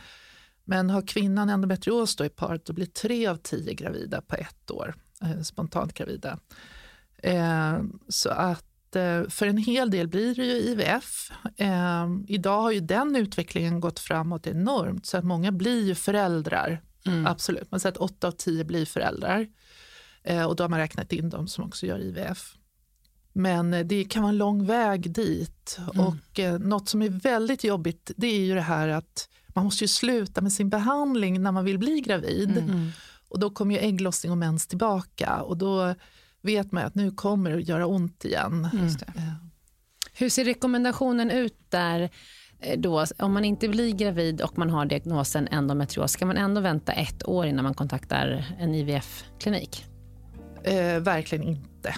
Men 0.64 0.90
har 0.90 1.02
kvinnan 1.02 1.50
endometrios 1.50 2.16
då 2.16 2.24
i 2.24 2.28
paret, 2.28 2.66
då 2.66 2.72
blir 2.72 2.87
tre 2.87 3.26
av 3.26 3.37
tio 3.37 3.74
gravida 3.74 4.20
på 4.20 4.37
ett 4.37 4.70
år, 4.70 4.94
eh, 5.22 5.40
spontant 5.42 5.94
gravida. 5.94 6.38
Eh, 7.22 7.83
så 8.09 8.30
att 8.30 8.73
för 9.28 9.46
en 9.46 9.57
hel 9.57 9.90
del 9.90 10.09
blir 10.09 10.35
det 10.35 10.44
ju 10.44 10.52
IVF. 10.52 11.30
Eh, 11.57 12.07
idag 12.28 12.62
har 12.62 12.70
ju 12.70 12.80
den 12.80 13.16
utvecklingen 13.16 13.80
gått 13.80 13.98
framåt 13.98 14.46
enormt 14.46 15.07
så 15.07 15.16
att 15.16 15.24
många 15.24 15.52
blir 15.52 15.85
ju 15.85 15.94
föräldrar. 15.94 16.83
Mm. 17.07 17.26
Absolut, 17.26 17.70
man 17.70 17.80
säger 17.80 17.92
att 17.92 17.98
åtta 17.98 18.28
av 18.28 18.33
tio 18.33 18.64
blir 18.64 18.87
föräldrar. 18.87 19.46
Eh, 20.24 20.44
och 20.44 20.57
då 20.57 20.64
har 20.64 20.68
man 20.68 20.78
räknat 20.78 21.12
in 21.12 21.30
de 21.30 21.48
som 21.48 21.64
också 21.64 21.87
gör 21.87 21.98
IVF. 21.98 22.57
Men 23.33 23.74
eh, 23.74 23.87
det 23.87 24.04
kan 24.04 24.22
vara 24.22 24.30
en 24.30 24.38
lång 24.38 24.66
väg 24.66 25.14
dit. 25.14 25.78
Mm. 25.94 26.07
Och 26.07 26.38
eh, 26.38 26.59
något 26.59 26.88
som 26.88 27.02
är 27.02 27.09
väldigt 27.09 27.64
jobbigt 27.64 28.11
det 28.16 28.26
är 28.26 28.40
ju 28.40 28.54
det 28.54 28.61
här 28.61 28.88
att 28.88 29.28
man 29.46 29.64
måste 29.64 29.85
ju 29.85 29.88
sluta 29.88 30.40
med 30.40 30.52
sin 30.52 30.68
behandling 30.68 31.42
när 31.42 31.52
man 31.52 31.64
vill 31.64 31.78
bli 31.78 32.00
gravid. 32.00 32.59
Mm. 32.59 32.90
Och 33.28 33.38
då 33.38 33.50
kommer 33.50 33.74
ju 33.74 33.80
ägglossning 33.80 34.33
och 34.33 34.38
mens 34.38 34.66
tillbaka. 34.66 35.42
Och 35.42 35.57
då 35.57 35.94
vet 36.44 36.72
man 36.72 36.85
att 36.85 36.94
nu 36.94 37.11
kommer 37.11 37.50
det 37.50 37.57
att 37.57 37.68
göra 37.68 37.87
ont 37.87 38.24
igen. 38.24 38.68
Det. 38.72 39.18
Eh, 39.20 39.33
Hur 40.12 40.28
ser 40.28 40.44
rekommendationen 40.44 41.30
ut 41.30 41.57
där? 41.68 42.11
eh, 42.61 42.80
Då, 42.80 43.04
om 43.18 43.33
man 43.33 43.44
inte 43.44 43.68
blir 43.68 43.92
gravid 43.92 44.40
och 44.40 44.59
man 44.59 44.70
har 44.70 44.87
diagnosen 44.87 45.48
endometrios, 45.48 46.12
ska 46.12 46.26
man 46.26 46.37
ändå 46.37 46.61
vänta 46.61 46.92
ett 46.92 47.28
år 47.28 47.46
innan 47.46 47.62
man 47.64 47.74
kontaktar 47.74 48.54
en 48.59 48.74
IVF-klinik? 48.74 49.85
Eh, 50.64 51.00
verkligen 51.00 51.44
inte. 51.44 51.94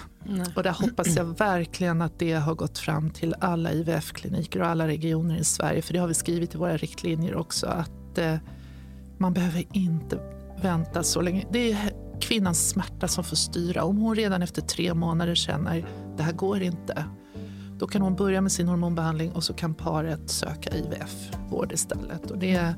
Och 0.55 0.63
där 0.63 0.71
hoppas 0.71 1.15
jag 1.15 1.25
verkligen 1.39 2.01
att 2.01 2.19
det 2.19 2.33
har 2.33 2.55
gått 2.55 2.77
fram 2.77 3.09
till 3.09 3.35
alla 3.39 3.71
IVF-kliniker 3.71 4.61
och 4.61 4.67
alla 4.67 4.87
regioner 4.87 5.37
i 5.37 5.43
Sverige. 5.43 5.81
För 5.81 5.93
det 5.93 5.99
har 5.99 6.07
vi 6.07 6.13
skrivit 6.13 6.55
i 6.55 6.57
våra 6.57 6.77
riktlinjer 6.77 7.35
också. 7.35 7.67
Att 7.67 8.17
eh, 8.17 8.35
man 9.17 9.33
behöver 9.33 9.63
inte 9.73 10.19
vänta 10.61 11.03
så 11.03 11.21
länge. 11.21 11.45
Det 11.51 11.71
är 11.71 11.91
kvinnans 12.21 12.69
smärta 12.69 13.07
som 13.07 13.23
får 13.23 13.35
styra. 13.35 13.83
Om 13.83 13.97
hon 13.97 14.15
redan 14.15 14.41
efter 14.41 14.61
tre 14.61 14.93
månader 14.93 15.35
känner 15.35 15.85
det 16.17 16.23
här 16.23 16.31
går 16.33 16.61
inte. 16.61 17.05
Då 17.79 17.87
kan 17.87 18.01
hon 18.01 18.15
börja 18.15 18.41
med 18.41 18.51
sin 18.51 18.67
hormonbehandling 18.67 19.31
och 19.31 19.43
så 19.43 19.53
kan 19.53 19.73
paret 19.73 20.29
söka 20.29 20.69
IVF-vård 20.75 21.71
istället. 21.71 22.31
Och 22.31 22.37
det, 22.37 22.75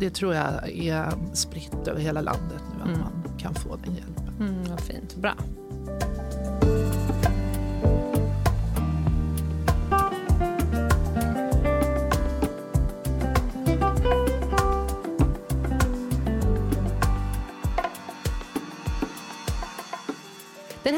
det 0.00 0.10
tror 0.10 0.34
jag 0.34 0.68
är 0.72 1.12
spritt 1.34 1.88
över 1.88 2.00
hela 2.00 2.20
landet 2.20 2.62
nu 2.76 2.82
att 2.82 2.88
Mm. 2.88 3.00
man 3.00 3.38
kan 3.38 3.54
få 3.54 3.76
den 3.84 3.94
hjälpen. 3.94 4.34
Mm, 4.40 4.64
vad 4.70 4.80
fint. 4.80 5.16
Bra. 5.16 5.34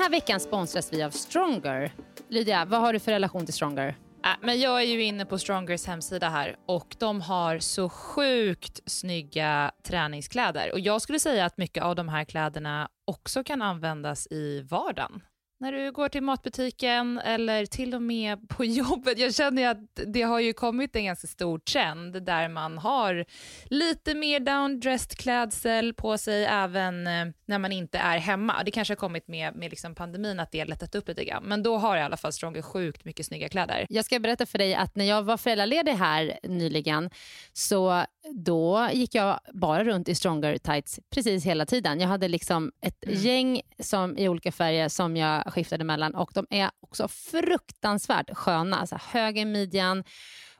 Här 0.01 0.11
veckan 0.11 0.41
sponsras 0.41 0.93
vi 0.93 1.03
av 1.03 1.11
Stronger. 1.11 1.93
Lydia, 2.29 2.65
vad 2.65 2.81
har 2.81 2.93
du 2.93 2.99
för 2.99 3.13
relation 3.13 3.45
till 3.45 3.55
Stronger? 3.55 3.89
Äh, 4.25 4.31
men 4.43 4.61
jag 4.61 4.83
är 4.83 4.87
ju 4.87 5.03
inne 5.03 5.27
på 5.27 5.39
Strongers 5.39 5.87
hemsida 5.87 6.29
här 6.29 6.57
och 6.67 6.97
de 6.99 7.21
har 7.21 7.59
så 7.59 7.89
sjukt 7.89 8.81
snygga 8.87 9.73
träningskläder. 9.83 10.73
Och 10.73 10.81
Jag 10.81 11.03
skulle 11.03 11.21
säga 11.21 11.45
att 11.45 11.59
mycket 11.59 11.85
av 11.85 11.97
de 11.97 12.09
här 12.09 12.25
kläderna 12.25 12.89
också 13.05 13.45
kan 13.45 13.63
användas 13.63 14.27
i 14.31 14.61
vardagen 14.61 15.23
när 15.61 15.73
du 15.73 15.93
går 15.93 16.09
till 16.09 16.23
matbutiken 16.23 17.19
eller 17.19 17.67
till 17.67 17.95
och 17.95 18.03
med 18.03 18.49
på 18.49 18.65
jobbet. 18.65 19.19
Jag 19.19 19.35
känner 19.35 19.69
att 19.69 20.01
det 20.07 20.23
har 20.23 20.41
ju 20.41 20.53
kommit 20.53 20.97
en 20.97 21.05
ganska 21.05 21.27
stor 21.27 21.59
trend 21.59 22.23
där 22.23 22.49
man 22.49 22.79
har 22.79 23.25
lite 23.65 24.15
mer 24.15 24.41
downdressed 24.41 25.19
klädsel 25.19 25.95
på 25.95 26.19
sig 26.19 26.45
även 26.45 27.07
eh, 27.07 27.27
när 27.47 27.59
man 27.59 27.73
inte 27.73 27.99
är 27.99 28.19
hemma. 28.19 28.63
Det 28.65 28.71
kanske 28.71 28.93
har 28.93 28.97
kommit 28.97 29.29
med, 29.29 29.57
med 29.57 29.71
liksom 29.71 29.95
pandemin 29.95 30.41
att 30.41 30.53
det 30.53 30.59
har 30.59 30.67
lättat 30.67 30.95
upp 30.95 31.09
lite 31.09 31.25
grann, 31.25 31.45
men 31.45 31.63
då 31.63 31.79
har 31.79 31.97
i 31.97 32.01
alla 32.01 32.17
fall 32.17 32.33
Stronger 32.33 32.63
sjukt 32.63 33.05
mycket 33.05 33.27
snygga 33.27 33.49
kläder. 33.49 33.87
Jag 33.89 34.05
ska 34.05 34.19
berätta 34.19 34.47
för 34.47 34.59
dig 34.59 34.75
att 34.75 34.97
när 34.97 35.05
jag 35.05 35.23
var 35.23 35.37
föräldraledig 35.37 35.93
här 35.93 36.39
nyligen 36.43 37.11
så 37.53 38.05
då 38.33 38.89
gick 38.93 39.15
jag 39.15 39.41
bara 39.53 39.85
runt 39.85 40.09
i 40.09 40.15
Stronger 40.15 40.59
tights 40.59 41.01
precis 41.11 41.45
hela 41.45 41.67
tiden. 41.67 42.01
Jag 42.01 42.09
hade 42.09 42.29
liksom 42.29 42.73
ett 42.81 43.05
mm. 43.05 43.19
gäng 43.19 43.63
som, 43.79 44.19
i 44.19 44.29
olika 44.29 44.53
färger 44.53 44.89
som 44.89 45.17
jag 45.17 45.50
skiftade 45.51 45.85
mellan 45.85 46.15
och 46.15 46.31
de 46.35 46.47
är 46.51 46.71
också 46.81 47.09
fruktansvärt 47.09 48.31
sköna. 48.37 48.77
Alltså 48.77 48.99
hög 49.03 49.39
i 49.39 49.45
midjan 49.45 50.05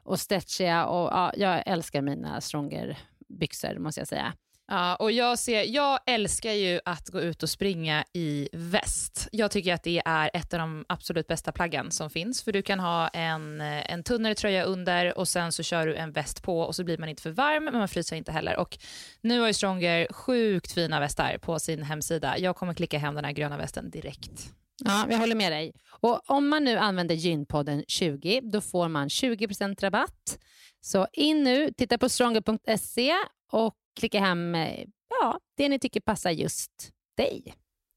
och 0.03 0.19
stretchiga 0.19 0.85
och 0.85 1.11
ja, 1.13 1.33
jag 1.37 1.63
älskar 1.65 2.01
mina 2.01 2.41
Stronger 2.41 2.97
byxor 3.29 3.79
måste 3.79 4.01
jag 4.01 4.07
säga. 4.07 4.33
Ja, 4.67 4.95
och 4.95 5.11
jag, 5.11 5.39
ser, 5.39 5.63
jag 5.63 5.99
älskar 6.05 6.51
ju 6.51 6.79
att 6.85 7.09
gå 7.09 7.21
ut 7.21 7.43
och 7.43 7.49
springa 7.49 8.03
i 8.13 8.49
väst. 8.53 9.27
Jag 9.31 9.51
tycker 9.51 9.73
att 9.73 9.83
det 9.83 10.01
är 10.05 10.31
ett 10.33 10.53
av 10.53 10.59
de 10.59 10.85
absolut 10.89 11.27
bästa 11.27 11.51
plaggen 11.51 11.91
som 11.91 12.09
finns. 12.09 12.43
För 12.43 12.51
du 12.51 12.61
kan 12.61 12.79
ha 12.79 13.07
en, 13.07 13.61
eh, 13.61 13.91
en 13.91 14.03
tunnare 14.03 14.35
tröja 14.35 14.63
under 14.63 15.17
och 15.17 15.27
sen 15.27 15.51
så 15.51 15.63
kör 15.63 15.87
du 15.87 15.95
en 15.95 16.11
väst 16.11 16.43
på 16.43 16.59
och 16.59 16.75
så 16.75 16.83
blir 16.83 16.97
man 16.97 17.09
inte 17.09 17.21
för 17.21 17.31
varm 17.31 17.65
men 17.65 17.73
man 17.73 17.87
fryser 17.87 18.15
inte 18.15 18.31
heller. 18.31 18.57
Och 18.57 18.77
nu 19.21 19.39
har 19.39 19.47
ju 19.47 19.53
Stronger 19.53 20.07
sjukt 20.13 20.71
fina 20.71 20.99
västar 20.99 21.37
på 21.37 21.59
sin 21.59 21.83
hemsida. 21.83 22.37
Jag 22.37 22.55
kommer 22.55 22.73
klicka 22.73 22.97
hem 22.97 23.15
den 23.15 23.25
här 23.25 23.31
gröna 23.31 23.57
västen 23.57 23.89
direkt. 23.89 24.53
Ja, 24.85 25.07
jag 25.09 25.17
håller 25.17 25.35
med 25.35 25.51
dig. 25.51 25.73
Och 25.89 26.29
Om 26.29 26.47
man 26.47 26.63
nu 26.63 26.77
använder 26.77 27.15
gynpodden 27.15 27.83
20 27.87 28.41
då 28.41 28.61
får 28.61 28.87
man 28.87 29.07
20% 29.07 29.81
rabatt. 29.81 30.39
Så 30.81 31.07
in 31.13 31.43
nu, 31.43 31.71
titta 31.77 31.97
på 31.97 32.09
stronger.se 32.09 33.13
och 33.51 33.75
klicka 33.99 34.19
hem 34.19 34.55
eh, 34.55 34.85
ja, 35.21 35.39
det 35.57 35.69
ni 35.69 35.79
tycker 35.79 35.99
passar 35.99 36.31
just 36.31 36.91
dig. 37.17 37.53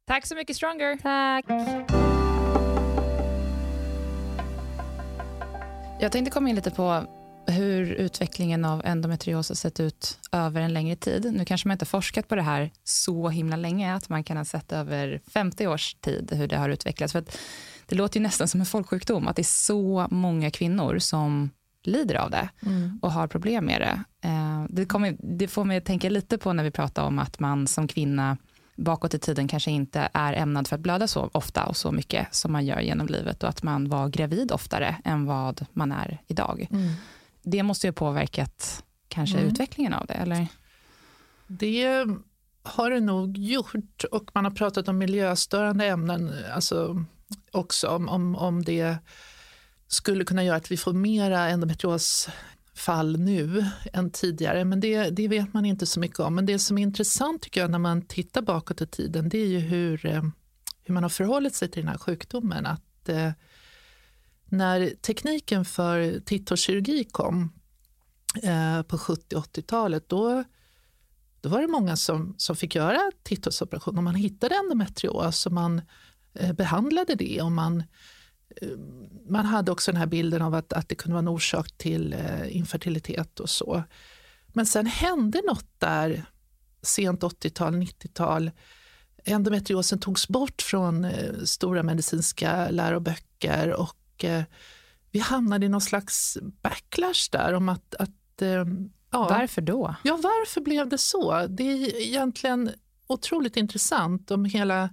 Tack 0.07 0.27
så 0.27 0.35
mycket 0.35 0.57
Stronger. 0.57 0.97
Tack. 0.97 1.45
Jag 6.01 6.13
tänkte 6.13 6.31
komma 6.31 6.49
in 6.49 6.57
lite 6.57 6.71
på 6.71 7.05
hur 7.47 7.93
utvecklingen 7.93 8.65
av 8.65 8.83
endometrios 8.85 9.49
har 9.49 9.57
sett 9.57 9.81
ut 9.81 10.19
över 10.33 10.61
en 10.61 10.73
längre 10.73 10.97
tid. 10.97 11.33
Nu 11.35 11.45
kanske 11.45 11.69
man 11.69 11.75
inte 11.75 11.85
forskat 11.85 12.29
på 12.29 12.35
det 12.35 12.43
här 12.43 12.71
så 12.85 13.29
himla 13.29 13.57
länge, 13.57 13.95
att 13.95 14.09
man 14.09 14.25
kan 14.25 14.37
ha 14.37 14.45
sett 14.45 14.73
över 14.73 15.21
50 15.27 15.67
års 15.67 15.95
tid 15.95 16.33
hur 16.33 16.49
det 16.49 16.57
har 16.57 16.69
utvecklats. 16.69 17.13
För 17.13 17.25
det 17.87 17.97
låter 17.97 18.21
ju 18.21 18.23
nästan 18.23 18.49
som 18.49 18.61
en 18.61 18.67
folksjukdom, 18.67 19.29
att 19.29 19.37
det 19.37 19.43
är 19.43 19.45
så 19.45 20.09
många 20.11 20.51
kvinnor 20.51 20.99
som 20.99 21.51
lider 21.83 22.15
av 22.15 22.31
det 22.31 22.49
mm. 22.67 22.99
och 23.03 23.13
har 23.13 23.27
problem 23.27 23.65
med 23.65 23.81
det. 23.81 24.29
Eh, 24.29 24.65
det, 24.69 24.87
kommer, 24.87 25.17
det 25.19 25.49
får 25.49 25.65
mig 25.65 25.77
att 25.77 25.85
tänka 25.85 26.11
lite 26.11 26.39
på 26.39 26.53
när 26.53 26.65
vi 26.65 26.71
pratar 26.71 27.03
om 27.03 27.19
att 27.19 27.41
man 27.41 27.67
som 27.67 27.89
kvinna 27.89 28.37
bakåt 28.77 29.15
i 29.15 29.19
tiden 29.19 29.49
kanske 29.49 29.71
inte 29.71 30.09
är 30.13 30.33
ämnad 30.33 30.69
för 30.69 30.77
att 30.77 30.83
blöda 30.83 31.09
så 31.09 31.31
ofta 31.33 31.65
och 31.65 31.77
så 31.77 31.93
mycket 31.93 32.35
som 32.35 32.53
man 32.53 32.67
gör 32.67 32.81
genom 32.81 33.07
livet 33.07 33.43
och 33.43 33.49
att 33.49 33.63
man 33.63 33.89
var 33.89 34.09
gravid 34.09 34.53
oftare 34.53 34.97
än 35.05 35.27
vad 35.27 35.67
man 35.73 35.93
är 35.93 36.19
idag. 36.27 36.69
Mm. 36.71 36.93
Det 37.45 37.63
måste 37.63 37.87
ju 37.87 37.91
ha 37.91 37.95
påverkat 37.95 38.85
kanske 39.09 39.39
mm. 39.39 39.51
utvecklingen 39.51 39.95
av 39.95 40.07
det, 40.07 40.15
eller? 40.15 40.47
Det 41.47 42.07
har 42.63 42.91
det 42.91 43.01
nog 43.01 43.39
gjort 43.39 44.05
och 44.11 44.31
man 44.35 44.45
har 44.45 44.53
pratat 44.53 44.89
om 44.89 44.99
miljöstörande 44.99 45.87
ämnen 45.87 46.33
alltså 46.53 47.05
också, 47.51 47.89
om, 47.89 48.09
om, 48.09 48.37
om 48.37 48.65
det 48.65 48.97
skulle 49.89 50.25
kunna 50.25 50.45
göra 50.45 50.57
att 50.57 50.71
vi 50.71 50.77
får 50.77 50.93
mera 50.93 51.49
endometriosfall 51.49 53.19
nu 53.19 53.65
än 53.93 54.11
tidigare. 54.11 54.65
Men 54.65 54.81
det, 54.81 55.11
det, 55.11 55.29
vet 55.29 55.55
man 55.55 55.65
inte 55.65 55.87
så 55.87 56.01
mycket 56.01 56.21
om. 56.21 56.35
Men 56.35 56.47
det 56.47 56.59
som 56.59 56.79
är 56.79 56.83
intressant 56.83 57.43
tycker 57.43 57.61
jag 57.61 57.71
när 57.71 57.79
man 57.79 58.03
tittar 58.03 58.43
bakåt 58.43 58.81
i 58.81 58.87
tiden 58.87 59.29
det 59.29 59.39
är 59.39 59.47
ju 59.47 59.59
hur, 59.59 60.07
eh, 60.07 60.23
hur 60.85 60.95
man 60.95 61.03
har 61.03 61.11
förhållit 61.11 61.55
sig 61.55 61.69
till 61.69 61.83
den 61.83 61.89
här 61.89 61.99
sjukdomen. 61.99 62.67
Att, 62.67 63.09
eh, 63.09 63.31
när 64.47 64.91
tekniken 64.91 65.65
för 65.65 66.21
titthålskirurgi 66.21 67.05
kom 67.05 67.53
eh, 68.43 68.83
på 68.83 68.99
70 68.99 69.37
80-talet 69.37 70.09
då, 70.09 70.45
då 71.41 71.49
var 71.49 71.61
det 71.61 71.67
många 71.67 71.97
som, 71.97 72.35
som 72.39 72.57
fick 72.57 72.75
göra 72.75 73.11
titthålsoperation. 73.23 73.97
Och 73.99 74.05
man 74.05 74.15
hittade 74.15 74.55
endometrios 74.55 75.47
och 75.47 75.53
man 75.53 75.83
eh, 76.35 76.53
behandlade 76.53 77.15
det. 77.15 77.43
och 77.43 77.53
man 77.53 77.83
eh, 78.61 78.69
man 79.29 79.47
hade 79.47 79.73
också 79.73 79.93
den 79.93 80.01
här 80.01 80.07
bilden 80.07 80.43
av 80.43 80.55
att, 80.55 80.73
att 80.73 80.89
det 80.89 80.95
kunde 80.95 81.15
vara 81.15 81.23
en 81.23 81.29
orsak 81.29 81.73
till 81.77 82.13
eh, 82.13 82.57
infertilitet 82.57 83.41
och 83.41 83.51
så. 83.51 83.83
Men 84.47 84.67
sen 84.67 84.87
hände 84.87 85.43
något 85.47 85.67
där 85.79 86.25
sent 86.83 87.23
80-tal, 87.23 87.75
90-tal. 87.75 88.51
Endometriosen 89.25 89.99
togs 89.99 90.29
bort 90.29 90.63
från 90.63 91.05
eh, 91.05 91.43
stora 91.45 91.83
medicinska 91.83 92.71
läroböcker 92.71 93.73
och 93.73 93.97
eh, 94.23 94.43
vi 95.11 95.19
hamnade 95.19 95.67
i 95.67 95.69
någon 95.69 95.81
slags 95.81 96.39
backlash 96.63 97.29
där 97.33 97.53
om 97.53 97.69
att, 97.69 97.95
att 97.95 98.43
eh, 98.43 98.65
ja, 99.11 99.29
Varför 99.31 99.63
då? 99.63 99.95
Ja, 100.03 100.19
varför 100.23 100.61
blev 100.61 100.89
det 100.89 100.99
så? 100.99 101.47
Det 101.47 101.63
är 101.63 102.01
egentligen 102.01 102.71
otroligt 103.07 103.57
intressant 103.57 104.31
om 104.31 104.45
hela 104.45 104.91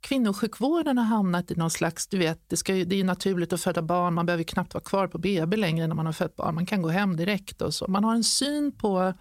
kvinnosjukvården 0.00 0.98
har 0.98 1.04
hamnat 1.04 1.50
i 1.50 1.54
någon 1.54 1.70
slags, 1.70 2.06
du 2.06 2.18
vet, 2.18 2.48
det, 2.48 2.56
ska 2.56 2.74
ju, 2.74 2.84
det 2.84 3.00
är 3.00 3.04
naturligt 3.04 3.52
att 3.52 3.60
föda 3.60 3.82
barn, 3.82 4.14
man 4.14 4.26
behöver 4.26 4.44
knappt 4.44 4.74
vara 4.74 4.84
kvar 4.84 5.08
på 5.08 5.18
BB 5.18 5.56
längre 5.56 5.86
när 5.86 5.94
man 5.94 6.06
har 6.06 6.12
fött 6.12 6.36
barn, 6.36 6.54
man 6.54 6.66
kan 6.66 6.82
gå 6.82 6.88
hem 6.88 7.16
direkt 7.16 7.62
och 7.62 7.74
så. 7.74 7.86
Man 7.88 8.04
har 8.04 8.14
en 8.14 8.24
syn 8.24 8.72
på 8.72 9.14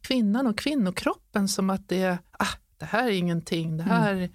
kvinnan 0.00 0.46
och 0.46 0.58
kvinnokroppen 0.58 1.48
som 1.48 1.70
att 1.70 1.88
det, 1.88 2.18
ah, 2.30 2.54
det 2.76 2.84
här 2.84 3.08
är 3.08 3.12
ingenting, 3.12 3.76
det 3.76 3.82
här 3.82 4.14
mm. 4.14 4.30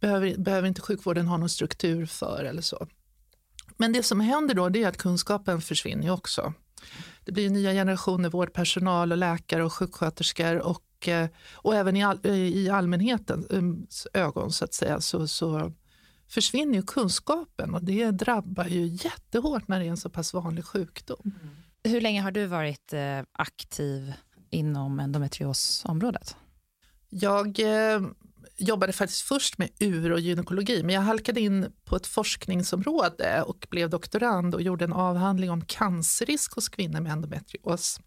behöver, 0.00 0.36
behöver 0.38 0.68
inte 0.68 0.80
sjukvården 0.80 1.26
ha 1.26 1.36
någon 1.36 1.48
struktur 1.48 2.06
för 2.06 2.44
eller 2.44 2.62
så. 2.62 2.86
Men 3.76 3.92
det 3.92 4.02
som 4.02 4.20
händer 4.20 4.54
då 4.54 4.66
är 4.66 4.88
att 4.88 4.96
kunskapen 4.96 5.60
försvinner 5.60 6.10
också. 6.10 6.54
Det 7.24 7.32
blir 7.32 7.50
nya 7.50 7.72
generationer 7.72 8.30
vårdpersonal 8.30 9.12
och 9.12 9.18
läkare 9.18 9.64
och 9.64 9.72
sjuksköterskor 9.72 10.58
och 10.58 10.82
Eh, 11.08 11.28
och, 11.52 11.74
även 11.74 11.96
i, 11.96 12.02
all, 12.04 12.26
i 12.26 12.70
allmänhetens 12.70 13.46
um, 13.50 13.86
ögon 14.12 14.52
så 14.52 14.64
att 14.64 14.74
säga 14.74 15.00
så, 15.00 15.28
så 15.28 15.72
försvinner 16.28 16.74
ju 16.74 16.82
kunskapen 16.82 17.74
och 17.74 17.84
det 17.84 18.10
drabbar 18.10 18.64
ju 18.64 18.86
jättehårt 18.86 19.68
när 19.68 19.80
det 19.80 19.86
är 19.86 19.90
en 19.90 19.96
så 19.96 20.10
pass 20.10 20.34
vanlig 20.34 20.64
sjukdom. 20.64 21.20
Mm. 21.24 21.56
Hur 21.84 22.00
länge 22.00 22.22
har 22.22 22.30
du 22.30 22.46
varit 22.46 22.92
eh, 22.92 23.20
aktiv 23.32 24.12
inom 24.50 25.00
endometriosområdet? 25.00 26.36
Jag 27.08 27.60
eh, 27.60 28.00
jobbade 28.56 28.92
faktiskt 28.92 29.22
först 29.22 29.58
med 29.58 29.68
urogynekologi 29.80 30.82
men 30.82 30.94
jag 30.94 31.02
halkade 31.02 31.40
in 31.40 31.72
på 31.84 31.96
ett 31.96 32.06
forskningsområde 32.06 33.42
och 33.42 33.66
blev 33.70 33.90
doktorand 33.90 34.54
och 34.54 34.62
gjorde 34.62 34.84
en 34.84 34.92
avhandling 34.92 35.50
om 35.50 35.64
cancerrisk 35.64 36.54
hos 36.54 36.68
kvinnor 36.68 37.00
med 37.00 37.12
endometrios. 37.12 38.00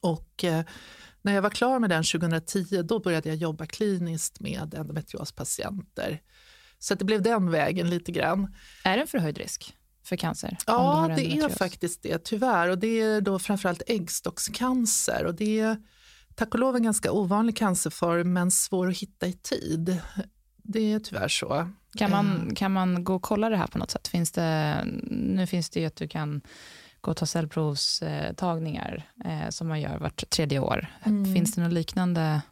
Och 0.00 0.44
eh, 0.44 0.64
när 1.22 1.34
jag 1.34 1.42
var 1.42 1.50
klar 1.50 1.78
med 1.78 1.90
den 1.90 2.04
2010 2.04 2.82
då 2.82 2.98
började 2.98 3.28
jag 3.28 3.38
jobba 3.38 3.66
kliniskt 3.66 4.40
med 4.40 4.74
endometriospatienter. 4.74 6.22
Så 6.78 6.94
det 6.94 7.04
blev 7.04 7.22
den 7.22 7.50
vägen 7.50 7.90
lite 7.90 8.12
grann. 8.12 8.54
Är 8.84 8.96
det 8.96 9.02
en 9.02 9.08
förhöjd 9.08 9.38
risk 9.38 9.74
för 10.04 10.16
cancer? 10.16 10.56
Ja, 10.66 11.10
det 11.16 11.38
är 11.38 11.48
faktiskt 11.48 12.02
det 12.02 12.18
tyvärr. 12.18 12.68
Och 12.68 12.78
det 12.78 13.00
är 13.00 13.20
då 13.20 13.38
framförallt 13.38 13.82
äggstockscancer. 13.86 15.24
Och 15.24 15.34
det 15.34 15.60
är 15.60 15.76
tack 16.38 16.54
och 16.54 16.60
lov 16.60 16.76
en 16.76 16.82
ganska 16.82 17.12
ovanlig 17.12 17.56
cancerform 17.56 18.32
men 18.32 18.50
svår 18.50 18.88
att 18.88 18.98
hitta 18.98 19.26
i 19.26 19.32
tid. 19.32 20.00
Det 20.56 20.92
är 20.92 20.98
tyvärr 20.98 21.28
så. 21.28 21.68
Kan 21.96 22.10
man, 22.10 22.48
eh. 22.48 22.54
kan 22.54 22.72
man 22.72 23.04
gå 23.04 23.14
och 23.14 23.22
kolla 23.22 23.48
det 23.48 23.56
här 23.56 23.66
på 23.66 23.78
något 23.78 23.90
sätt? 23.90 24.08
Finns 24.08 24.32
det, 24.32 24.82
nu 25.10 25.46
finns 25.46 25.70
det 25.70 25.80
ju 25.80 25.86
att 25.86 25.96
du 25.96 26.08
kan 26.08 26.40
gå 27.00 27.10
och 27.10 27.16
ta 27.16 27.26
cellprovstagningar 27.26 29.10
eh, 29.24 29.50
som 29.50 29.68
man 29.68 29.80
gör 29.80 29.98
vart 29.98 30.30
tredje 30.30 30.58
år. 30.58 30.86
Mm. 31.04 31.34
Finns 31.34 31.54
det 31.54 31.62
något 31.62 31.72
liknande? 31.72 32.42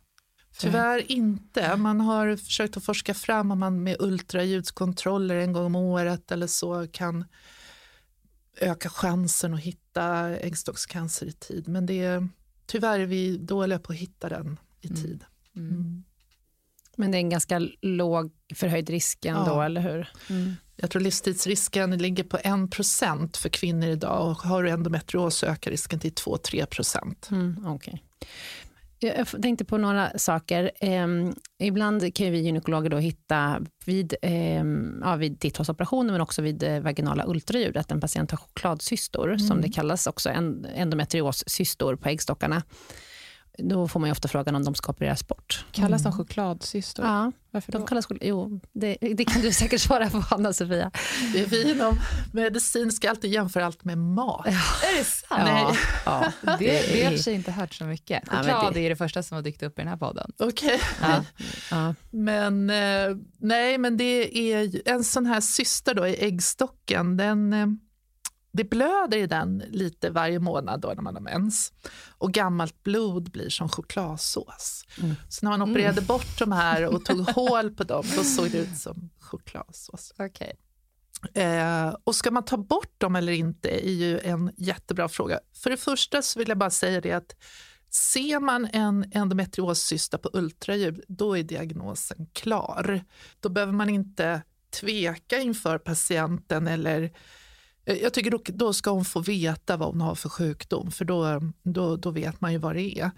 Tyvärr 0.58 1.12
inte. 1.12 1.76
Man 1.76 2.00
har 2.00 2.36
försökt 2.36 2.76
att 2.76 2.84
forska 2.84 3.14
fram 3.14 3.50
om 3.50 3.58
man 3.58 3.82
med 3.82 3.96
ultraljudskontroller 3.98 5.36
en 5.36 5.52
gång 5.52 5.64
om 5.64 5.76
året 5.76 6.32
eller 6.32 6.46
så 6.46 6.86
kan 6.92 7.24
öka 8.60 8.88
chansen 8.88 9.54
att 9.54 9.60
hitta 9.60 10.36
äggstockscancer 10.36 11.26
i 11.26 11.32
tid. 11.32 11.68
Men 11.68 11.86
det 11.86 12.04
är, 12.04 12.28
tyvärr 12.66 13.00
är 13.00 13.06
vi 13.06 13.36
dåliga 13.36 13.78
på 13.78 13.92
att 13.92 13.98
hitta 13.98 14.28
den 14.28 14.58
i 14.80 14.86
mm. 14.86 15.02
tid. 15.02 15.24
Mm. 15.56 15.68
Mm. 15.70 16.04
Men 16.96 17.10
det 17.10 17.16
är 17.18 17.20
en 17.20 17.30
ganska 17.30 17.68
låg 17.82 18.32
förhöjd 18.54 18.90
risk 18.90 19.24
ändå, 19.24 19.50
ja. 19.50 19.64
eller 19.64 19.80
hur? 19.80 20.08
Mm. 20.30 20.54
Jag 20.76 20.90
tror 20.90 21.02
livstidsrisken 21.02 21.98
ligger 21.98 22.24
på 22.24 22.36
1% 22.36 23.36
för 23.36 23.48
kvinnor 23.48 23.88
idag 23.88 24.30
och 24.30 24.36
har 24.36 24.62
du 24.62 24.70
endometrios 24.70 25.36
så 25.36 25.46
ökar 25.46 25.70
risken 25.70 26.00
till 26.00 26.12
2-3 26.12 26.66
Mm, 27.30 27.66
okay. 27.66 27.98
Jag 28.98 29.42
tänkte 29.42 29.64
på 29.64 29.78
några 29.78 30.18
saker. 30.18 30.70
Eh, 30.80 31.06
ibland 31.58 32.14
kan 32.14 32.32
vi 32.32 32.38
gynekologer 32.38 32.90
då 32.90 32.96
hitta 32.96 33.60
vid, 33.86 34.14
eh, 34.22 34.64
ja, 35.00 35.16
vid 35.16 35.40
titthålsoperationer 35.40 36.12
men 36.12 36.20
också 36.20 36.42
vid 36.42 36.62
eh, 36.62 36.80
vaginala 36.80 37.24
ultraljud 37.26 37.76
att 37.76 37.90
en 37.90 38.00
patient 38.00 38.30
har 38.30 38.38
chokladsystor, 38.38 39.26
mm. 39.26 39.38
som 39.38 39.60
det 39.60 39.68
kallas 39.68 40.06
också, 40.06 40.28
en, 40.30 40.66
endometriossystor 40.74 41.96
på 41.96 42.08
äggstockarna. 42.08 42.62
Då 43.58 43.88
får 43.88 44.00
man 44.00 44.10
ofta 44.10 44.28
frågan 44.28 44.54
om 44.54 44.64
de 44.64 44.74
ska 44.74 44.92
opereras 44.92 45.28
bort. 45.28 45.64
Kallas 45.72 46.02
de 46.02 46.08
mm. 46.08 46.18
chokladsystor? 46.18 47.04
Ja, 47.04 47.32
Varför 47.50 47.72
de 47.72 47.86
kallas 47.86 48.06
Jo, 48.20 48.60
det, 48.72 48.96
det, 49.00 49.24
kan 49.24 49.42
du 49.42 49.52
säkert 49.52 49.80
svara 49.80 50.10
på, 50.10 50.24
Anna-Sofia. 50.30 50.90
Det 51.32 51.40
är 51.40 51.46
vi 51.46 51.70
inom 51.70 51.98
medicin 52.32 52.92
ska 52.92 53.10
alltid 53.10 53.32
jämfra 53.32 53.66
allt 53.66 53.84
med 53.84 53.98
mat. 53.98 54.46
Ja. 54.46 54.88
Är 54.88 54.98
det 54.98 55.04
sant? 55.04 55.42
Nej. 55.44 55.78
Ja, 56.04 56.32
det, 56.58 56.92
det 56.92 57.04
har 57.04 57.12
jag 57.12 57.34
inte 57.34 57.52
hört 57.52 57.74
så 57.74 57.84
mycket. 57.84 58.28
Choklad 58.28 58.46
ja, 58.48 58.70
det... 58.74 58.80
är 58.80 58.88
det 58.88 58.96
första 58.96 59.22
som 59.22 59.34
har 59.34 59.42
dykt 59.42 59.62
upp 59.62 59.78
i 59.78 59.82
den 59.82 59.88
här 59.88 59.96
podden. 59.96 60.32
Okej. 60.38 60.80
Okay. 61.00 61.22
Ja. 61.70 61.94
Men, 62.10 62.70
eh, 62.70 63.16
nej, 63.38 63.78
men 63.78 63.96
det 63.96 64.38
är 64.52 64.88
en 64.88 65.04
sån 65.04 65.26
här 65.26 65.40
syster 65.40 65.94
då 65.94 66.06
i 66.06 66.24
äggstocken. 66.24 67.16
Den 67.16 67.52
eh, 67.52 67.66
det 68.56 68.64
blöder 68.64 69.18
i 69.18 69.26
den 69.26 69.62
lite 69.68 70.10
varje 70.10 70.38
månad 70.38 70.80
då 70.80 70.88
när 70.88 71.02
man 71.02 71.14
har 71.14 71.22
mens. 71.22 71.72
Och 72.08 72.32
gammalt 72.32 72.82
blod 72.82 73.30
blir 73.30 73.48
som 73.48 73.68
chokladsås. 73.68 74.84
Mm. 75.02 75.14
Så 75.28 75.46
när 75.46 75.58
man 75.58 75.70
opererade 75.70 75.98
mm. 75.98 76.06
bort 76.06 76.38
de 76.38 76.52
här 76.52 76.86
och 76.86 77.04
tog 77.04 77.20
hål 77.30 77.70
på 77.70 77.84
dem, 77.84 78.04
då 78.16 78.24
såg 78.24 78.50
det 78.50 78.58
ut 78.58 78.78
som 78.78 79.10
chokladsås. 79.20 80.12
Okay. 80.18 80.52
Eh, 81.34 81.96
och 82.04 82.14
ska 82.14 82.30
man 82.30 82.44
ta 82.44 82.56
bort 82.56 82.94
dem 82.98 83.16
eller 83.16 83.32
inte 83.32 83.86
är 83.86 83.92
ju 83.92 84.18
en 84.18 84.52
jättebra 84.56 85.08
fråga. 85.08 85.40
För 85.54 85.70
det 85.70 85.76
första 85.76 86.22
så 86.22 86.38
vill 86.38 86.48
jag 86.48 86.58
bara 86.58 86.70
säga 86.70 87.00
det 87.00 87.12
att 87.12 87.36
ser 87.90 88.40
man 88.40 88.68
en 88.72 89.12
endometrioscysta 89.12 90.18
på 90.18 90.30
ultraljud, 90.32 91.04
då 91.08 91.38
är 91.38 91.42
diagnosen 91.42 92.26
klar. 92.32 93.04
Då 93.40 93.48
behöver 93.48 93.72
man 93.72 93.88
inte 93.88 94.42
tveka 94.80 95.38
inför 95.38 95.78
patienten 95.78 96.66
eller 96.66 97.12
Eh, 97.86 97.96
jag 97.96 98.12
tycker 98.12 98.30
då, 98.30 98.40
då 98.46 98.72
ska 98.72 98.90
hon 98.90 99.04
få 99.04 99.20
veta 99.20 99.76
vad 99.76 99.88
hon 99.88 100.00
har 100.00 100.14
för 100.14 100.28
sjukdom, 100.28 100.90
för 100.90 101.04
då, 101.04 101.40
då, 101.62 101.96
då 101.96 102.10
vet 102.10 102.40
man 102.40 102.52
ju 102.52 102.58
vad 102.58 102.74
det 102.74 102.98
är. 102.98 103.10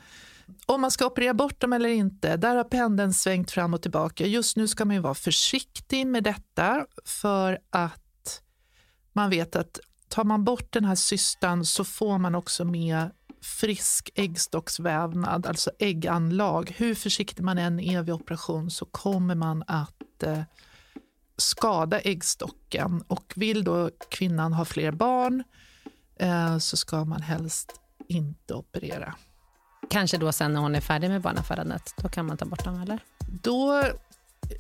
Om 0.66 0.80
man 0.80 0.90
ska 0.90 1.06
operera 1.06 1.34
bort 1.34 1.60
dem 1.60 1.72
eller 1.72 1.88
inte, 1.88 2.36
där 2.36 2.56
har 2.56 2.64
pendeln 2.64 3.14
svängt 3.14 3.50
fram 3.50 3.74
och 3.74 3.82
tillbaka. 3.82 4.26
Just 4.26 4.56
nu 4.56 4.68
ska 4.68 4.84
man 4.84 4.96
ju 4.96 5.02
vara 5.02 5.14
försiktig 5.14 6.06
med 6.06 6.24
detta 6.24 6.86
för 7.04 7.58
att 7.70 8.42
man 9.12 9.30
vet 9.30 9.56
att 9.56 9.80
tar 10.08 10.24
man 10.24 10.44
bort 10.44 10.72
den 10.72 10.84
här 10.84 10.94
cystan 10.94 11.64
så 11.64 11.84
får 11.84 12.18
man 12.18 12.34
också 12.34 12.64
med 12.64 13.10
frisk 13.40 14.10
äggstocksvävnad, 14.14 15.46
alltså 15.46 15.70
ägganlag. 15.78 16.74
Hur 16.76 16.94
försiktig 16.94 17.44
man 17.44 17.58
än 17.58 17.80
är 17.80 18.02
vid 18.02 18.14
operation 18.14 18.70
så 18.70 18.84
kommer 18.84 19.34
man 19.34 19.64
att 19.66 20.22
eh, 20.22 20.42
skada 21.38 22.00
äggstocken 22.00 23.02
och 23.08 23.32
vill 23.36 23.64
då 23.64 23.90
kvinnan 24.10 24.52
ha 24.52 24.64
fler 24.64 24.92
barn 24.92 25.44
eh, 26.16 26.58
så 26.58 26.76
ska 26.76 27.04
man 27.04 27.22
helst 27.22 27.80
inte 28.08 28.54
operera. 28.54 29.14
Kanske 29.90 30.18
då 30.18 30.32
sen 30.32 30.52
när 30.52 30.60
hon 30.60 30.74
är 30.74 30.80
färdig 30.80 31.08
med 31.10 31.22
barnafödandet, 31.22 31.94
då 31.96 32.08
kan 32.08 32.26
man 32.26 32.36
ta 32.36 32.44
bort 32.44 32.64
dem 32.64 32.80
eller? 32.80 32.98
Då 33.42 33.72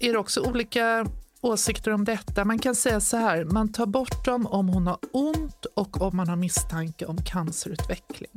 är 0.00 0.12
det 0.12 0.18
också 0.18 0.40
olika 0.40 1.06
åsikter 1.40 1.90
om 1.90 2.04
detta. 2.04 2.44
Man 2.44 2.58
kan 2.58 2.74
säga 2.74 3.00
så 3.00 3.16
här, 3.16 3.44
man 3.44 3.72
tar 3.72 3.86
bort 3.86 4.24
dem 4.24 4.46
om 4.46 4.68
hon 4.68 4.86
har 4.86 4.98
ont 5.12 5.66
och 5.76 6.00
om 6.00 6.16
man 6.16 6.28
har 6.28 6.36
misstanke 6.36 7.06
om 7.06 7.16
cancerutveckling. 7.16 8.30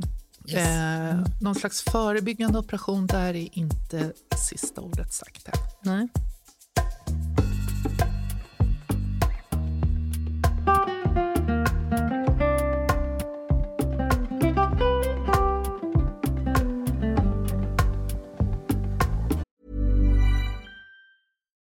Yes. 0.48 0.68
Eh, 0.68 1.20
någon 1.42 1.56
slags 1.56 1.82
förebyggande 1.82 2.60
operation, 2.60 3.08
där 3.08 3.34
är 3.34 3.58
inte 3.58 4.14
sista 4.50 4.82
ordet 4.82 5.14
sagt 5.14 5.48
än. 5.48 5.54
Nej. 5.82 6.08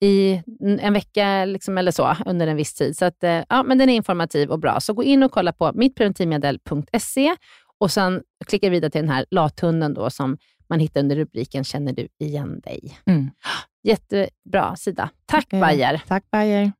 i 0.00 0.42
en 0.60 0.92
vecka 0.92 1.44
liksom, 1.44 1.78
eller 1.78 1.90
så 1.92 2.16
under 2.26 2.46
en 2.46 2.56
viss 2.56 2.74
tid. 2.74 2.96
Så 2.96 3.04
att, 3.04 3.24
eh, 3.24 3.42
ja, 3.48 3.62
men 3.62 3.78
den 3.78 3.88
är 3.88 3.94
informativ 3.94 4.50
och 4.50 4.58
bra. 4.58 4.80
Så 4.80 4.92
gå 4.92 5.04
in 5.04 5.22
och 5.22 5.32
kolla 5.32 5.52
på 5.52 5.72
mittpreventivmedel.se 5.74 7.36
och 7.78 7.90
sen 7.90 8.22
klicka 8.46 8.70
vidare 8.70 8.90
till 8.90 9.00
den 9.00 9.10
här 9.10 9.26
lathunden 9.30 9.94
då, 9.94 10.10
som 10.10 10.38
man 10.68 10.80
hittar 10.80 11.00
under 11.00 11.16
rubriken 11.16 11.64
Känner 11.64 11.92
du 11.92 12.08
igen 12.18 12.60
dig? 12.60 12.98
Mm. 13.06 13.30
Jättebra 13.82 14.76
sida. 14.76 15.10
Tack 15.26 15.52
Eh, 15.52 15.60
Bayer. 15.60 16.02
Tack 16.08 16.24
Bayer. 16.30 16.72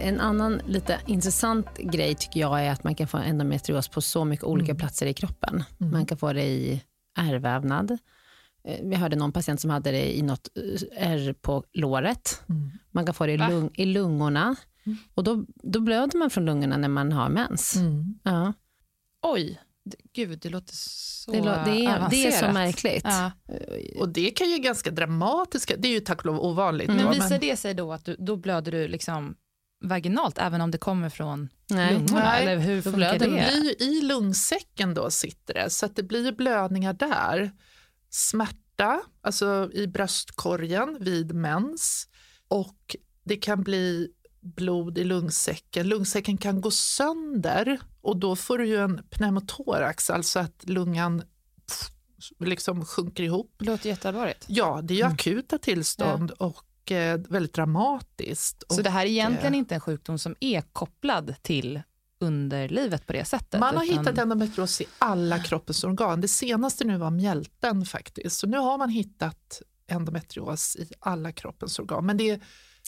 En 0.00 0.20
annan 0.20 0.60
lite 0.66 1.00
intressant 1.06 1.78
grej 1.78 2.14
tycker 2.14 2.40
jag 2.40 2.64
är 2.64 2.70
att 2.70 2.84
man 2.84 2.94
kan 2.94 3.06
få 3.06 3.18
endometrios 3.18 3.88
på 3.88 4.00
så 4.00 4.24
mycket 4.24 4.44
olika 4.44 4.74
platser 4.74 5.06
i 5.06 5.14
kroppen. 5.14 5.64
Mm. 5.80 5.92
Man 5.92 6.06
kan 6.06 6.18
få 6.18 6.32
det 6.32 6.44
i 6.44 6.82
ärrvävnad. 7.18 7.98
Eh, 8.66 8.80
Vi 8.82 8.94
hörde 8.96 9.16
någon 9.16 9.32
patient 9.32 9.60
som 9.60 9.70
hade 9.70 9.90
det 9.90 10.16
i 10.18 10.22
något 10.22 10.48
eh, 10.56 11.10
ärr 11.12 11.32
på 11.32 11.64
låret. 11.72 12.42
Mm. 12.48 12.70
Man 12.90 13.04
kan 13.06 13.14
få 13.14 13.26
det 13.26 13.32
i, 13.32 13.38
lung, 13.38 13.70
i 13.74 13.84
lungorna. 13.84 14.56
Mm. 14.86 14.98
Och 15.14 15.24
då, 15.24 15.44
då 15.54 15.80
blöder 15.80 16.18
man 16.18 16.30
från 16.30 16.44
lungorna 16.44 16.76
när 16.76 16.88
man 16.88 17.12
har 17.12 17.28
mens. 17.28 17.76
Mm. 17.76 18.18
Ja, 18.22 18.52
Oj, 19.22 19.60
gud 20.12 20.38
det 20.38 20.48
låter 20.48 20.74
så 20.74 21.30
det, 21.32 21.38
lå- 21.40 21.64
det, 21.64 21.84
är, 21.86 22.06
det 22.10 22.26
är 22.26 22.30
så 22.30 22.52
märkligt. 22.52 23.04
Ja. 23.04 23.30
Och 24.00 24.08
det 24.08 24.30
kan 24.30 24.50
ju 24.50 24.58
ganska 24.58 24.90
dramatiska, 24.90 25.76
det 25.76 25.88
är 25.88 25.92
ju 25.92 26.00
tack 26.00 26.18
och 26.18 26.26
lov 26.26 26.40
ovanligt. 26.40 26.88
Mm. 26.88 26.98
då, 27.02 27.04
Men 27.10 27.14
visar 27.14 27.38
det 27.38 27.56
sig 27.56 27.74
då 27.74 27.92
att 27.92 28.04
du, 28.04 28.16
då 28.18 28.36
blöder 28.36 28.72
du 28.72 28.88
liksom 28.88 29.34
vaginalt 29.84 30.38
även 30.38 30.60
om 30.60 30.70
det 30.70 30.78
kommer 30.78 31.08
från 31.08 31.48
Nej. 31.70 31.92
lungorna? 31.94 32.24
Nej, 32.24 32.42
Eller 32.42 32.56
hur 32.58 32.82
funkar 32.82 33.12
Det 33.12 33.18
det? 33.18 33.28
blir 33.30 33.64
ju 33.64 33.70
i 33.86 34.02
lungsäcken 34.02 34.94
då 34.94 35.10
sitter 35.10 35.54
det, 35.54 35.70
så 35.70 35.86
att 35.86 35.96
det 35.96 36.02
blir 36.02 36.32
blödningar 36.32 36.92
där. 36.92 37.50
Smärta, 38.16 39.00
alltså 39.20 39.70
i 39.72 39.86
bröstkorgen 39.86 40.96
vid 41.00 41.34
mens 41.34 42.08
och 42.48 42.96
det 43.24 43.36
kan 43.36 43.62
bli 43.62 44.08
blod 44.40 44.98
i 44.98 45.04
lungsäcken. 45.04 45.88
Lungsäcken 45.88 46.36
kan 46.36 46.60
gå 46.60 46.70
sönder 46.70 47.78
och 48.00 48.16
då 48.16 48.36
får 48.36 48.58
du 48.58 48.66
ju 48.66 48.76
en 48.76 49.02
pneumotorax, 49.10 50.10
alltså 50.10 50.38
att 50.38 50.64
lungan 50.68 51.22
pff, 51.66 51.90
liksom 52.40 52.84
sjunker 52.84 53.22
ihop. 53.22 53.54
Det 53.58 53.64
låter 53.64 53.88
jätteallvarligt. 53.88 54.44
Ja, 54.48 54.80
det 54.82 54.94
är 54.94 54.96
ju 54.96 55.02
Mm. 55.02 55.12
akuta 55.14 55.58
tillstånd 55.58 56.30
och 56.30 56.92
eh, 56.92 57.20
väldigt 57.28 57.54
dramatiskt. 57.54 58.64
Så 58.68 58.76
och, 58.76 58.82
det 58.82 58.90
här 58.90 59.06
är 59.06 59.10
egentligen 59.10 59.54
eh, 59.54 59.58
inte 59.58 59.74
en 59.74 59.80
sjukdom 59.80 60.18
som 60.18 60.34
är 60.40 60.60
kopplad 60.60 61.34
till 61.42 61.82
underlivet 62.20 63.06
på 63.06 63.12
det 63.12 63.24
sättet? 63.24 63.60
Man 63.60 63.76
har 63.76 63.84
utan- 63.84 63.98
hittat 63.98 64.18
endometrios 64.18 64.80
i 64.80 64.86
alla 64.98 65.38
kroppens 65.38 65.84
organ. 65.84 66.20
Det 66.20 66.28
senaste 66.28 66.84
nu 66.84 66.98
var 66.98 67.10
mjälten 67.10 67.84
faktiskt. 67.84 68.38
Så 68.38 68.46
nu 68.46 68.56
har 68.58 68.78
man 68.78 68.88
hittat 68.88 69.62
endometrios 69.88 70.76
i 70.76 70.88
alla 71.00 71.32
kroppens 71.32 71.78
organ. 71.78 72.06
Men 72.06 72.16
det 72.16 72.40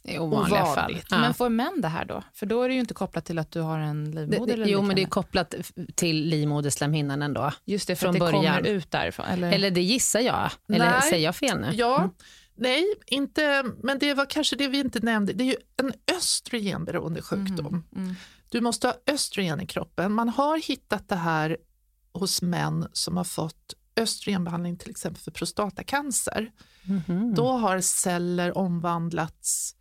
är 0.04 0.20
ovanliga 0.20 0.64
fall. 0.64 0.72
Ovanligt. 0.72 1.06
Ja. 1.10 1.18
Men 1.18 1.34
får 1.34 1.48
män 1.48 1.80
det 1.80 1.88
här 1.88 2.04
då? 2.04 2.22
För 2.34 2.46
då 2.46 2.62
är 2.62 2.68
det 2.68 2.74
ju 2.74 2.80
inte 2.80 2.94
kopplat 2.94 3.24
till 3.24 3.38
att 3.38 3.50
du 3.50 3.60
har 3.60 3.78
en 3.78 4.10
livmoder 4.10 4.46
det, 4.46 4.52
eller 4.52 4.66
jo, 4.66 4.82
men 4.82 4.96
det 4.96 5.02
är 5.02 5.06
kopplat 5.06 5.54
till 5.94 6.16
livmoderslemhinnan 6.28 7.22
ändå. 7.22 7.52
Just 7.64 7.88
det, 7.88 7.96
för 7.96 8.00
från 8.00 8.10
att 8.10 8.14
det 8.14 8.38
början. 8.38 8.56
kommer 8.56 8.68
ut 8.68 8.90
därifrån. 8.90 9.26
Eller? 9.26 9.52
Eller 9.52 9.70
det 9.70 9.82
gissar 9.82 10.20
jag. 10.20 10.50
Eller 10.72 10.90
Nej. 10.90 11.02
säger 11.10 11.24
jag 11.24 11.36
fel 11.36 11.60
nu? 11.60 11.70
Ja, 11.72 12.10
nej, 12.56 12.84
inte, 13.06 13.64
men 13.82 13.98
det 13.98 14.14
var 14.14 14.26
kanske 14.26 14.56
det 14.56 14.68
vi 14.68 14.80
inte 14.80 15.00
nämnde. 15.00 15.32
Det 15.32 15.44
är 15.44 15.46
ju 15.48 15.56
en 15.76 15.92
östrogenberoende 16.16 17.22
sjukdom. 17.22 17.84
Mm. 17.96 18.14
Du 18.48 18.60
måste 18.60 18.86
ha 18.86 18.94
östrogen 19.06 19.60
i 19.60 19.66
kroppen. 19.66 20.12
Man 20.12 20.28
har 20.28 20.58
hittat 20.58 21.08
det 21.08 21.16
här 21.16 21.56
hos 22.12 22.42
män 22.42 22.88
som 22.92 23.16
har 23.16 23.24
fått 23.24 23.74
östrogenbehandling 23.96 24.76
till 24.76 24.90
exempel 24.90 25.22
för 25.22 25.30
prostatacancer. 25.30 26.52
Mhm. 26.84 27.34
Då 27.34 27.48
har 27.52 27.80
celler 27.80 28.58
omvandlats 28.58 29.74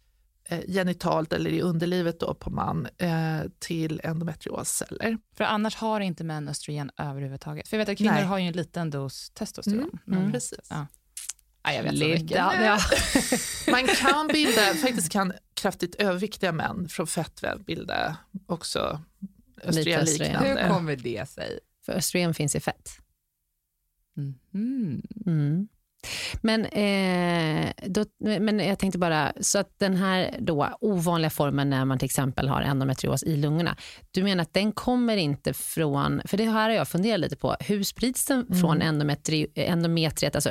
eh, 0.49 0.61
genitalt 0.67 1.33
eller 1.33 1.49
i 1.49 1.61
underlivet 1.61 2.19
då 2.19 2.33
på 2.33 2.49
man 2.49 2.87
eh, 2.97 3.39
till 3.59 4.01
endometriosceller. 4.03 5.17
För 5.35 5.43
annars 5.43 5.75
har 5.75 5.99
inte 5.99 6.23
män 6.23 6.47
östrogen 6.47 6.91
överhuvudtaget. 6.97 7.67
För 7.67 7.77
jag 7.77 7.79
vet 7.85 7.89
att 7.91 7.97
kvinnor 7.97 8.11
Nej. 8.13 8.23
har 8.25 8.37
ju 8.37 8.47
en 8.47 8.53
liten 8.53 8.89
dos 8.89 9.29
testosteron. 9.29 9.79
Mm, 9.79 9.99
Men- 10.23 10.31
Precis. 10.31 10.67
Ja. 10.69 10.85
Ja, 11.63 11.73
jag 11.73 11.83
vet 11.83 11.93
mycket. 11.93 12.31
ja. 12.31 12.79
Man 13.71 13.87
kan 13.87 14.27
bilda, 14.27 14.61
faktiskt 14.73 15.11
kan 15.11 15.33
kraftigt 15.53 15.95
överviktiga 15.95 16.51
män 16.51 16.89
från 16.89 17.07
fettväv 17.07 17.63
bilda 17.63 18.17
också 18.45 19.01
östrogen. 19.63 19.99
östrogenliknande. 19.99 20.61
Hur 20.63 20.69
kommer 20.69 20.95
det 20.95 21.29
sig? 21.29 21.59
För 21.85 21.93
östrogen 21.93 22.33
finns 22.33 22.55
i 22.55 22.59
fett. 22.59 22.89
Mhm. 24.15 25.01
Mm. 25.25 25.67
Men, 26.41 26.65
eh, 26.65 27.71
då, 27.87 28.05
men 28.19 28.59
jag 28.59 28.79
tänkte 28.79 28.99
bara, 28.99 29.33
så 29.41 29.59
att 29.59 29.79
den 29.79 29.95
här 29.95 30.35
då 30.39 30.77
ovanliga 30.81 31.29
formen 31.29 31.69
när 31.69 31.85
man 31.85 31.99
till 31.99 32.05
exempel 32.05 32.47
har 32.47 32.61
endometrios 32.61 33.23
i 33.23 33.35
lungorna, 33.35 33.75
du 34.11 34.23
menar 34.23 34.41
att 34.41 34.53
den 34.53 34.71
kommer 34.71 35.17
inte 35.17 35.53
från, 35.53 36.21
för 36.25 36.37
det 36.37 36.45
här 36.45 36.69
har 36.69 36.75
jag 36.75 36.87
funderat 36.87 37.19
lite 37.19 37.35
på, 37.35 37.55
hur 37.59 37.83
sprids 37.83 38.25
den 38.25 38.45
Mm. 38.47 38.59
från 38.61 38.81
endometri, 38.81 39.47
endometriet, 39.55 40.35
alltså 40.35 40.49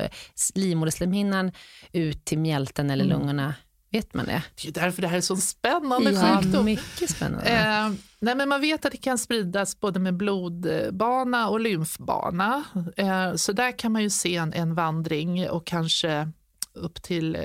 livmoderslemhinnan, 0.55 1.51
ut 1.91 2.25
till 2.25 2.39
mjälten 2.39 2.89
eller 2.89 3.05
Mm. 3.05 3.19
lungorna? 3.19 3.53
Vet 3.91 4.13
man 4.13 4.25
det? 4.25 4.43
Det 4.61 4.67
är 4.67 4.71
därför 4.71 5.01
det 5.01 5.07
här 5.07 5.17
är 5.17 5.21
så 5.21 5.35
spännande 5.35 6.11
Ja, 6.11 6.41
sjukdom. 6.41 6.65
mycket 6.65 7.09
spännande. 7.09 7.49
Eh, 7.49 7.91
nej 8.19 8.35
men 8.35 8.49
man 8.49 8.61
vet 8.61 8.85
att 8.85 8.91
det 8.91 8.97
kan 8.97 9.17
spridas 9.17 9.79
både 9.79 9.99
med 9.99 10.17
blodbana 10.17 11.49
och 11.49 11.59
lymfbana. 11.59 12.63
Eh, 12.97 13.35
så 13.35 13.51
där 13.51 13.79
kan 13.79 13.91
man 13.91 14.01
ju 14.03 14.09
se 14.09 14.35
en, 14.35 14.53
en 14.53 14.75
vandring 14.75 15.49
och 15.49 15.67
kanske 15.67 16.31
upp 16.73 17.01
till 17.03 17.35
eh, 17.35 17.41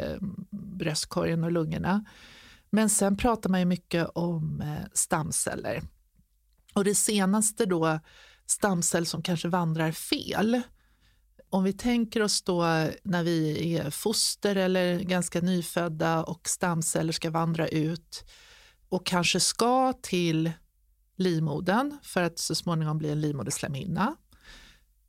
bröstkorgen 0.51 1.45
och 1.45 1.53
lungorna. 1.53 2.05
Men 2.71 2.89
sen 2.89 3.17
pratar 3.17 3.51
man 3.51 3.61
ju 3.61 3.67
mycket 3.67 4.09
om 4.15 4.61
eh, 4.61 4.89
stamceller. 4.93 5.83
Och 6.75 6.85
det 6.85 6.95
senaste 6.95 7.67
då, 7.67 8.01
stamcell 8.47 9.07
som 9.07 9.23
kanske 9.23 9.49
vandrar 9.49 9.93
fel. 9.93 10.63
Om 11.53 11.65
vi 11.65 11.73
tänker 11.73 12.23
oss 12.23 12.43
då 12.43 12.63
när 13.03 13.23
vi 13.23 13.75
är 13.77 13.91
foster 13.91 14.57
eller 14.57 15.01
ganska 15.01 15.41
nyfödda 15.41 16.25
och 16.25 16.49
stamceller 16.49 17.13
ska 17.13 17.31
vandra 17.31 17.69
ut 17.69 18.25
och 18.89 19.07
kanske 19.07 19.41
ska 19.41 19.93
till 19.93 20.53
livmodern 21.17 21.99
för 22.03 22.23
att 22.23 22.39
så 22.39 22.55
småningom 22.55 22.99
bli 22.99 23.11
en 23.11 23.21
livmoderslemhinna. 23.21 24.17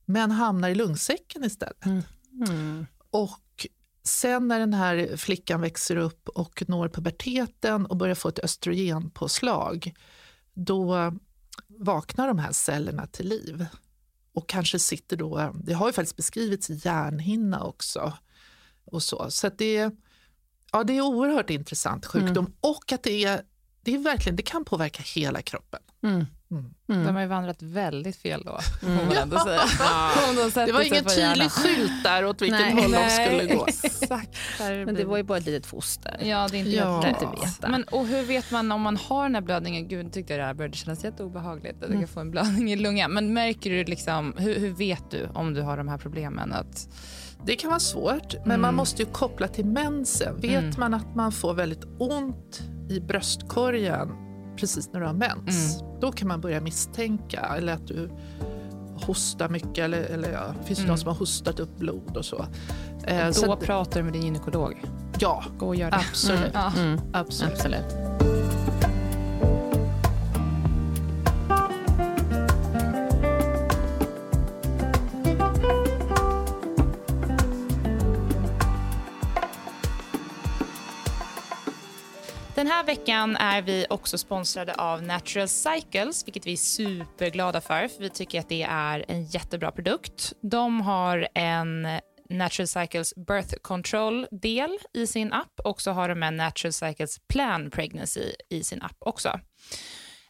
Men 0.06 0.32
hamnar 0.32 0.70
i 0.70 0.76
lungsäcken 0.76 1.44
istället. 1.44 1.86
Mm. 1.86 2.86
Och 3.10 3.68
sen 4.04 4.48
när 4.48 4.60
den 4.60 4.74
här 4.74 5.18
flickan 5.18 5.62
växer 5.62 5.96
upp 5.96 6.30
och 6.30 6.64
når 6.70 6.90
puberteten 6.90 7.86
och 7.86 7.98
börjar 7.98 8.16
få 8.16 8.30
ett 8.30 8.40
östrogenpåslag, 8.40 9.94
då 10.54 11.14
vaknar 11.68 12.28
de 12.28 12.40
här 12.40 12.52
cellerna 12.52 13.08
till 13.08 13.28
liv. 13.28 13.66
Och 14.34 14.50
kanske 14.50 14.80
sitter 14.80 15.18
då, 15.18 15.54
det 15.64 15.74
har 15.74 15.88
ju 15.88 15.94
faktiskt 15.94 16.18
beskrivits 16.18 16.70
hjärnhinna 16.86 17.64
också. 17.64 18.14
Och 18.86 19.04
så 19.04 19.32
så 19.32 19.50
det, 19.58 19.78
är- 19.78 19.92
ja, 20.72 20.84
det 20.84 20.98
är 20.98 21.02
oerhört 21.02 21.50
intressant 21.50 22.06
sjukdom 22.06 22.54
och 22.62 22.92
att 22.92 23.04
det, 23.04 23.24
är, 23.26 23.42
det, 23.82 23.94
är 23.94 23.98
verkligen, 24.00 24.36
det 24.36 24.44
kan 24.44 24.66
påverka 24.66 25.04
hela 25.16 25.42
kroppen. 25.42 25.80
Mm. 26.04 26.26
Mm. 26.54 26.74
Mm. 26.90 27.06
De 27.06 27.16
har 27.16 27.22
ju 27.22 27.28
vandrat 27.28 27.62
väldigt 27.62 28.16
fel 28.16 28.44
då, 28.46 28.60
får 28.82 28.88
Mm. 28.88 29.06
man 29.08 29.18
ändå 29.18 29.40
säga. 29.40 29.62
Om 30.30 30.36
de 30.36 30.66
Det 30.66 30.72
var 30.72 30.82
ingen 30.82 31.06
tydlig 31.06 31.52
skylt 31.52 32.04
där 32.04 32.26
åt 32.26 32.42
vilket 32.42 32.60
Nej. 32.60 32.74
håll 32.84 32.92
de 32.92 33.10
skulle 33.10 33.56
gå. 33.56 33.66
Exakt. 33.84 34.30
Men 34.60 34.96
det 34.96 35.04
var 35.06 35.18
ju 35.18 35.24
bara 35.24 35.38
ett 35.38 35.46
litet 35.46 35.66
foster. 35.66 36.18
Ja, 36.24 36.48
det 36.52 36.58
är 36.58 36.60
inte 36.60 36.72
Ja. 36.72 37.08
Inte 37.08 37.26
rätt. 37.26 37.44
veta. 37.44 37.70
Men, 37.70 37.84
och 37.84 38.08
hur 38.08 38.24
vet 38.24 38.52
man 38.52 38.72
om 38.72 38.82
man 38.82 38.98
har 38.98 39.24
den 39.24 39.36
här 39.36 39.42
blödningen? 39.42 39.88
Gud, 39.88 40.14
tyckte 40.14 40.34
jag 40.34 40.40
det 40.40 40.46
här 40.46 40.54
började 40.54 40.78
kännas 40.78 41.04
jätteobehagligt. 41.04 41.76
Att 41.76 41.82
jag 41.82 41.90
Mm. 41.90 42.02
kan 42.02 42.08
få 42.08 42.20
en 42.20 42.32
blödning 42.32 42.72
i 42.72 42.76
lungan. 42.76 43.12
Men 43.14 43.34
märker 43.34 43.70
du 43.70 43.84
liksom, 43.84 44.34
hur, 44.38 44.60
hur 44.60 44.70
vet 44.74 45.12
du 45.12 45.30
om 45.34 45.54
du 45.54 45.62
har 45.62 45.78
de 45.78 45.88
här 45.88 45.98
problemen? 45.98 46.54
Att, 46.54 46.88
Det 47.46 47.56
kan 47.56 47.70
vara 47.70 47.80
svårt, 47.80 48.34
men 48.34 48.44
Mm. 48.46 48.62
man 48.62 48.76
måste 48.76 49.02
ju 49.02 49.10
koppla 49.12 49.48
till 49.48 49.66
mensen. 49.66 50.40
Vet 50.42 50.52
Mm. 50.64 50.74
man 50.78 50.94
att 50.94 51.16
man 51.16 51.32
får 51.32 51.54
väldigt 51.54 51.84
ont 52.00 52.62
i 52.90 53.00
bröstkorgen 53.00 54.10
precis 54.58 54.90
när 54.94 55.00
du 55.00 55.06
har 55.06 55.14
mens, 55.14 55.82
Mm. 55.82 56.00
då 56.02 56.12
kan 56.12 56.28
man 56.28 56.42
börja 56.42 56.62
misstänka. 56.62 57.40
Eller 57.58 57.74
att 57.74 57.88
du 57.88 58.10
hostar 59.06 59.50
mycket, 59.50 59.78
eller, 59.78 60.02
eller 60.02 60.32
ja, 60.32 60.42
det 60.62 60.68
finns 60.68 60.80
ju 60.80 60.84
Mm. 60.84 60.96
de 60.96 61.00
som 61.02 61.08
har 61.08 61.16
hostat 61.16 61.60
upp 61.60 61.78
blod 61.80 62.18
och 62.18 62.26
så. 62.26 62.46
Eh, 63.08 63.28
då 63.28 63.34
så 63.34 63.56
pratar 63.56 64.00
du 64.00 64.04
med 64.04 64.14
din 64.14 64.22
gynekolog. 64.22 64.82
ja, 65.20 65.44
Gå 65.58 65.68
och 65.68 65.76
gör 65.76 65.92
det. 65.92 65.98
absolut. 65.98 66.52
Ja. 66.54 66.72
Mm. 66.78 67.00
absolut. 67.14 67.54
Absolut. 67.54 67.86
Här 82.84 82.96
veckan 82.96 83.36
är 83.36 83.62
vi 83.62 83.86
också 83.90 84.18
sponsrade 84.18 84.74
av 84.74 85.04
Natural 85.04 85.48
Cycles, 85.48 86.28
vilket 86.28 86.48
vi 86.48 86.54
är 86.54 86.58
superglada 86.58 87.62
för, 87.62 87.88
för 87.88 88.04
vi 88.04 88.10
tycker 88.10 88.40
att 88.40 88.50
det 88.50 88.64
är 88.64 89.06
en 89.08 89.24
jättebra 89.26 89.72
produkt. 89.72 90.34
De 90.42 90.82
har 90.82 91.28
en 91.34 91.88
Natural 92.30 92.68
Cycles 92.68 93.14
Birth 93.16 93.56
Control-del 93.62 94.78
i 94.94 95.08
sin 95.08 95.34
app 95.34 95.60
och 95.64 95.82
så 95.82 95.92
har 95.92 96.10
de 96.10 96.24
en 96.24 96.38
Natural 96.38 96.74
Cycles 96.74 97.20
Plan 97.28 97.72
Pregnancy 97.72 98.32
i 98.50 98.64
sin 98.64 98.82
app 98.82 98.98
också. 99.00 99.40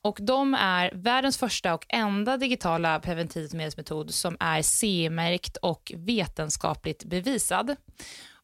Och 0.01 0.17
De 0.21 0.53
är 0.53 0.91
världens 0.93 1.37
första 1.37 1.73
och 1.73 1.85
enda 1.89 2.37
digitala 2.37 2.99
preventivmedelsmetod 2.99 4.13
som 4.13 4.37
är 4.39 4.61
CE-märkt 4.61 5.57
och 5.57 5.91
vetenskapligt 5.95 7.03
bevisad. 7.03 7.75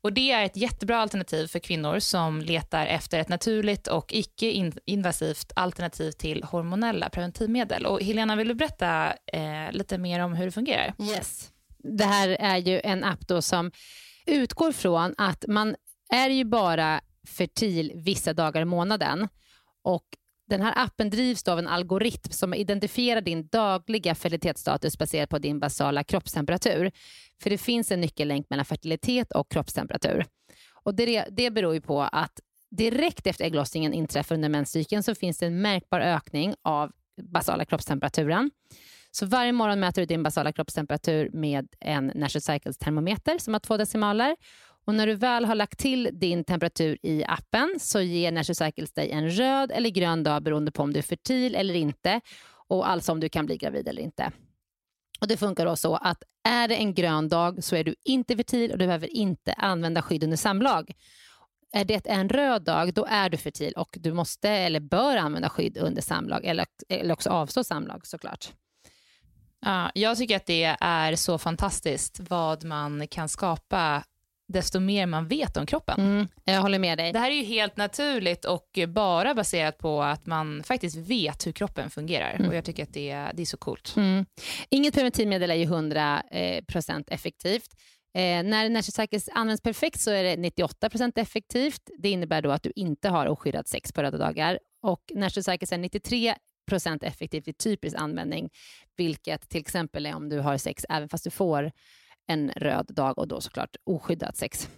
Och 0.02 0.14
Det 0.14 0.32
är 0.32 0.46
ett 0.46 0.58
jättebra 0.58 0.98
alternativ 0.98 1.48
för 1.48 1.60
kvinnor 1.60 2.00
som 2.00 2.42
letar 2.42 2.86
efter 2.86 3.20
ett 3.20 3.30
naturligt 3.30 3.88
och 3.88 4.14
icke-invasivt 4.14 5.52
alternativ 5.56 6.12
till 6.12 6.44
hormonella 6.44 7.10
preventivmedel. 7.10 7.86
Och 7.86 8.02
Helena, 8.02 8.36
vill 8.36 8.48
du 8.48 8.54
berätta 8.54 9.14
eh, 9.34 9.72
lite 9.72 9.98
mer 9.98 10.20
om 10.20 10.34
hur 10.34 10.46
det 10.46 10.52
fungerar? 10.52 10.94
Yes. 11.00 11.52
Det 11.78 12.06
här 12.06 12.30
är 12.30 12.58
ju 12.58 12.82
en 12.84 13.04
app 13.04 13.28
då 13.28 13.42
som 13.42 13.72
utgår 14.26 14.72
från 14.72 15.16
att 15.18 15.46
man 15.48 15.76
är 16.14 16.30
ju 16.30 16.44
bara 16.44 17.02
fertil 17.28 17.92
vissa 17.96 18.34
dagar 18.34 18.62
i 18.62 18.66
månaden 18.66 19.28
och 19.84 20.06
den 20.50 20.62
här 20.62 20.74
appen 20.76 21.10
drivs 21.10 21.48
av 21.48 21.60
en 21.60 21.68
algoritm 21.68 22.32
som 22.32 22.54
identifierar 22.54 23.22
din 23.22 23.48
dagliga 23.48 24.16
fertilitetsstatus 24.16 24.98
baserat 24.98 25.30
på 25.30 25.40
din 25.40 25.60
basala 25.60 26.04
kroppstemperatur. 26.04 26.92
För 27.44 27.50
det 27.50 27.58
finns 27.58 27.92
en 27.92 28.02
nyckellänk 28.02 28.50
mellan 28.50 28.66
fertilitet 28.66 29.32
och 29.32 29.52
kroppstemperatur. 29.52 30.26
Och 30.84 30.96
det, 30.96 31.26
det 31.32 31.52
beror 31.52 31.74
ju 31.74 31.82
på 31.82 32.02
att 32.02 32.40
direkt 32.72 33.28
efter 33.28 33.46
ägglossningen 33.46 33.94
inträffar 33.94 34.36
under 34.36 34.50
menscykeln 34.50 35.04
så 35.04 35.16
finns 35.16 35.38
det 35.38 35.46
en 35.46 35.62
märkbar 35.62 36.00
ökning 36.00 36.56
av 36.62 36.92
basala 37.22 37.66
kroppstemperaturen. 37.66 38.52
Så 39.12 39.26
varje 39.26 39.52
morgon 39.52 39.80
mäter 39.80 40.02
du 40.02 40.06
din 40.06 40.24
basala 40.24 40.52
kroppstemperatur 40.52 41.30
med 41.34 41.68
en 41.80 42.06
National 42.16 42.42
Cycles 42.42 42.78
termometer 42.78 43.38
som 43.38 43.54
har 43.54 43.60
två 43.60 43.78
decimaler 43.78 44.36
och 44.90 44.96
när 44.96 45.08
du 45.08 45.16
väl 45.16 45.46
har 45.46 45.56
lagt 45.56 45.80
till 45.80 46.10
din 46.14 46.44
temperatur 46.44 46.98
i 47.02 47.24
appen 47.28 47.76
så 47.80 48.02
ger 48.02 48.32
National 48.32 48.56
Cycles 48.56 48.94
dig 48.94 49.12
en 49.12 49.30
röd 49.30 49.72
eller 49.72 49.90
grön 49.90 50.24
dag 50.24 50.44
beroende 50.44 50.72
på 50.72 50.84
om 50.84 50.94
du 50.94 51.00
är 51.00 51.04
fertil 51.04 51.56
eller 51.56 51.74
inte 51.74 52.22
och 52.68 52.90
alltså 52.90 53.12
om 53.12 53.20
du 53.20 53.30
kan 53.30 53.46
bli 53.46 53.58
gravid 53.58 53.88
eller 53.88 54.02
inte. 54.02 54.32
Och 55.22 55.28
Det 55.28 55.38
funkar 55.38 55.66
då 55.66 55.76
så 55.76 55.96
att 55.96 56.24
är 56.44 56.68
det 56.68 56.76
en 56.76 56.94
grön 56.94 57.30
dag 57.30 57.64
så 57.64 57.76
är 57.76 57.84
du 57.84 57.96
inte 58.04 58.38
fertil 58.38 58.72
och 58.72 58.78
du 58.78 58.86
behöver 58.86 59.16
inte 59.16 59.54
använda 59.54 60.02
skydd 60.02 60.24
under 60.24 60.38
samlag. 60.38 60.92
Är 61.72 61.86
det 61.86 62.08
en 62.08 62.30
röd 62.30 62.64
dag, 62.64 62.94
då 62.94 63.06
är 63.06 63.30
du 63.30 63.38
fertil 63.38 63.74
och 63.74 63.90
du 64.00 64.14
måste 64.14 64.50
eller 64.50 64.80
bör 64.80 65.18
använda 65.18 65.50
skydd 65.50 65.78
under 65.78 66.02
samlag 66.02 66.46
eller, 66.46 66.66
eller 66.90 67.14
också 67.14 67.30
avstå 67.30 67.64
samlag 67.64 68.08
såklart. 68.08 68.54
Ja, 69.62 69.92
jag 69.94 70.18
tycker 70.18 70.36
att 70.36 70.46
det 70.46 70.76
är 70.80 71.16
så 71.16 71.38
fantastiskt 71.38 72.20
vad 72.20 72.64
man 72.64 73.08
kan 73.08 73.30
skapa 73.30 74.04
desto 74.50 74.80
mer 74.80 75.06
man 75.06 75.28
vet 75.28 75.58
om 75.58 75.66
kroppen. 75.66 76.00
Mm, 76.00 76.28
jag 76.44 76.62
håller 76.62 76.80
med 76.80 76.98
dig. 76.98 77.14
Det 77.14 77.20
här 77.20 77.32
är 77.32 77.36
ju 77.36 77.44
helt 77.44 77.78
naturligt 77.78 78.46
och 78.46 78.80
bara 78.88 79.34
baserat 79.34 79.78
på 79.78 80.04
att 80.04 80.26
man 80.26 80.64
faktiskt 80.64 80.96
vet 80.96 81.48
hur 81.48 81.52
kroppen 81.52 81.90
fungerar. 81.90 82.34
Mm. 82.34 82.50
Och 82.50 82.56
Jag 82.56 82.66
tycker 82.66 82.84
att 82.84 82.94
det, 82.94 83.28
det 83.34 83.42
är 83.42 83.46
så 83.46 83.58
coolt. 83.58 83.94
Mm. 83.98 84.26
Inget 84.70 84.94
preventivmedel 84.94 85.52
är 85.52 85.56
ju 85.56 85.66
100% 85.66 86.90
eh, 86.90 87.14
effektivt. 87.14 87.76
Eh, 88.14 88.44
när 88.44 88.82
Cycles 88.82 89.30
används 89.34 89.64
perfekt 89.64 90.00
så 90.00 90.12
är 90.12 90.24
det 90.24 90.36
98% 90.36 91.12
effektivt. 91.16 91.90
Det 91.98 92.10
innebär 92.10 92.42
då 92.42 92.52
att 92.52 92.64
du 92.64 92.72
inte 92.76 93.10
har 93.10 93.26
oskyddat 93.26 93.68
sex 93.68 93.92
på 93.94 94.04
röda 94.04 94.18
dagar. 94.18 94.60
Och 94.82 95.12
Cycles 95.32 95.72
är 95.72 95.78
93% 95.78 97.06
effektivt 97.06 97.48
i 97.48 97.54
typisk 97.54 97.96
användning, 98.00 98.50
vilket 98.98 99.50
till 99.50 99.62
exempel 99.62 100.06
är 100.06 100.16
om 100.16 100.30
du 100.30 100.40
har 100.40 100.58
sex 100.58 100.86
även 100.90 101.10
fast 101.10 101.24
du 101.24 101.30
får 101.30 101.72
en 102.30 102.52
röd 102.56 102.86
dag 102.90 103.18
och 103.18 103.28
då 103.28 103.42
såklart 103.42 103.76
oskyddat 103.84 104.38
sex. 104.38 104.70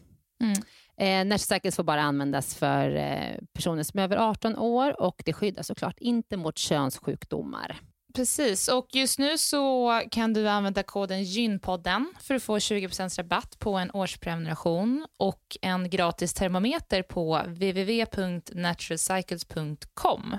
Mm. 0.43 0.53
Eh, 0.97 1.25
Närcycles 1.25 1.75
får 1.75 1.83
bara 1.83 2.01
användas 2.01 2.55
för 2.55 2.95
eh, 2.95 3.37
personer 3.53 3.83
som 3.83 3.99
är 3.99 4.03
över 4.03 4.17
18 4.17 4.57
år 4.57 5.01
och 5.01 5.21
det 5.25 5.33
skyddar 5.33 5.63
såklart 5.63 5.99
inte 5.99 6.37
mot 6.37 6.57
könssjukdomar. 6.57 7.79
Precis, 8.13 8.67
och 8.67 8.87
just 8.91 9.19
nu 9.19 9.37
så 9.37 10.01
kan 10.11 10.33
du 10.33 10.49
använda 10.49 10.83
koden 10.83 11.23
GYNPODDEN 11.23 12.13
för 12.19 12.35
att 12.35 12.43
få 12.43 12.57
20% 12.57 13.17
rabatt 13.17 13.59
på 13.59 13.73
en 13.73 13.91
årsprenumeration 13.91 15.07
och 15.19 15.57
en 15.61 15.89
gratis 15.89 16.33
termometer 16.33 17.03
på 17.03 17.41
www.naturalcycles.com. 17.47 20.37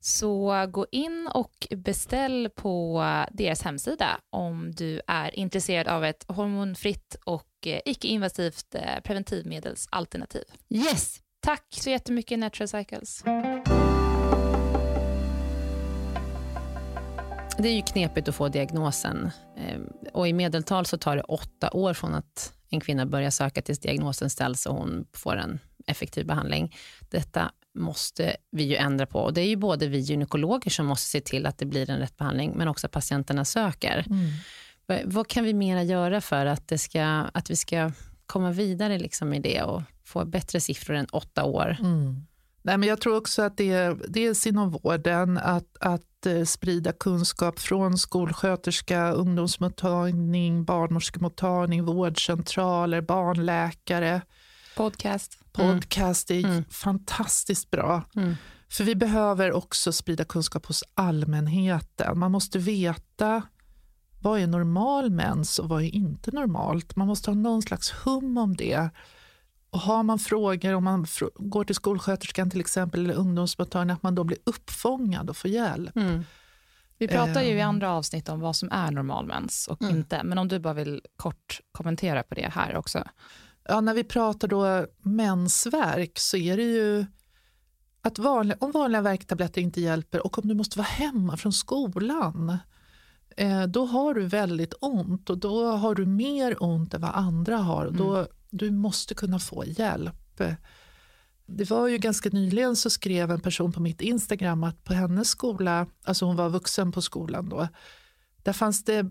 Så 0.00 0.66
gå 0.70 0.86
in 0.92 1.28
och 1.34 1.66
beställ 1.70 2.50
på 2.54 3.04
deras 3.32 3.62
hemsida 3.62 4.20
om 4.30 4.72
du 4.74 5.00
är 5.06 5.38
intresserad 5.38 5.88
av 5.88 6.04
ett 6.04 6.24
hormonfritt 6.28 7.16
och 7.24 7.46
eh, 7.66 7.80
icke-invasivt 7.84 8.74
eh, 8.74 9.00
preventivmedelsalternativ. 9.04 10.44
Yes! 10.68 11.20
Tack 11.40 11.66
så 11.70 11.90
jättemycket 11.90 12.38
Natural 12.38 12.68
Cycles. 12.68 13.24
Det 17.58 17.68
är 17.68 17.72
ju 17.72 17.82
knepigt 17.82 18.28
att 18.28 18.34
få 18.34 18.48
diagnosen 18.48 19.30
ehm, 19.56 19.88
och 20.12 20.28
i 20.28 20.32
medeltal 20.32 20.86
så 20.86 20.98
tar 20.98 21.16
det 21.16 21.22
åtta 21.22 21.70
år 21.72 21.94
från 21.94 22.14
att 22.14 22.52
en 22.70 22.80
kvinna 22.80 23.06
börjar 23.06 23.30
söka 23.30 23.62
tills 23.62 23.78
diagnosen 23.78 24.30
ställs 24.30 24.66
och 24.66 24.74
hon 24.74 25.06
får 25.12 25.36
en 25.36 25.58
effektiv 25.86 26.26
behandling. 26.26 26.76
Detta 27.10 27.52
måste 27.78 28.36
vi 28.50 28.62
ju 28.62 28.76
ändra 28.76 29.06
på. 29.06 29.20
Och 29.20 29.34
det 29.34 29.40
är 29.40 29.46
ju 29.46 29.56
både 29.56 29.86
vi 29.86 29.98
gynekologer 29.98 30.70
som 30.70 30.86
måste 30.86 31.06
se 31.06 31.20
till 31.20 31.46
att 31.46 31.58
det 31.58 31.66
blir 31.66 31.90
en 31.90 31.98
rätt 31.98 32.16
behandling, 32.16 32.52
men 32.56 32.68
också 32.68 32.86
att 32.86 32.92
patienterna 32.92 33.44
söker. 33.44 34.04
Mm. 34.10 34.30
Vad, 34.86 35.00
vad, 35.04 35.28
kan 35.28 35.44
vi 35.44 35.54
mera 35.54 35.82
göra 35.82 36.20
för 36.20 36.46
att, 36.46 36.68
det 36.68 36.78
ska, 36.78 37.02
att 37.04 37.50
vi 37.50 37.56
ska 37.56 37.92
komma 38.26 38.50
vidare 38.50 38.98
liksom 38.98 39.34
i 39.34 39.38
det 39.38 39.62
och 39.62 39.82
få 40.04 40.24
bättre 40.24 40.60
siffror 40.60 40.96
än 40.96 41.06
åtta 41.12 41.44
år? 41.44 41.76
Mm. 41.80 42.26
Nej, 42.62 42.78
men 42.78 42.88
jag 42.88 43.00
tror 43.00 43.16
också 43.16 43.42
att 43.42 43.56
det 43.56 43.72
är 43.72 43.96
dels 44.08 44.46
inom 44.46 44.70
vården 44.70 45.38
att, 45.38 45.76
att 45.80 46.26
eh, 46.26 46.44
sprida 46.44 46.92
kunskap 46.92 47.58
från 47.58 47.98
skolsköterska, 47.98 49.10
ungdomsmottagning, 49.10 50.64
barnmorskemottagning, 50.64 51.84
vårdcentraler, 51.84 53.00
barnläkare. 53.00 54.20
Podcast. 54.76 55.37
Podcast 55.58 56.30
är 56.30 56.44
mm. 56.44 56.64
fantastiskt 56.70 57.70
bra. 57.70 58.02
Mm. 58.16 58.34
För 58.70 58.84
vi 58.84 58.94
behöver 58.94 59.52
också 59.52 59.92
sprida 59.92 60.24
kunskap 60.24 60.66
hos 60.66 60.84
allmänheten. 60.94 62.18
Man 62.18 62.32
måste 62.32 62.58
veta 62.58 63.42
vad 64.20 64.40
är 64.40 64.46
normal 64.46 65.10
mens 65.10 65.58
och 65.58 65.68
vad 65.68 65.82
är 65.82 65.94
inte 65.94 66.30
normalt. 66.30 66.96
Man 66.96 67.06
måste 67.06 67.30
ha 67.30 67.34
någon 67.34 67.62
slags 67.62 67.90
hum 67.90 68.38
om 68.38 68.56
det. 68.56 68.90
Och 69.70 69.80
har 69.80 70.02
man 70.02 70.18
frågor, 70.18 70.74
om 70.74 70.84
man 70.84 71.06
går 71.36 71.64
till 71.64 71.74
skolsköterskan 71.74 72.50
till 72.50 72.60
exempel 72.60 73.04
eller 73.04 73.14
ungdomsmottagningen, 73.14 73.96
att 73.96 74.02
man 74.02 74.14
då 74.14 74.24
blir 74.24 74.38
uppfångad 74.44 75.30
och 75.30 75.36
får 75.36 75.50
hjälp. 75.50 75.96
Mm. 75.96 76.24
Vi 76.98 77.08
pratar 77.08 77.42
ju 77.42 77.48
i 77.48 77.60
ehm. 77.60 77.68
andra 77.68 77.92
avsnitt 77.92 78.28
om 78.28 78.40
vad 78.40 78.56
som 78.56 78.68
är 78.72 78.90
normal 78.90 79.26
mens 79.26 79.68
och 79.68 79.82
mm. 79.82 79.96
inte, 79.96 80.22
men 80.22 80.38
om 80.38 80.48
du 80.48 80.58
bara 80.58 80.74
vill 80.74 81.02
kort 81.16 81.60
kommentera 81.72 82.22
på 82.22 82.34
det 82.34 82.50
här 82.54 82.76
också. 82.76 83.04
Ja, 83.70 83.80
när 83.80 83.94
vi 83.94 84.04
pratar 84.04 84.48
då 84.48 84.86
mensvärk 85.02 86.18
så 86.18 86.36
är 86.36 86.56
det 86.56 86.62
ju 86.62 87.06
att 88.02 88.18
vanliga, 88.18 88.56
om 88.60 88.72
vanliga 88.72 89.02
värktabletter 89.02 89.60
inte 89.60 89.80
hjälper 89.80 90.26
och 90.26 90.38
om 90.38 90.48
du 90.48 90.54
måste 90.54 90.78
vara 90.78 90.86
hemma 90.86 91.36
från 91.36 91.52
skolan 91.52 92.58
eh, 93.36 93.62
då 93.62 93.84
har 93.84 94.14
du 94.14 94.26
väldigt 94.26 94.74
ont 94.80 95.30
och 95.30 95.38
då 95.38 95.70
har 95.70 95.94
du 95.94 96.06
mer 96.06 96.62
ont 96.62 96.94
än 96.94 97.00
vad 97.00 97.10
andra 97.14 97.56
har. 97.56 97.86
Och 97.86 97.94
då, 97.94 98.16
mm. 98.16 98.28
Du 98.50 98.70
måste 98.70 99.14
kunna 99.14 99.38
få 99.38 99.64
hjälp. 99.66 100.42
Det 101.46 101.70
var 101.70 101.88
ju 101.88 101.98
ganska 101.98 102.28
nyligen 102.28 102.76
så 102.76 102.90
skrev 102.90 103.30
en 103.30 103.40
person 103.40 103.72
på 103.72 103.80
mitt 103.80 104.00
Instagram 104.00 104.64
att 104.64 104.84
på 104.84 104.94
hennes 104.94 105.28
skola, 105.28 105.86
alltså 106.04 106.24
hon 106.24 106.36
var 106.36 106.48
vuxen 106.48 106.92
på 106.92 107.02
skolan 107.02 107.48
då, 107.48 107.68
där 108.42 108.52
fanns 108.52 108.84
det 108.84 109.06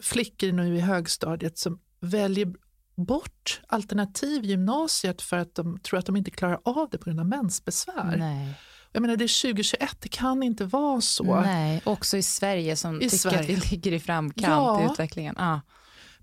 flickor 0.00 0.52
nu 0.52 0.76
i 0.76 0.80
högstadiet 0.80 1.58
som 1.58 1.80
väljer 2.00 2.52
bort 2.96 3.60
alternativgymnasiet 3.68 5.22
för 5.22 5.36
att 5.36 5.54
de 5.54 5.78
tror 5.78 5.98
att 5.98 6.06
de 6.06 6.16
inte 6.16 6.30
klarar 6.30 6.60
av 6.64 6.88
det 6.92 6.98
på 6.98 7.04
grund 7.04 7.20
av 7.20 7.26
mensbesvär. 7.26 8.16
Nej. 8.16 8.54
Jag 8.92 9.00
menar, 9.00 9.16
det 9.16 9.24
är 9.24 9.42
2021, 9.42 9.96
det 10.00 10.08
kan 10.08 10.42
inte 10.42 10.64
vara 10.64 11.00
så. 11.00 11.40
Nej, 11.40 11.82
också 11.84 12.16
i 12.16 12.22
Sverige 12.22 12.76
som 12.76 12.96
I 12.96 13.00
tycker 13.00 13.16
Sverige. 13.16 13.40
att 13.40 13.48
vi 13.48 13.56
ligger 13.70 13.92
i 13.92 14.00
framkant 14.00 14.46
ja. 14.46 14.82
i 14.82 14.92
utvecklingen. 14.92 15.34
Ah. 15.38 15.60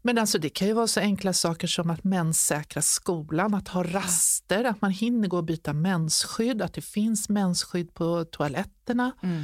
Men 0.02 0.18
alltså, 0.18 0.38
det 0.38 0.50
kan 0.50 0.68
ju 0.68 0.74
vara 0.74 0.88
så 0.88 1.00
enkla 1.00 1.34
saker 1.34 1.68
som 1.68 1.90
att 1.90 2.04
menssäkra 2.04 2.82
skolan, 2.82 3.54
att 3.54 3.68
ha 3.68 3.84
raster, 3.84 4.64
att 4.64 4.82
man 4.82 4.92
hinner 4.92 5.28
gå 5.28 5.38
och 5.38 5.44
byta 5.44 5.74
mensskydd, 5.74 6.62
att 6.62 6.74
det 6.74 6.82
finns 6.82 7.30
mensskydd 7.30 7.94
på 7.94 8.26
toaletterna. 8.26 9.12
Mm. 9.24 9.44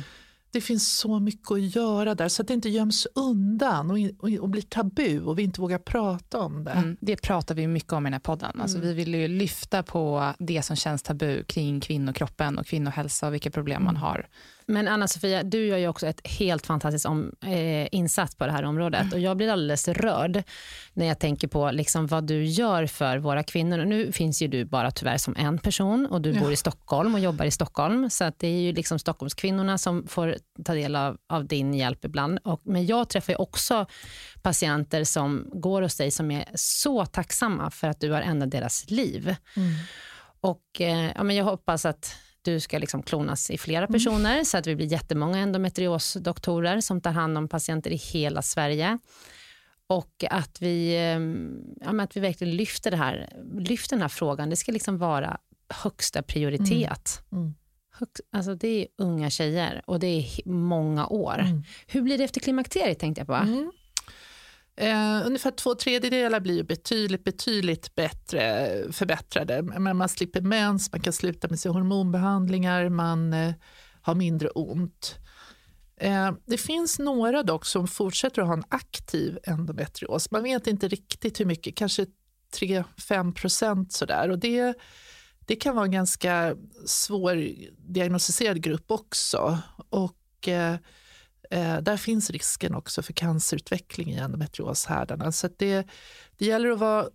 Det 0.51 0.61
finns 0.61 0.97
så 0.97 1.19
mycket 1.19 1.51
att 1.51 1.75
göra 1.75 2.15
där 2.15 2.27
så 2.27 2.41
att 2.41 2.47
det 2.47 2.53
inte 2.53 2.69
göms 2.69 3.07
undan 3.15 3.91
och, 3.91 3.97
och, 4.19 4.29
och 4.39 4.49
blir 4.49 4.61
tabu 4.61 5.21
och 5.21 5.39
vi 5.39 5.43
inte 5.43 5.61
vågar 5.61 5.79
prata 5.79 6.39
om 6.39 6.63
det. 6.63 6.71
Mm, 6.71 6.97
det 7.01 7.21
pratar 7.21 7.55
vi 7.55 7.67
mycket 7.67 7.93
om 7.93 8.05
i 8.05 8.07
den 8.07 8.13
här 8.13 8.19
podden. 8.19 8.61
Alltså, 8.61 8.79
Vi 8.79 8.93
vill 8.93 9.15
ju 9.15 9.27
lyfta 9.27 9.83
på 9.83 10.33
det 10.39 10.61
som 10.61 10.75
känns 10.75 11.03
tabu 11.03 11.43
kring 11.43 11.79
kvinnokroppen 11.79 12.57
och 12.57 12.67
kvinnohälsa 12.67 13.27
och 13.27 13.33
vilka 13.33 13.51
problem 13.51 13.83
man 13.83 13.97
har. 13.97 14.27
Men 14.70 14.88
Anna-Sofia, 14.88 15.43
du 15.43 15.65
gör 15.67 15.78
ju 15.78 15.88
också 15.88 16.07
ett 16.07 16.28
helt 16.28 16.65
fantastiskt 16.65 17.05
om, 17.05 17.32
eh, 17.43 17.88
insats 17.91 18.36
på 18.36 18.45
det 18.45 18.51
här 18.51 18.63
området. 18.63 19.13
Och 19.13 19.20
jag 19.20 19.38
blir 19.38 19.49
alldeles 19.49 19.88
rörd 19.88 20.43
när 20.93 21.05
jag 21.05 21.20
tänker 21.20 21.47
på 21.47 21.72
liksom 21.72 22.07
vad 22.07 22.24
du 22.28 22.43
gör 22.45 22.86
för 22.86 23.17
våra 23.17 23.43
kvinnor. 23.43 23.80
Och 23.80 23.88
nu 23.88 24.11
finns 24.11 24.41
ju 24.41 24.47
du 24.47 24.65
bara 24.65 24.91
tyvärr 24.91 25.17
som 25.17 25.36
en 25.38 25.57
person 25.57 26.05
och 26.05 26.22
du 26.22 26.32
Ja. 26.32 26.39
bor 26.41 26.51
i 26.51 26.55
Stockholm 26.55 27.13
och 27.13 27.20
jobbar 27.20 27.45
i 27.45 27.51
Stockholm. 27.51 28.09
Så 28.09 28.24
att 28.24 28.39
det 28.39 28.47
är 28.47 28.61
ju 28.61 28.74
liksom 28.74 28.99
Stockholmskvinnorna 28.99 29.78
som 29.78 30.07
får 30.07 30.36
ta 30.65 30.74
del 30.74 30.95
av, 30.95 31.17
av 31.30 31.45
din 31.47 31.74
hjälp 31.74 32.05
ibland. 32.05 32.39
Och, 32.43 32.61
men 32.63 32.86
jag 32.86 33.09
träffar 33.09 33.34
ju 33.34 33.38
också 33.38 33.86
patienter 34.41 35.03
som 35.03 35.49
går 35.53 35.82
hos 35.82 35.97
dig 35.97 36.11
som 36.11 36.32
är 36.32 36.45
så 36.55 37.05
tacksamma 37.05 37.72
för 37.72 37.88
att 37.88 37.99
du 37.99 38.11
har 38.11 38.22
ändrat 38.22 38.51
deras 38.51 38.89
liv. 38.89 39.36
Och 40.41 40.82
eh, 40.82 41.11
ja, 41.15 41.24
men 41.24 41.36
Jag 41.36 41.45
hoppas 41.45 41.86
att 41.86 42.15
du 42.41 42.59
ska 42.59 42.77
liksom 42.77 43.03
klonas 43.03 43.49
i 43.49 43.57
flera 43.57 43.87
personer 43.87 44.43
så 44.43 44.57
att 44.57 44.67
vi 44.67 44.75
blir 44.75 44.91
jättemånga 44.91 45.37
endometriosdoktorer 45.37 46.81
som 46.81 47.01
tar 47.01 47.11
hand 47.11 47.37
om 47.37 47.47
patienter 47.47 47.91
i 47.91 47.95
hela 47.95 48.41
Sverige. 48.41 48.97
Och 49.87 50.23
att 50.29 50.61
vi, 50.61 50.95
eh, 50.95 51.19
ja, 51.85 52.03
att 52.03 52.17
vi 52.17 52.19
verkligen 52.19 52.55
lyfter, 52.55 52.91
det 52.91 52.97
här, 52.97 53.29
lyfter 53.59 53.95
den 53.95 54.01
här 54.01 54.09
frågan. 54.09 54.49
Det 54.49 54.55
ska 54.55 54.71
liksom 54.71 54.97
vara 54.97 55.37
högsta 55.69 56.21
prioritet. 56.21 57.21
Mm. 57.31 57.53
Högst, 57.91 58.21
alltså 58.31 58.55
det 58.55 58.67
är 58.67 58.87
unga 58.97 59.29
tjejer 59.29 59.81
och 59.85 59.99
det 59.99 60.07
är 60.07 60.49
många 60.49 61.07
år. 61.07 61.43
Hur 61.87 62.01
blir 62.01 62.17
det 62.17 62.23
efter 62.23 62.39
klimakteriet 62.39 62.99
tänkte 62.99 63.19
jag 63.21 63.27
på? 63.27 63.33
Eh, 64.80 65.25
ungefär 65.25 65.51
två 65.51 65.75
tredjedelar 65.75 66.39
blir 66.39 66.55
ju 66.55 66.63
betydligt, 66.63 67.23
betydligt 67.23 67.95
bättre 67.95 68.73
förbättrade. 68.91 69.61
Men 69.61 69.97
man 69.97 70.09
slipper 70.09 70.41
mens, 70.41 70.91
man 70.91 71.01
kan 71.01 71.13
sluta 71.13 71.47
med 71.47 71.59
sina 71.59 71.73
hormonbehandlingar, 71.73 72.89
man 72.89 73.34
eh, 73.34 73.53
har 74.01 74.15
mindre 74.15 74.49
ont. 74.49 75.15
Eh, 75.97 76.32
det 76.45 76.57
finns 76.57 76.99
några 76.99 77.43
dock 77.43 77.65
som 77.65 77.88
fortsätter 77.88 78.41
att 78.41 78.47
ha 78.47 78.53
en 78.53 78.63
aktiv 78.69 79.39
endometrios. 79.43 80.32
Man 80.32 80.43
vet 80.43 80.67
inte 80.67 80.88
riktigt 80.88 81.39
hur 81.39 81.45
mycket, 81.45 81.75
kanske 81.75 82.05
3-5 82.59 83.34
procent 83.34 83.93
sådär. 83.93 84.30
Och 84.30 84.39
det, 84.39 84.73
det 85.39 85.55
kan 85.55 85.75
vara 85.75 85.86
en 85.86 85.91
ganska 85.91 86.55
svårdiagnostiserad 86.86 88.61
grupp 88.61 88.91
också. 88.91 89.57
Och 89.89 90.47
eh, 90.47 90.75
eh, 91.49 91.77
där 91.77 91.97
finns 91.97 92.29
risken 92.29 92.75
också 92.75 93.01
för 93.01 93.13
cancerutveckling 93.13 94.11
i 94.11 94.17
endometrioshärdarna. 94.17 95.31
Så 95.31 95.49
det, 95.57 95.87
det 96.37 96.45
gäller 96.45 96.69
att 96.69 96.79
vara, 96.79 97.07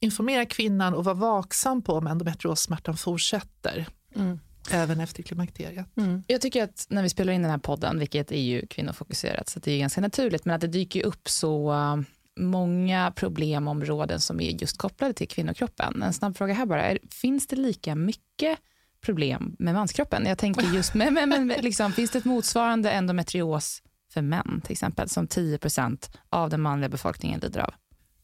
informera 0.00 0.46
kvinnan 0.46 0.94
och 0.94 1.04
vara 1.04 1.14
vaksam 1.14 1.82
på 1.82 1.92
om 1.92 2.06
endometriossmärtan 2.06 2.96
fortsätter 2.96 3.86
Mm. 4.14 4.38
även 4.70 5.00
efter 5.00 5.22
klimakteriet. 5.22 5.86
Jag 6.26 6.40
tycker 6.40 6.64
att 6.64 6.86
när 6.88 7.02
vi 7.02 7.08
spelar 7.08 7.32
in 7.32 7.42
den 7.42 7.50
här 7.50 7.58
podden, 7.58 7.98
vilket 7.98 8.32
är 8.32 8.40
ju 8.40 8.66
kvinnofokuserat, 8.66 9.48
så 9.48 9.60
det 9.60 9.72
är 9.72 9.78
ganska 9.78 10.00
naturligt, 10.00 10.44
men 10.44 10.54
att 10.54 10.60
det 10.60 10.66
dyker 10.66 11.02
upp 11.02 11.28
så 11.28 11.72
uh, 11.72 11.96
många 12.36 13.12
problemområden 13.16 14.20
som 14.20 14.40
är 14.40 14.50
just 14.50 14.78
kopplade 14.78 15.14
till 15.14 15.28
kvinnokroppen. 15.28 16.02
En 16.02 16.12
snabb 16.12 16.36
fråga 16.36 16.54
här 16.54 16.66
bara, 16.66 16.82
är, 16.82 16.98
finns 17.10 17.46
det 17.46 17.56
lika 17.56 17.94
mycket 17.94 18.58
problem 19.02 19.56
med 19.58 19.74
manskroppen? 19.74 20.26
Jag 20.26 20.38
tänker 20.38 20.62
just, 20.74 20.94
men, 20.94 21.14
men, 21.14 21.28
men 21.28 21.48
liksom, 21.48 21.92
finns 21.92 22.10
det 22.10 22.18
ett 22.18 22.24
motsvarande 22.24 22.90
endometrios 22.90 23.82
för 24.12 24.22
män 24.22 24.60
till 24.64 24.72
exempel, 24.72 25.08
som 25.08 25.26
10% 25.28 26.10
av 26.30 26.50
den 26.50 26.60
manliga 26.60 26.88
befolkningen 26.88 27.40
lider 27.40 27.60
av? 27.60 27.74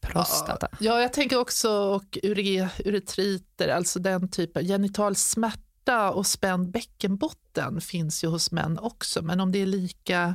Prostata. 0.00 0.68
Ja, 0.80 1.00
jag 1.00 1.12
tänker 1.12 1.38
också 1.38 1.70
och 1.70 2.18
ure, 2.22 2.68
uretriter, 2.84 3.68
alltså 3.68 3.98
den 3.98 4.28
typen, 4.30 4.64
genital 4.66 5.16
smärta 5.16 6.10
och 6.10 6.26
spänd 6.26 6.70
bäckenbotten 6.70 7.80
finns 7.80 8.24
ju 8.24 8.28
hos 8.28 8.50
män 8.52 8.78
också, 8.78 9.22
men 9.22 9.40
om 9.40 9.52
det 9.52 9.58
är 9.58 9.66
lika 9.66 10.34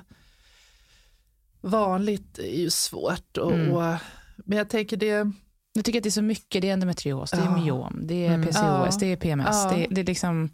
vanligt 1.61 2.37
är 2.39 2.59
ju 2.59 2.69
svårt. 2.69 3.37
Och, 3.37 3.51
Mm. 3.51 3.71
och, 3.71 3.97
men 4.37 4.57
jag 4.57 4.69
tänker 4.69 4.97
det, 4.97 5.31
Jag 5.73 5.85
tycker 5.85 5.99
att 5.99 6.03
det 6.03 6.09
är 6.09 6.11
så 6.11 6.21
mycket, 6.21 6.61
det 6.61 6.69
är 6.69 6.73
endometrios, 6.73 7.31
det 7.31 7.37
är 7.37 7.49
myom, 7.63 7.99
det 8.03 8.25
är 8.25 8.33
Mm. 8.33 8.47
PCOS, 8.47 8.55
Ja. 8.55 8.97
det 8.99 9.05
är 9.05 9.15
PMS, 9.15 9.69
det, 9.69 9.87
det 9.91 10.01
är 10.01 10.05
liksom 10.05 10.49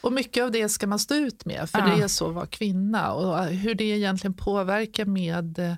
Och 0.00 0.12
mycket 0.12 0.44
av 0.44 0.50
det 0.50 0.68
ska 0.68 0.86
man 0.86 0.98
stå 0.98 1.14
ut 1.14 1.44
med, 1.44 1.70
för 1.70 1.78
det 1.78 2.02
är 2.02 2.08
så 2.08 2.28
att 2.28 2.34
vara 2.34 2.46
kvinna. 2.46 3.12
Och 3.12 3.44
hur 3.44 3.74
det 3.74 3.84
egentligen 3.84 4.34
påverkar 4.34 5.04
med 5.04 5.58
eh, 5.58 5.74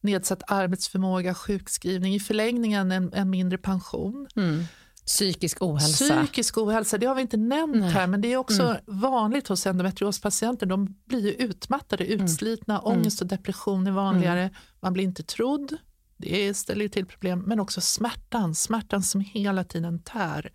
nedsatt 0.00 0.42
arbetsförmåga, 0.46 1.34
sjukskrivning, 1.34 2.14
i 2.14 2.20
förlängningen 2.20 2.92
en, 2.92 3.12
en 3.12 3.30
mindre 3.30 3.58
pension. 3.58 4.26
Mm. 4.36 4.64
Psykisk 5.06 5.62
ohälsa. 5.62 6.04
Psykisk 6.24 6.58
ohälsa, 6.58 6.98
det 6.98 7.06
har 7.06 7.14
vi 7.14 7.22
inte 7.22 7.36
nämnt 7.36 7.76
Nej. 7.76 7.90
här, 7.90 8.06
men 8.06 8.20
det 8.20 8.32
är 8.32 8.36
också 8.36 8.78
vanligt 8.86 9.48
hos 9.48 9.66
endometriospatienter. 9.66 10.66
De 10.66 10.96
blir 11.04 11.42
utmattade, 11.42 12.06
utslitna, 12.06 12.80
ångest 12.80 13.20
och 13.20 13.26
depression 13.26 13.86
är 13.86 13.90
vanligare. 13.90 14.50
Man 14.80 14.92
blir 14.92 15.04
inte 15.04 15.22
trodd, 15.22 15.76
det 16.18 16.54
ställer 16.54 16.82
ju 16.82 16.88
till 16.88 17.06
problem, 17.06 17.38
men 17.46 17.60
också 17.60 17.80
smärtan, 17.80 18.54
smärtan 18.54 19.02
som 19.02 19.20
hela 19.20 19.64
tiden 19.64 20.02
tär. 20.02 20.52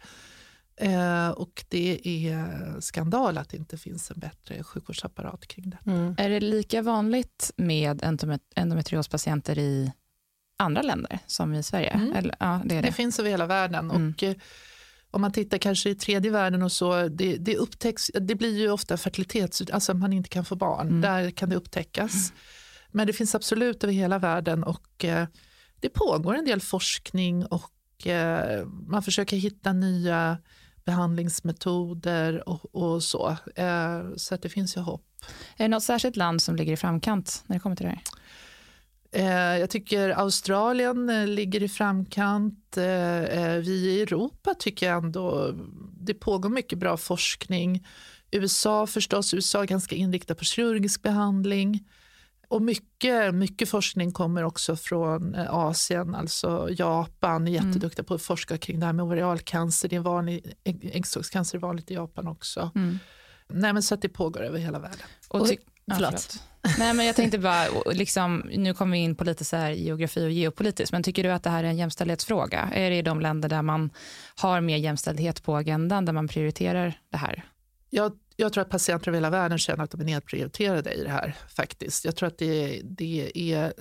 Eh, 0.78 1.30
och 1.30 1.66
det 1.70 2.08
är 2.08 2.48
skandal 2.80 3.38
att 3.38 3.50
det 3.50 3.58
inte 3.58 3.78
finns 3.78 4.12
en 4.12 4.20
bättre 4.20 4.64
sjukvårdsapparat 4.64 5.48
kring 5.48 5.70
det. 5.70 5.92
Mm. 5.92 6.16
Är 6.18 6.30
det 6.30 6.40
lika 6.40 6.82
vanligt 6.82 7.52
med 7.58 8.04
endomet- 8.04 8.52
endometriospatienter 8.56 9.58
i 9.60 9.92
andra 10.58 10.82
länder 10.82 11.20
som 11.28 11.54
i 11.54 11.64
Sverige? 11.64 11.90
Mm. 11.90 12.14
Eller, 12.16 12.36
ja, 12.40 12.62
det 12.66 12.76
är 12.76 12.82
Det 12.82 12.88
det. 12.88 12.94
finns 12.94 13.20
över 13.20 13.30
hela 13.30 13.46
världen. 13.46 13.92
Mm. 13.92 14.10
Och, 14.14 14.24
eh, 14.24 14.36
om 15.12 15.22
man 15.22 15.32
tittar 15.32 15.58
kanske 15.58 15.90
i 15.90 15.96
tredje 15.96 16.32
världen 16.32 16.62
och 16.64 16.72
så, 16.72 17.08
det, 17.08 17.38
det 17.38 17.58
upptäcks, 17.58 18.12
det 18.22 18.36
blir 18.36 18.58
ju 18.60 18.70
ofta 18.72 18.98
fertilitets, 18.98 19.62
alltså 19.72 19.92
att 19.92 19.98
man 19.98 20.14
inte 20.14 20.30
kan 20.30 20.46
få 20.46 20.56
barn. 20.56 20.88
Mm. 20.88 21.02
Där 21.02 21.32
kan 21.32 21.50
det 21.50 21.56
upptäckas. 21.56 22.34
Men 22.92 23.08
det 23.08 23.14
finns 23.14 23.36
absolut 23.36 23.84
över 23.84 23.94
hela 23.94 24.20
världen 24.20 24.64
och 24.64 25.06
eh, 25.06 25.28
det 25.84 25.90
pågår 25.90 26.36
en 26.36 26.46
del 26.46 26.62
forskning 26.62 27.46
och 27.46 28.08
eh, 28.08 28.66
man 28.66 29.04
försöker 29.04 29.38
hitta 29.38 29.74
nya 29.74 30.38
behandlingsmetoder 30.86 32.50
och, 32.50 32.76
och 32.76 33.04
så. 33.04 33.38
Eh, 33.56 34.02
så 34.16 34.36
det 34.36 34.50
finns 34.50 34.78
ju 34.78 34.82
hopp. 34.82 35.06
Är 35.58 35.64
det 35.64 35.68
något 35.68 35.84
särskilt 35.84 36.16
land 36.16 36.42
som 36.42 36.56
ligger 36.56 36.74
i 36.74 36.78
framkant 36.78 37.44
när 37.48 37.56
det 37.56 37.60
kommer 37.60 37.76
till 37.76 37.86
det 37.86 37.90
här? 37.92 38.02
Eh, 39.12 39.60
jag 39.60 39.70
tycker 39.70 40.10
Australien 40.10 41.10
eh, 41.10 41.28
ligger 41.28 41.64
i 41.64 41.70
framkant. 41.70 42.78
Eh, 42.78 43.56
vi 43.62 43.72
i 43.72 44.02
Europa 44.02 44.54
tycker 44.60 44.86
jag 44.86 45.04
ändå 45.04 45.54
det 46.00 46.14
pågår 46.14 46.50
mycket 46.50 46.80
bra 46.80 46.98
forskning. 46.98 47.88
USA 48.32 48.88
förstås, 48.88 49.34
USA 49.34 49.62
är 49.62 49.68
ganska 49.68 49.96
inriktad 49.96 50.36
på 50.36 50.44
kirurgisk 50.44 51.02
behandling. 51.02 51.88
Och 52.54 52.62
mycket, 52.62 53.36
mycket 53.36 53.70
forskning 53.70 54.12
kommer 54.12 54.44
också 54.44 54.76
från 54.76 55.36
eh, 55.36 55.54
Asien, 55.54 56.16
alltså 56.16 56.68
Japan 56.72 57.48
är 57.48 57.52
jätteduktiga 57.52 58.04
på 58.04 58.14
att 58.14 58.22
forska 58.22 58.58
kring 58.58 58.80
det 58.80 58.86
här 58.86 58.94
med 58.94 59.06
ovarialcancer. 59.06 59.90
Det 59.90 59.96
är 59.96 60.00
vanlig, 60.00 60.54
ägg- 60.64 60.90
äggstockscancer 60.94 61.58
är 61.58 61.62
vanligt 61.62 61.92
i 61.92 61.94
Japan 61.94 62.28
också. 62.28 62.72
Mm. 62.76 63.00
Nej, 63.48 63.74
men 63.74 63.84
så 63.84 63.94
att 63.94 64.02
det 64.02 64.10
pågår 64.10 64.42
över 64.44 64.60
hela 64.60 64.80
världen. 64.80 65.08
Och 65.28 65.48
ty- 65.50 65.58
ja, 65.86 65.96
förlåt. 65.96 66.40
Nej, 66.80 66.94
men 66.94 67.06
jag 67.06 67.16
tänkte 67.16 67.38
bara, 67.40 67.66
liksom, 67.92 68.38
nu 68.56 68.74
kommer 68.74 68.92
vi 68.92 69.04
in 69.04 69.16
på 69.16 69.24
lite 69.24 69.46
så 69.46 69.56
här 69.56 69.72
geografi 69.72 70.26
och 70.26 70.32
geopolitiskt, 70.32 70.92
men 70.92 71.04
tycker 71.04 71.24
du 71.24 71.30
att 71.30 71.44
det 71.44 71.50
här 71.50 71.64
är 71.64 71.68
en 71.68 71.78
jämställdhetsfråga? 71.78 72.70
Är 72.74 72.90
det 72.90 72.96
i 72.98 73.02
de 73.02 73.22
länder 73.22 73.50
där 73.50 73.62
man 73.62 73.90
har 74.36 74.62
mer 74.62 74.78
jämställdhet 74.78 75.44
på 75.44 75.56
agendan, 75.58 76.06
där 76.06 76.14
man 76.14 76.28
prioriterar 76.28 76.94
det 77.12 77.18
här? 77.18 77.44
Jag, 77.90 78.12
jag 78.44 78.54
tror 78.54 78.62
att 78.62 78.70
patienter 78.70 79.08
över 79.08 79.18
hela 79.18 79.30
världen 79.30 79.58
känner 79.58 79.84
att 79.84 79.92
de 79.92 80.02
är 80.02 80.06
nedprioriterade 80.06 80.94
i 80.94 81.04
det 81.04 81.10
här 81.10 81.36
faktiskt. 81.50 82.06
Jag 82.06 82.16
tror 82.16 82.28
att 82.28 82.38
det, 82.38 82.82
det 82.84 83.32
är 83.36 83.74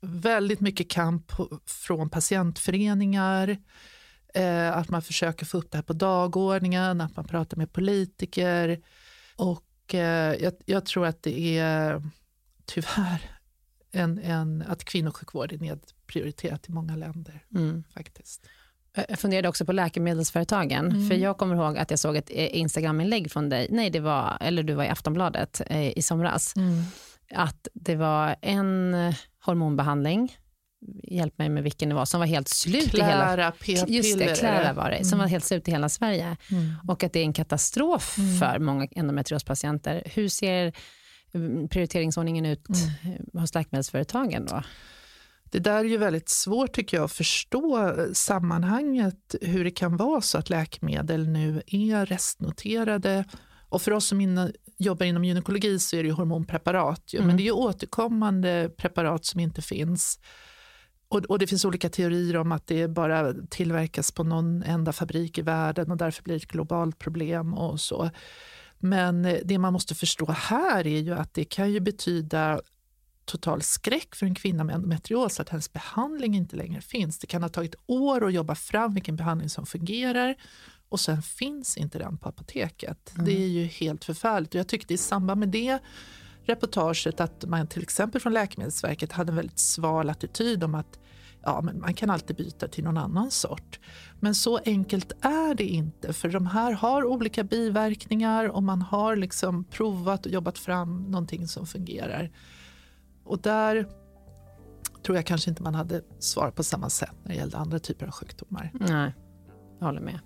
väldigt 0.00 0.60
mycket 0.60 0.90
kamp 0.90 1.32
från 1.66 2.10
patientföreningar, 2.10 3.56
eh, 4.34 4.76
att 4.76 4.88
man 4.88 5.02
försöker 5.02 5.46
få 5.46 5.58
upp 5.58 5.70
det 5.70 5.78
här 5.78 5.82
på 5.82 5.92
dagordningen, 5.92 7.00
att 7.00 7.16
man 7.16 7.24
pratar 7.24 7.56
med 7.56 7.72
politiker 7.72 8.80
och 9.36 9.94
eh, 9.94 10.34
jag, 10.34 10.52
jag 10.66 10.86
tror 10.86 11.06
att 11.06 11.22
det 11.22 11.58
är 11.58 12.02
tyvärr 12.64 13.30
en, 13.90 14.18
en, 14.18 14.62
att 14.62 14.84
kvinnosjukvård 14.84 15.52
är 15.52 15.58
nedprioriterat 15.58 16.68
i 16.68 16.72
många 16.72 16.96
länder 16.96 17.44
Mm. 17.54 17.84
faktiskt. 17.94 18.46
Jag 19.08 19.18
funderade 19.18 19.48
också 19.48 19.64
på 19.64 19.72
läkemedelsföretagen. 19.72 20.86
Mm. 20.92 21.08
För 21.08 21.14
Jag 21.14 21.38
kommer 21.38 21.54
ihåg 21.56 21.78
att 21.78 21.90
jag 21.90 21.98
såg 21.98 22.16
ett 22.16 22.30
eh, 22.30 22.56
Instagram-inlägg 22.56 23.30
från 23.32 23.48
dig, 23.48 23.66
nej 23.70 23.90
det 23.90 24.00
var, 24.00 24.36
eller 24.40 24.62
du 24.62 24.74
var 24.74 24.84
i 24.84 24.88
Aftonbladet 24.88 25.62
eh, 25.66 25.98
i 25.98 26.02
somras, 26.02 26.54
att 27.34 27.68
det 27.74 27.96
var 27.96 28.36
en 28.42 28.94
eh, 28.94 29.14
hormonbehandling, 29.44 30.36
hjälp 31.02 31.38
mig 31.38 31.48
med 31.48 31.62
vilken 31.62 31.88
det 31.88 31.94
var, 31.94 32.04
som 32.04 32.20
var 32.20 32.26
helt 32.26 32.48
slut 32.48 32.94
i 32.94 33.02
hela... 33.02 33.52
Just 33.88 34.18
det, 34.18 34.24
är 34.24 34.34
Klära 34.34 34.72
var 34.72 34.90
det, 34.90 35.04
som 35.04 35.14
Mm. 35.16 35.18
var 35.24 35.28
helt 35.30 35.44
slut 35.44 35.68
i 35.68 35.70
hela 35.70 35.88
Sverige. 35.88 36.36
Mm. 36.50 36.72
Och 36.88 37.02
att 37.04 37.12
det 37.12 37.18
är 37.20 37.24
en 37.24 37.32
katastrof 37.32 38.18
Mm. 38.18 38.38
för 38.38 38.58
många 38.58 38.86
endometriospatienter. 38.90 40.02
Hur 40.14 40.28
ser 40.28 40.72
mm, 41.34 41.68
prioriteringsordningen 41.68 42.46
ut 42.46 42.66
mm. 42.68 43.18
hos 43.32 43.54
läkemedelsföretagen 43.54 44.46
då? 44.46 44.62
Det 45.54 45.60
där 45.60 45.78
är 45.78 45.84
ju 45.84 45.96
väldigt 45.96 46.28
svårt 46.28 46.72
tycker 46.72 46.96
jag 46.96 47.04
att 47.04 47.12
förstå 47.12 47.88
eh, 47.88 48.12
sammanhanget, 48.12 49.34
hur 49.40 49.64
det 49.64 49.70
kan 49.70 49.96
vara 49.96 50.20
så 50.20 50.38
att 50.38 50.50
läkemedel 50.50 51.28
nu 51.28 51.62
är 51.66 52.06
restnoterade. 52.06 53.24
Och 53.68 53.82
för 53.82 53.90
oss 53.90 54.06
som 54.06 54.20
inne, 54.20 54.52
jobbar 54.78 55.06
inom 55.06 55.24
gynekologi 55.24 55.78
så 55.78 55.96
är 55.96 56.02
det 56.02 56.06
ju 56.06 56.14
hormonpreparat, 56.14 57.02
ju, 57.12 57.16
mm. 57.16 57.26
men 57.26 57.36
det 57.36 57.42
är 57.42 57.44
ju 57.44 57.50
återkommande 57.52 58.70
preparat 58.76 59.24
som 59.24 59.40
inte 59.40 59.62
finns. 59.62 60.18
Och, 61.08 61.24
och, 61.24 61.38
det 61.38 61.46
finns 61.46 61.64
olika 61.64 61.88
teorier 61.88 62.36
om 62.36 62.52
att 62.52 62.66
det 62.66 62.88
bara 62.88 63.34
tillverkas 63.50 64.12
på 64.12 64.24
någon 64.24 64.62
enda 64.62 64.92
fabrik 64.92 65.38
i 65.38 65.42
världen 65.42 65.90
och 65.90 65.96
därför 65.96 66.22
blir 66.22 66.34
det 66.34 66.42
ett 66.44 66.52
globalt 66.52 66.98
problem 66.98 67.54
och 67.54 67.80
så. 67.80 68.10
Men 68.78 69.24
eh, 69.24 69.38
det 69.44 69.58
man 69.58 69.72
måste 69.72 69.94
förstå 69.94 70.26
här 70.30 70.86
är 70.86 71.00
ju 71.00 71.14
att 71.14 71.34
det 71.34 71.44
kan 71.44 71.72
ju 71.72 71.80
betyda 71.80 72.60
total 73.24 73.62
skräck 73.62 74.14
för 74.14 74.26
en 74.26 74.34
kvinna 74.34 74.64
med 74.64 74.74
endometrios 74.74 75.40
att 75.40 75.48
hennes 75.48 75.72
behandling 75.72 76.36
inte 76.36 76.56
längre 76.56 76.80
finns. 76.80 77.18
Det 77.18 77.26
kan 77.26 77.42
ha 77.42 77.48
tagit 77.48 77.74
år 77.86 78.26
att 78.26 78.32
jobba 78.32 78.54
fram 78.54 78.94
vilken 78.94 79.16
behandling 79.16 79.48
som 79.48 79.66
fungerar 79.66 80.36
och 80.88 81.00
sen 81.00 81.22
finns 81.22 81.76
inte 81.76 81.98
den 81.98 82.18
på 82.18 82.28
apoteket. 82.28 83.12
Mm. 83.14 83.26
Det 83.26 83.42
är 83.42 83.48
ju 83.48 83.64
helt 83.64 84.04
förfärligt 84.04 84.54
och 84.54 84.58
jag 84.58 84.68
tyckte 84.68 84.94
i 84.94 84.98
samband 84.98 85.40
med 85.40 85.48
det 85.48 85.78
reportaget 86.44 87.20
att 87.20 87.44
man 87.44 87.66
till 87.66 87.82
exempel 87.82 88.20
från 88.20 88.32
Läkemedelsverket 88.32 89.12
hade 89.12 89.30
en 89.32 89.36
väldigt 89.36 89.58
sval 89.58 90.10
attityd 90.10 90.64
om 90.64 90.74
att 90.74 90.98
ja, 91.42 91.60
men 91.62 91.80
man 91.80 91.94
kan 91.94 92.10
alltid 92.10 92.36
byta 92.36 92.68
till 92.68 92.84
någon 92.84 92.96
annan 92.96 93.30
sort. 93.30 93.80
Men 94.20 94.34
så 94.34 94.58
enkelt 94.64 95.12
är 95.20 95.54
det 95.54 95.64
inte 95.64 96.12
för 96.12 96.28
de 96.28 96.46
här 96.46 96.72
har 96.72 97.04
olika 97.04 97.44
biverkningar 97.44 98.48
och 98.48 98.62
man 98.62 98.82
har 98.82 99.16
liksom 99.16 99.64
provat 99.64 100.26
och 100.26 100.32
jobbat 100.32 100.58
fram 100.58 101.02
någonting 101.02 101.48
som 101.48 101.66
fungerar. 101.66 102.30
Och 103.24 103.38
där 103.38 103.88
tror 105.04 105.16
jag 105.16 105.26
kanske 105.26 105.50
inte 105.50 105.62
man 105.62 105.74
hade 105.74 106.02
svar 106.18 106.50
på 106.50 106.62
samma 106.64 106.90
sätt 106.90 107.14
när 107.22 107.32
det 107.32 107.38
gällde 107.38 107.56
andra 107.56 107.78
typer 107.78 108.06
av 108.06 108.12
sjukdomar. 108.12 108.70
Nej, 108.72 109.12
jag 109.78 109.86
håller 109.86 110.00
med. 110.00 110.20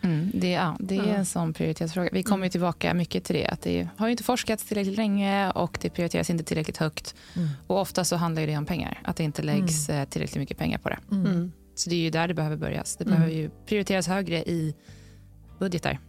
Mm, 0.00 0.30
det, 0.34 0.50
ja, 0.50 0.76
det 0.80 0.96
är 0.96 1.14
en 1.14 1.26
sån 1.26 1.52
prioritetsfråga. 1.52 2.10
Vi 2.12 2.22
kommer 2.22 2.36
mm. 2.36 2.50
tillbaka 2.50 2.94
mycket 2.94 3.24
till 3.24 3.36
det. 3.36 3.46
Att 3.46 3.62
det 3.62 3.88
har 3.96 4.08
inte 4.08 4.22
forskats 4.22 4.64
tillräckligt 4.64 4.96
länge 4.96 5.50
och 5.50 5.78
det 5.80 5.90
prioriteras 5.90 6.30
inte 6.30 6.44
tillräckligt 6.44 6.76
högt. 6.76 7.14
Mm. 7.36 7.48
Och 7.66 7.80
ofta 7.80 8.04
så 8.04 8.16
handlar 8.16 8.46
det 8.46 8.56
om 8.56 8.66
pengar. 8.66 9.00
Att 9.04 9.16
det 9.16 9.24
inte 9.24 9.42
läggs 9.42 9.88
mm. 9.88 10.02
Eh, 10.02 10.08
tillräckligt 10.08 10.40
mycket 10.40 10.58
pengar 10.58 10.78
på 10.78 10.88
det. 10.88 10.98
Mm. 11.10 11.26
Mm. 11.26 11.52
Så 11.74 11.90
det 11.90 11.96
är 11.96 12.00
ju 12.00 12.10
där 12.10 12.28
det 12.28 12.34
behöver 12.34 12.56
börjas. 12.56 12.96
Det 12.96 13.04
behöver 13.04 13.32
ju 13.32 13.50
prioriteras 13.66 14.06
högre 14.06 14.38
i 14.38 14.74
budgetar. 15.58 16.00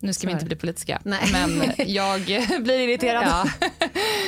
Nu 0.00 0.12
ska 0.12 0.26
vi 0.26 0.32
inte 0.32 0.44
bli 0.44 0.56
politiska, 0.56 1.00
Nej. 1.04 1.20
men 1.32 1.72
jag 1.86 2.20
blir 2.60 2.88
irriterad. 2.88 3.24
Ja. 3.26 3.48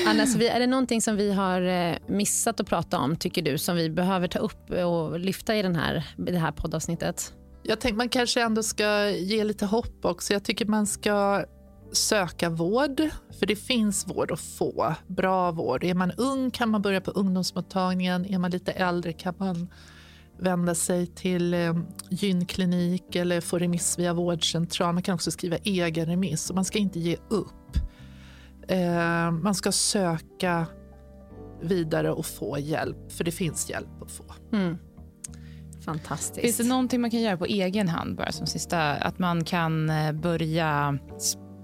Anna, 0.07 0.26
så 0.26 0.38
vi, 0.38 0.48
är 0.48 0.61
det 0.61 0.66
någonting 0.66 1.02
som 1.02 1.16
vi 1.16 1.32
har 1.32 1.62
eh, 1.62 1.96
missat 2.07 2.61
att 2.61 2.66
prata 2.66 2.98
om, 2.98 3.16
tycker 3.16 3.42
du, 3.42 3.59
som 3.59 3.76
vi 3.76 3.90
behöver 3.90 4.28
ta 4.28 4.38
upp 4.38 4.70
och 4.70 5.20
lyfta 5.20 5.57
i 5.57 5.62
den 5.62 5.76
här, 5.76 6.07
det 6.16 6.38
här 6.38 6.52
poddavsnittet? 6.52 7.32
Jag 7.62 7.80
tänkte 7.80 7.96
man 7.96 8.09
kanske 8.09 8.42
ändå 8.42 8.62
ska 8.62 9.11
ge 9.11 9.44
lite 9.44 9.66
hopp 9.66 10.04
också. 10.04 10.32
Jag 10.32 10.44
tycker 10.44 10.66
man 10.66 10.86
ska 10.86 11.44
söka 11.92 12.50
vård, 12.50 13.02
för 13.38 13.46
det 13.46 13.57
finns 13.57 14.09
vård 14.09 14.32
att 14.32 14.40
få. 14.40 14.94
Bra 15.07 15.50
vård. 15.50 15.84
Är 15.84 15.94
man 15.94 16.12
ung 16.16 16.50
kan 16.50 16.68
man 16.68 16.82
börja 16.82 17.00
på 17.00 17.11
ungdomsmottagningen. 17.11 18.26
Är 18.26 18.38
man 18.38 18.50
lite 18.50 18.72
äldre 18.72 19.12
kan 19.12 19.34
man 19.38 19.68
vända 20.38 20.74
sig 20.74 21.07
till 21.07 21.54
eh, 21.54 21.74
gynklinik 22.11 23.16
eller 23.16 23.40
få 23.40 23.59
remiss 23.59 23.98
via 23.98 24.12
vårdcentral. 24.12 24.94
Man 24.94 25.02
kan 25.02 25.14
också 25.14 25.30
skriva 25.30 25.57
egen 25.57 26.07
remiss 26.07 26.50
och 26.50 26.57
man 26.57 26.64
ska 26.64 26.78
inte 26.78 27.00
ge 27.00 27.16
upp. 27.30 27.78
Eh, 28.68 29.30
man 29.30 29.54
ska 29.54 29.72
söka 29.72 30.66
vidare 31.62 32.12
och 32.12 32.26
få 32.26 32.58
hjälp, 32.58 33.12
för 33.12 33.24
det 33.24 33.30
finns 33.30 33.70
hjälp 33.70 34.02
att 34.02 34.10
få. 34.10 34.24
Mm. 34.52 34.78
Fantastiskt. 35.84 36.40
Finns 36.40 36.56
det 36.56 36.64
någonting 36.64 37.00
man 37.00 37.10
kan 37.10 37.20
göra 37.20 37.36
på 37.36 37.46
egen 37.46 37.88
hand 37.88 38.16
bara 38.16 38.32
som 38.32 38.46
sista? 38.46 38.92
Att 38.92 39.18
man 39.18 39.44
kan 39.44 39.90
eh, 39.90 40.12
börja 40.12 40.98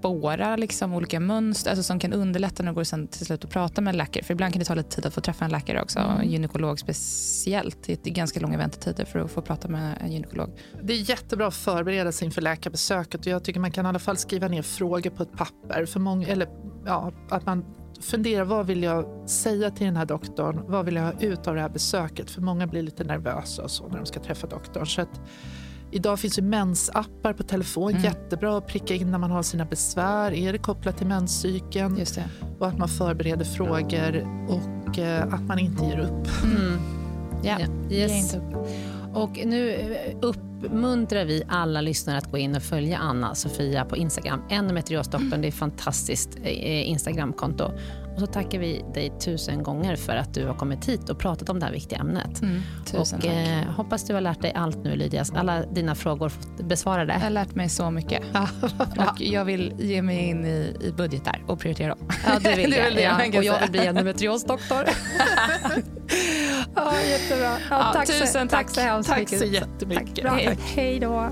spåra 0.03 0.55
liksom 0.55 0.93
olika 0.93 1.19
mönster 1.19 1.69
alltså 1.69 1.83
som 1.83 1.99
kan 1.99 2.13
underlätta 2.13 2.63
när 2.63 2.71
det 2.71 2.75
går 2.75 2.83
sen 2.83 3.07
till 3.07 3.25
slut 3.25 3.45
att 3.45 3.51
prata 3.51 3.81
med 3.81 3.91
en 3.91 3.97
läkare. 3.97 4.23
För 4.23 4.33
ibland 4.33 4.53
kan 4.53 4.59
det 4.59 4.65
ta 4.65 4.75
lite 4.75 4.89
tid 4.89 5.05
att 5.05 5.13
få 5.13 5.21
träffa 5.21 5.45
en 5.45 5.51
läkare 5.51 5.81
också, 5.81 5.99
mm. 5.99 6.19
en 6.19 6.31
gynekolog 6.31 6.79
speciellt. 6.79 7.83
Det 7.83 8.07
är 8.07 8.11
ganska 8.11 8.39
långa 8.39 8.57
väntetider 8.57 9.05
för 9.05 9.19
att 9.19 9.31
få 9.31 9.41
prata 9.41 9.67
med 9.67 9.97
en 10.01 10.11
gynekolog. 10.11 10.49
Det 10.83 10.93
är 10.93 11.09
jättebra 11.09 11.47
att 11.47 11.55
förbereda 11.55 12.11
sig 12.11 12.25
inför 12.25 12.41
läkarbesöket 12.41 13.21
och 13.21 13.27
jag 13.27 13.43
tycker 13.43 13.59
man 13.59 13.71
kan 13.71 13.85
i 13.85 13.89
alla 13.89 13.99
fall 13.99 14.17
skriva 14.17 14.47
ner 14.47 14.61
frågor 14.61 15.09
på 15.09 15.23
ett 15.23 15.37
papper. 15.37 15.85
För 15.85 15.99
många, 15.99 16.27
eller 16.27 16.47
ja, 16.85 17.11
att 17.29 17.45
man 17.45 17.65
fundera 18.03 18.43
vad 18.43 18.67
vill 18.67 18.83
jag 18.83 19.29
säga 19.29 19.71
till 19.71 19.85
den 19.85 19.95
här 19.95 20.05
doktorn? 20.05 20.63
Vad 20.67 20.85
vill 20.85 20.95
jag 20.95 21.03
ha 21.03 21.13
ut 21.19 21.47
av 21.47 21.55
det 21.55 21.61
här 21.61 21.69
besöket? 21.69 22.31
För 22.31 22.41
många 22.41 22.67
blir 22.67 22.81
lite 22.81 23.03
nervösa 23.03 23.63
och 23.63 23.71
så 23.71 23.87
när 23.87 23.97
de 23.97 24.05
ska 24.05 24.19
träffa 24.19 24.47
doktorn. 24.47 24.87
Så 24.87 25.01
att, 25.01 25.21
idag 25.91 26.19
finns 26.19 26.39
ju 26.39 26.41
mensappar 26.41 27.33
på 27.33 27.43
telefon. 27.43 27.91
Mm. 27.91 28.03
Jättebra 28.03 28.57
att 28.57 28.67
pricka 28.67 28.93
in 28.93 29.11
när 29.11 29.17
man 29.17 29.31
har 29.31 29.43
sina 29.43 29.65
besvär. 29.65 30.31
Är 30.31 30.51
det 30.51 30.57
kopplat 30.57 30.97
till 30.97 31.07
menscykeln? 31.07 31.97
Just 31.97 32.15
det. 32.15 32.29
Och 32.59 32.67
att 32.67 32.77
man 32.77 32.89
förbereder 32.89 33.45
frågor 33.45 34.27
och 34.49 34.99
eh, 34.99 35.33
att 35.33 35.43
man 35.43 35.59
inte 35.59 35.85
ger 35.85 35.99
upp. 35.99 36.27
Mm. 36.43 36.79
Ja, 37.43 37.57
yes. 37.89 38.35
Och 39.13 39.39
nu 39.45 39.71
eh, 39.71 40.15
uppmuntrar 40.21 41.25
vi 41.25 41.43
alla 41.47 41.81
lyssnare 41.81 42.17
att 42.17 42.31
gå 42.31 42.37
in 42.37 42.55
och 42.55 42.63
följa 42.63 42.97
Anna-Sofia 42.97 43.85
på 43.85 43.97
Instagram. 43.97 44.43
Endometriosdoktorn, 44.49 45.41
det 45.41 45.47
är 45.47 45.49
ett 45.49 45.55
fantastiskt 45.55 46.29
eh, 46.43 46.89
Instagramkonto. 46.89 47.71
Och 48.13 48.19
så 48.19 48.25
tackar 48.27 48.59
vi 48.59 48.85
dig 48.93 49.13
tusen 49.19 49.63
gånger 49.63 49.95
för 49.95 50.15
att 50.15 50.33
du 50.33 50.45
har 50.45 50.53
kommit 50.53 50.85
hit 50.85 51.09
och 51.09 51.19
pratat 51.19 51.49
om 51.49 51.59
det 51.59 51.65
här 51.65 51.73
viktiga 51.73 51.99
ämnet. 51.99 52.41
Mm, 52.41 52.61
och, 52.93 53.25
eh, 53.25 53.63
hoppas 53.63 54.07
du 54.07 54.13
har 54.13 54.21
lärt 54.21 54.41
dig 54.41 54.53
allt 54.55 54.83
nu 54.83 54.95
Lydia. 54.95 55.25
Alla 55.35 55.65
dina 55.65 55.95
frågor 55.95 56.31
besvarade. 56.63 57.13
Jag 57.13 57.19
har 57.19 57.29
lärt 57.29 57.55
mig 57.55 57.69
så 57.69 57.91
mycket. 57.91 58.21
och 58.97 59.21
jag 59.21 59.45
vill 59.45 59.73
ge 59.79 60.01
mig 60.01 60.29
in 60.29 60.45
i, 60.45 60.75
i 60.81 60.91
budgetar 60.91 61.43
och 61.47 61.59
prioritera 61.59 61.95
dem. 61.95 62.09
Ja, 62.25 62.39
det 62.39 62.55
vill 62.55 62.71
jag. 62.77 63.01
ja, 63.01 63.37
och 63.37 63.43
jag 63.43 63.61
vill 63.61 63.71
bli 63.71 63.87
endometriosdoktor. 63.87 64.83
ja, 66.75 67.01
jättebra. 67.09 67.45
Ja, 67.45 67.57
ja, 67.69 67.93
tack 67.93 68.07
tusen 68.07 68.47
tack. 68.47 68.65
Tack 68.67 68.75
så 68.75 68.81
hemskt 68.81 69.09
tack 69.09 69.19
mycket. 69.19 69.39
så 69.39 69.45
jättemycket. 69.45 70.25
Tack. 70.25 70.41
Hej. 70.41 70.57
Hej 70.75 70.99
då. 70.99 71.29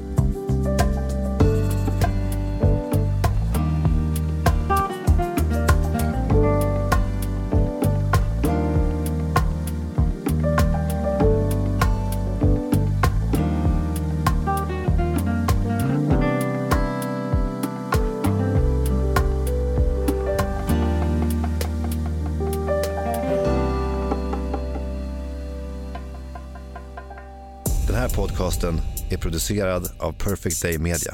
Podcasten 28.51 28.81
är 29.09 29.17
producerad 29.17 29.91
av 29.99 30.11
Perfect 30.11 30.61
Day 30.61 30.77
Media. 30.77 31.13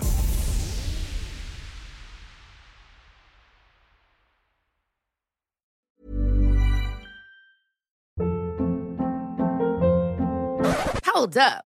Hold 11.13 11.37
up. 11.37 11.66